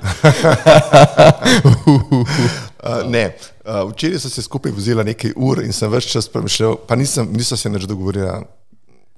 ne, 3.09 3.37
uh, 3.65 3.91
včeraj 3.91 4.19
sem 4.25 4.31
se 4.31 4.43
skupaj 4.43 4.73
vozila 4.73 5.03
nekaj 5.07 5.33
ur 5.37 5.63
in 5.65 5.73
sem 5.73 5.91
več 5.93 6.11
čas 6.13 6.29
premišljal, 6.33 6.77
pa 6.89 6.97
nisem, 6.97 7.29
nisem 7.33 7.59
se 7.59 7.71
nič 7.71 7.87
dogovorila, 7.89 8.43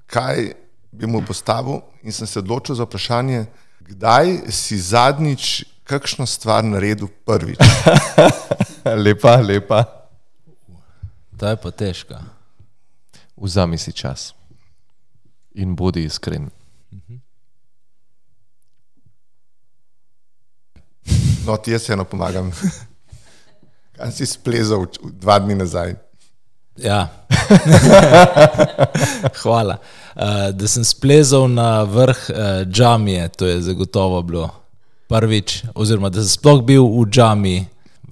kaj 0.09 0.53
bi 0.91 1.07
mu 1.07 1.21
postavil 1.25 1.81
in 2.03 2.11
sem 2.15 2.27
se 2.27 2.39
odločil 2.39 2.75
za 2.75 2.83
vprašanje, 2.87 3.45
kdaj 3.91 4.51
si 4.51 4.77
zadnjič 4.77 5.63
kakšno 5.89 6.25
stvar 6.29 6.63
naredil 6.63 7.09
prvič. 7.25 7.57
lepa, 9.05 9.39
lepa. 9.41 9.85
Ta 11.39 11.55
je 11.55 11.57
pa 11.57 11.71
težka. 11.71 12.19
Vzami 13.39 13.77
si 13.77 13.95
čas 13.95 14.33
in 15.55 15.75
bodi 15.75 16.03
iskren. 16.05 16.49
No, 21.45 21.57
ti 21.57 21.71
jaz 21.71 21.89
eno 21.89 22.03
pomagam. 22.03 22.51
Kaj 23.97 24.11
si 24.11 24.25
splezal 24.25 24.85
dva 25.01 25.39
dni 25.39 25.55
nazaj? 25.55 25.95
Ja. 26.77 27.07
Hvala. 29.41 29.77
Uh, 30.15 30.49
da 30.55 30.67
sem 30.67 30.83
splezal 30.83 31.47
na 31.51 31.83
vrh 31.83 32.17
uh, 32.29 32.37
džamije, 32.67 33.27
to 33.29 33.47
je 33.47 33.61
zagotovo 33.61 34.21
bilo 34.21 34.49
prvič, 35.07 35.63
oziroma 35.75 36.09
da 36.09 36.21
sem 36.21 36.29
sploh 36.29 36.61
bil 36.63 36.85
v 36.85 37.05
džami 37.09 37.57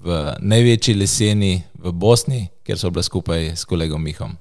v 0.03 0.17
največji 0.39 0.95
leseni 0.95 1.53
v 1.78 1.91
Bosni, 1.91 2.47
kjer 2.63 2.80
so 2.80 2.89
bila 2.89 3.03
skupaj 3.03 3.53
s 3.55 3.65
kolegom 3.65 4.03
Mihom. 4.03 4.38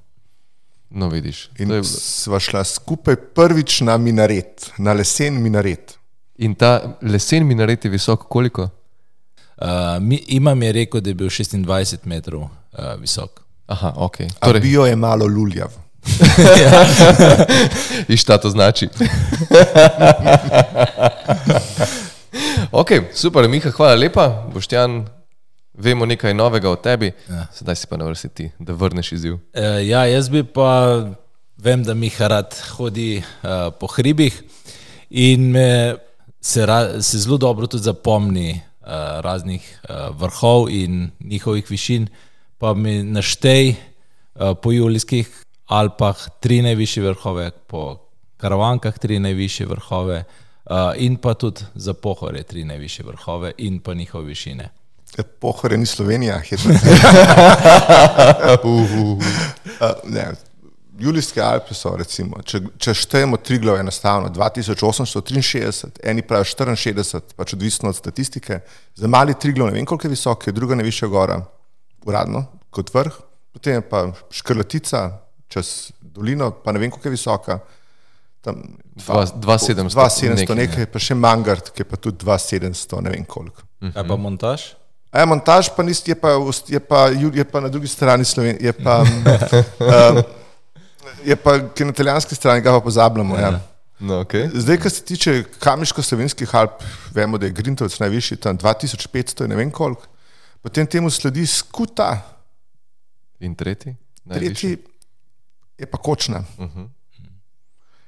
No, 0.90 1.08
vidiš. 1.08 1.48
In 1.58 1.68
To 1.68 1.80
je, 1.80 1.84
sva 1.84 2.40
šla 2.40 2.64
skupaj 2.64 3.16
prvič 3.34 3.80
na 3.80 3.96
minaret, 3.98 4.70
na 4.78 4.94
lesen 4.94 5.42
minaret. 5.42 5.95
In 6.38 6.54
ta 6.54 6.98
lesen 7.02 7.46
minaret 7.46 7.84
je 7.84 7.90
visok 7.90 8.28
koliko? 8.28 8.68
Uh, 9.56 9.68
mi, 10.00 10.22
imam 10.26 10.62
je 10.62 10.72
rekel, 10.72 11.00
da 11.00 11.10
je 11.10 11.14
bil 11.14 11.28
26 11.28 11.96
metrov 12.04 12.42
uh, 12.42 12.48
visok. 13.00 13.40
Aha, 13.66 13.92
ok. 13.96 14.16
Torej. 14.40 14.60
Bio 14.60 14.86
je 14.86 14.96
malo 14.96 15.26
luljav. 15.26 15.68
in 18.08 18.16
šta 18.16 18.38
to 18.38 18.50
znači? 18.50 18.88
ok, 22.80 22.88
super, 23.14 23.48
Miha, 23.48 23.70
hvala 23.70 23.94
lepa. 23.94 24.46
Boštjan, 24.54 25.06
vemo 25.74 26.06
nekaj 26.06 26.34
novega 26.34 26.70
o 26.70 26.76
tebi. 26.76 27.12
Ja. 27.28 27.46
Sedaj 27.52 27.74
si 27.74 27.86
pa 27.86 27.96
na 27.96 28.04
vrsti 28.04 28.28
ti, 28.28 28.50
da 28.58 28.72
vrneš 28.72 29.12
izziv. 29.12 29.34
Uh, 29.34 29.40
ja, 29.82 30.06
jaz 30.06 30.28
bi 30.28 30.44
pa, 30.44 31.02
vem, 31.56 31.84
da 31.84 31.94
mi 31.94 32.10
rad 32.18 32.54
hodi 32.76 33.18
uh, 33.18 33.24
po 33.80 33.86
hribih 33.86 34.42
in 35.10 35.50
me 35.50 35.96
se, 36.46 36.66
ra, 36.66 37.02
se 37.02 37.18
zelo 37.18 37.36
dobro 37.36 37.66
tudi 37.66 37.82
zapomni 37.82 38.50
uh, 38.80 38.86
raznih 39.20 39.80
uh, 39.82 40.20
vrhov 40.20 40.70
in 40.70 41.10
njihovih 41.20 41.70
višin, 41.70 42.08
pa 42.58 42.74
mi 42.74 43.02
naštej 43.02 43.70
uh, 43.70 43.76
po 44.62 44.72
Julijskih 44.72 45.44
Alpah 45.66 46.16
tri 46.40 46.62
najvišje 46.62 47.02
vrhove, 47.02 47.50
po 47.66 47.98
Karavankah 48.36 48.98
tri 48.98 49.18
najvišje 49.18 49.66
vrhove 49.66 50.24
uh, 50.24 50.72
in 50.96 51.16
pa 51.16 51.34
tudi 51.34 51.60
za 51.74 51.94
pohore 51.94 52.42
tri 52.42 52.64
najvišje 52.64 53.04
vrhove 53.06 53.52
in 53.58 53.80
pa 53.80 53.94
njihove 53.94 54.24
višine. 54.24 54.70
Pohore 55.40 55.76
ni 55.76 55.86
Slovenija, 55.86 56.38
hitro. 56.40 56.70
uh, 58.62 59.18
ne. 60.04 60.32
Julijske 60.98 61.40
Alpe 61.42 61.74
so, 61.74 61.92
recimo, 61.96 62.38
če, 62.42 62.60
če 62.80 62.94
štejemo 62.94 63.36
Triglav 63.36 63.76
enostavno, 63.80 64.30
2863, 64.32 65.90
eni 66.08 66.22
pravijo 66.22 66.44
64, 66.48 67.34
pač 67.36 67.52
odvisno 67.52 67.90
od 67.92 67.96
statistike. 67.96 68.60
Za 68.94 69.08
mali 69.08 69.34
Triglav 69.34 69.68
ne 69.68 69.76
vem, 69.76 69.86
koliko 69.86 70.06
je 70.06 70.14
visok, 70.14 70.46
je 70.46 70.54
druga 70.56 70.74
najvišja 70.74 71.08
gora, 71.08 71.40
uradno, 72.06 72.46
kot 72.70 72.94
vrh, 72.94 73.18
potem 73.52 73.78
je 73.80 73.84
pa 73.88 74.06
Škrlatica 74.30 75.04
čez 75.48 75.90
dolino, 76.00 76.50
pa 76.50 76.72
ne 76.72 76.80
vem, 76.80 76.90
koliko 76.90 77.08
je 77.08 77.16
visoka. 77.18 77.58
Tam, 78.40 78.62
Dva- 78.96 79.26
2700 79.26 79.92
2700, 79.92 80.34
nekaj, 80.40 80.56
nekaj, 80.56 80.86
pa 80.86 81.02
še 81.02 81.14
Mangard, 81.18 81.70
ki 81.74 81.82
je 81.82 81.88
pa 81.90 81.96
tudi 82.00 82.24
2700, 82.24 83.02
ne 83.04 83.12
vem 83.12 83.24
koliko. 83.28 83.62
Kaj 83.82 84.06
pa 84.06 84.16
montaž? 84.16 84.70
A 85.12 85.20
ja, 85.22 85.26
montaž 85.28 85.68
pa 85.76 85.84
nis, 85.84 86.00
je, 86.06 86.14
pa, 86.18 86.34
je, 86.68 86.80
pa, 86.80 87.08
Ju- 87.12 87.32
je 87.34 87.44
pa 87.44 87.60
na 87.60 87.68
drugi 87.68 87.88
strani 87.88 88.24
Slovenije, 88.24 88.64
je 88.68 88.72
pa, 88.72 89.00
um, 89.02 90.22
je 91.26 91.36
pa 91.36 91.56
na 91.58 91.90
italijanski 91.90 92.34
strani, 92.34 92.60
ga 92.60 92.72
pa 92.72 92.80
pozabljamo. 92.80 93.36
Ja. 93.38 93.60
No, 93.98 94.20
okay. 94.24 94.50
Zdaj, 94.54 94.76
kar 94.78 94.90
se 94.90 95.02
tiče 95.02 95.44
Kamiško-slovenskih 95.60 96.54
Alp, 96.54 96.82
vemo, 97.14 97.38
da 97.38 97.46
je 97.46 97.52
Grintovec 97.52 97.98
najvišji, 97.98 98.36
tam 98.36 98.58
2500, 98.58 99.42
je 99.42 99.48
ne 99.48 99.56
vem 99.56 99.70
koliko. 99.70 100.06
Potem 100.62 100.86
temu 100.86 101.10
sledi 101.10 101.46
Skuta, 101.46 102.36
In 103.40 103.54
tretji? 103.54 103.96
Najvišji? 104.24 104.54
tretji 104.54 104.78
je 105.78 105.86
pa 105.86 105.98
Kočna. 105.98 106.44
Uh 106.58 106.66
-huh. 106.66 106.88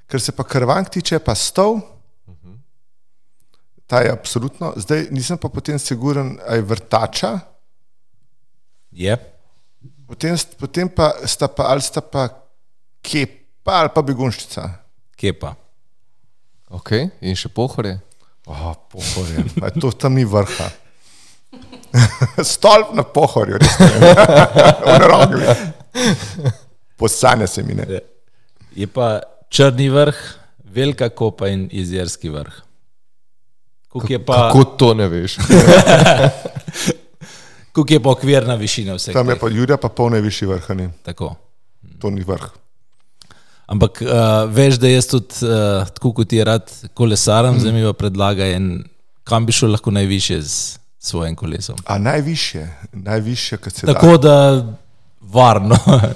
Ker 0.07 0.21
se 0.21 0.33
pa 0.33 0.45
Krvank 0.45 0.89
tiče, 0.89 1.19
pa 1.19 1.35
Stov, 1.35 1.75
uh 1.75 1.83
-huh. 2.27 2.59
ta 3.87 4.01
je 4.01 4.11
absolutno, 4.11 4.73
zdaj 4.77 5.07
nisem 5.11 5.39
pa 5.39 5.49
potem 5.49 5.79
siguren, 5.79 6.39
ali 6.47 6.59
je 6.59 6.63
vrtača. 6.63 7.41
Je. 8.91 9.19
Potem, 10.07 10.37
potem 10.59 10.89
pa 10.89 11.13
sta 11.25 11.49
pa 11.49 11.63
ali 11.63 11.83
sta 11.83 12.01
pa 12.01 12.48
kepa 13.03 13.81
ali 13.83 13.95
pa 13.95 14.03
begunščica. 14.03 14.69
Kje 15.19 15.33
pa? 15.39 15.55
Ok, 16.71 16.93
in 17.25 17.37
še 17.39 17.49
pohorje. 17.49 17.97
Oh, 18.49 18.73
pohorje, 18.93 19.45
Pa 19.61 19.69
je 19.69 19.81
to 19.81 19.91
tam 19.93 20.15
ni 20.17 20.25
vrha. 20.25 20.69
Stolp 22.53 22.93
na 22.97 23.05
pohorju, 23.05 23.59
res 23.61 23.75
ne. 23.81 24.13
V 24.89 24.99
rogli. 25.05 25.57
Posanja 26.97 27.47
se 27.47 27.63
mi 27.63 27.77
ne. 27.77 28.01
Je 28.77 28.87
pa 28.87 29.21
črni 29.53 29.89
vrh, 29.93 30.17
velika 30.65 31.09
kopa 31.09 31.49
in 31.53 31.69
izjerski 31.73 32.33
vrh. 32.33 32.63
Kuk 33.89 34.11
je 34.11 34.21
pa, 34.21 34.49
Kako 34.53 34.65
to 34.81 34.93
ne 34.95 35.09
veš? 35.09 35.39
kuk 37.75 37.91
je 37.91 38.01
pa 38.03 38.13
okvirna 38.13 38.55
višina 38.61 38.97
vseh. 38.99 39.17
Tam 39.17 39.29
je 39.33 39.39
pa 39.41 39.49
Jurija, 39.49 39.81
pa 39.81 39.89
pol 39.89 40.13
najvišji 40.13 40.49
vrh. 40.49 40.69
Tako. 41.03 41.35
to 41.99 42.11
ni 42.11 42.23
vrh. 42.23 42.49
Ampak 43.69 44.01
uh, 44.01 44.49
veš, 44.49 44.79
da 44.81 44.89
jaz 44.89 45.07
tudi, 45.11 45.45
uh, 45.45 45.89
tako 45.93 46.15
kot 46.17 46.31
ti 46.31 46.41
rad 46.45 46.71
kolesaram, 46.97 47.55
mm. 47.55 47.61
zdaj 47.61 47.75
mi 47.77 47.85
pa 47.85 47.93
predlaga 47.93 48.47
en, 48.57 48.71
kam 49.29 49.47
bi 49.47 49.53
šel 49.53 49.75
lahko 49.77 49.93
najviše 49.93 50.41
z 50.41 50.79
svojim 50.99 51.37
kolesom. 51.37 51.77
A 51.85 51.99
najvišje, 51.99 52.65
najvišje, 52.93 53.59
kot 53.59 53.75
se 53.75 53.87
da. 53.87 53.95
Tako 53.95 54.17
da 54.17 54.37
varno. 55.21 55.77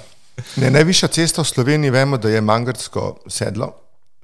Ne, 0.57 0.71
najvišja 0.73 1.09
cesta 1.13 1.43
v 1.45 1.47
Sloveniji, 1.47 1.93
vemo, 1.93 2.17
da 2.19 2.31
je 2.33 2.41
Mangarsko 2.41 3.03
sedlo, 3.31 3.69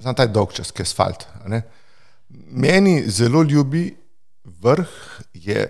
znam 0.01 0.17
ta 0.17 0.25
dolg 0.27 0.55
čas, 0.57 0.73
ki 0.73 0.81
je 0.81 0.87
asfalt. 0.89 1.27
Meni 2.29 3.03
zelo 3.13 3.43
ljubi 3.45 3.85
vrh 4.45 4.89
je 5.35 5.67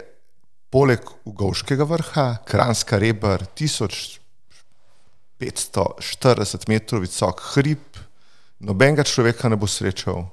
poleg 0.71 1.11
Ugovškega 1.25 1.85
vrha, 1.85 2.27
Kranska 2.47 2.99
rebr, 3.03 3.45
1540 5.41 6.69
metrov 6.69 7.03
visok 7.05 7.41
hrib, 7.55 7.83
nobenega 8.61 9.05
človeka 9.07 9.49
ne 9.49 9.57
bo 9.57 9.67
srečal, 9.67 10.25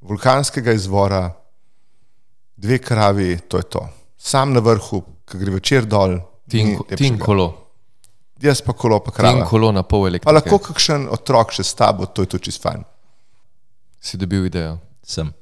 vulkanskega 0.00 0.72
izvora, 0.72 1.28
dve 2.56 2.78
kravi, 2.78 3.38
to 3.48 3.60
je 3.60 3.66
to. 3.68 3.82
Sam 4.18 4.52
na 4.52 4.60
vrhu, 4.64 5.02
ki 5.28 5.38
gre 5.38 5.58
večer 5.58 5.84
dol, 5.86 6.18
Ti 6.48 6.60
in, 6.60 6.74
ti 6.96 7.08
kolo. 7.18 7.46
Jaz 8.40 8.60
pa 8.60 8.72
kolo, 8.76 8.98
pa 9.00 9.10
Ti 9.10 9.14
in 9.14 9.40
krava. 9.40 9.46
kolo 9.48 9.72
na 9.72 9.82
pol 9.82 10.04
Pa 10.04 10.08
elektrike. 10.08 10.34
lahko 10.34 10.58
kakšen 10.58 11.08
otrok 11.08 11.52
še 11.52 11.64
s 11.64 11.74
tabo, 11.74 12.06
to 12.06 12.22
je 12.22 12.28
to 12.28 12.38
čist 12.38 12.60
fajn. 12.62 12.84
Si 14.00 14.16
dobil 14.20 14.46
idejo. 14.46 14.78
Sem. 15.02 15.32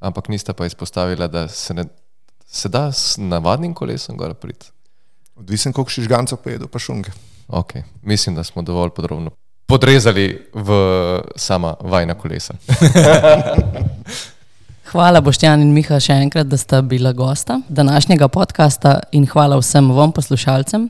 Ampak 0.00 0.28
nista 0.28 0.54
pa 0.54 0.66
izpostavila, 0.66 1.26
da 1.26 1.48
se, 1.48 1.74
ne, 1.74 1.84
se 2.46 2.68
da 2.68 2.92
s 2.92 3.16
navadnim 3.18 3.74
kolesom 3.74 4.16
gor 4.16 4.34
priti. 4.34 4.70
Odvisen, 5.36 5.72
koliko 5.72 5.90
si 5.90 6.02
žganca 6.02 6.36
pojedel, 6.36 6.66
pa 6.66 6.78
šunge. 6.78 7.10
Okay. 7.48 7.82
Mislim, 8.02 8.34
da 8.34 8.44
smo 8.44 8.62
dovolj 8.62 8.90
podrobno 8.90 9.30
podrezali 9.68 10.46
v 10.54 10.70
sama 11.36 11.74
vajna 11.80 12.14
kolesa. 12.14 12.54
Hvala 14.90 15.20
Boštjan 15.20 15.60
in 15.60 15.74
Miha 15.76 15.98
še 16.00 16.14
enkrat, 16.16 16.48
da 16.48 16.56
sta 16.56 16.80
bila 16.82 17.12
gosta 17.12 17.60
današnjega 17.68 18.28
podcasta 18.28 19.00
in 19.12 19.26
hvala 19.28 19.58
vsem 19.60 19.90
vam 19.92 20.12
poslušalcem. 20.12 20.88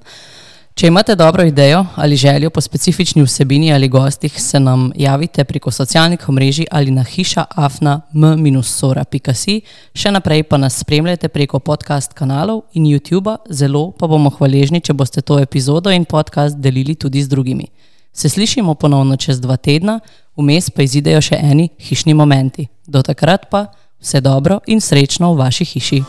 Če 0.79 0.87
imate 0.87 1.17
dobro 1.19 1.43
idejo 1.43 1.81
ali 1.97 2.17
željo 2.17 2.51
po 2.51 2.61
specifični 2.61 3.23
vsebini 3.23 3.73
ali 3.73 3.89
gostih, 3.89 4.43
se 4.43 4.61
nam 4.61 4.93
javite 4.97 5.45
preko 5.45 5.71
socialnih 5.71 6.29
omrežij 6.29 6.67
ali 6.71 6.91
na 6.91 7.03
hiša 7.03 7.45
afna 7.51 8.01
m-sora.si. 8.15 9.61
Še 9.95 10.13
naprej 10.15 10.45
pa 10.47 10.57
nas 10.57 10.79
spremljajte 10.79 11.29
preko 11.29 11.59
podcast 11.59 12.15
kanalov 12.15 12.63
in 12.75 12.87
YouTube, 12.87 13.37
zelo 13.51 13.91
pa 13.91 14.07
bomo 14.07 14.31
hvaležni, 14.31 14.81
če 14.81 14.95
boste 14.95 15.21
to 15.21 15.41
epizodo 15.43 15.91
in 15.91 16.05
podcast 16.05 16.57
delili 16.57 16.95
tudi 16.95 17.23
z 17.23 17.29
drugimi. 17.29 17.67
Se 18.13 18.29
slišimo 18.29 18.75
ponovno 18.75 19.17
čez 19.17 19.41
dva 19.41 19.57
tedna, 19.57 19.99
vmes 20.37 20.71
pa 20.71 20.87
izidejo 20.87 21.21
še 21.21 21.43
eni 21.43 21.73
hišni 21.79 22.15
momenti. 22.15 22.69
Do 22.87 23.03
takrat 23.03 23.51
pa 23.51 23.67
vse 23.99 24.21
dobro 24.21 24.61
in 24.67 24.81
srečno 24.81 25.35
v 25.35 25.43
vaši 25.43 25.65
hiši. 25.75 26.03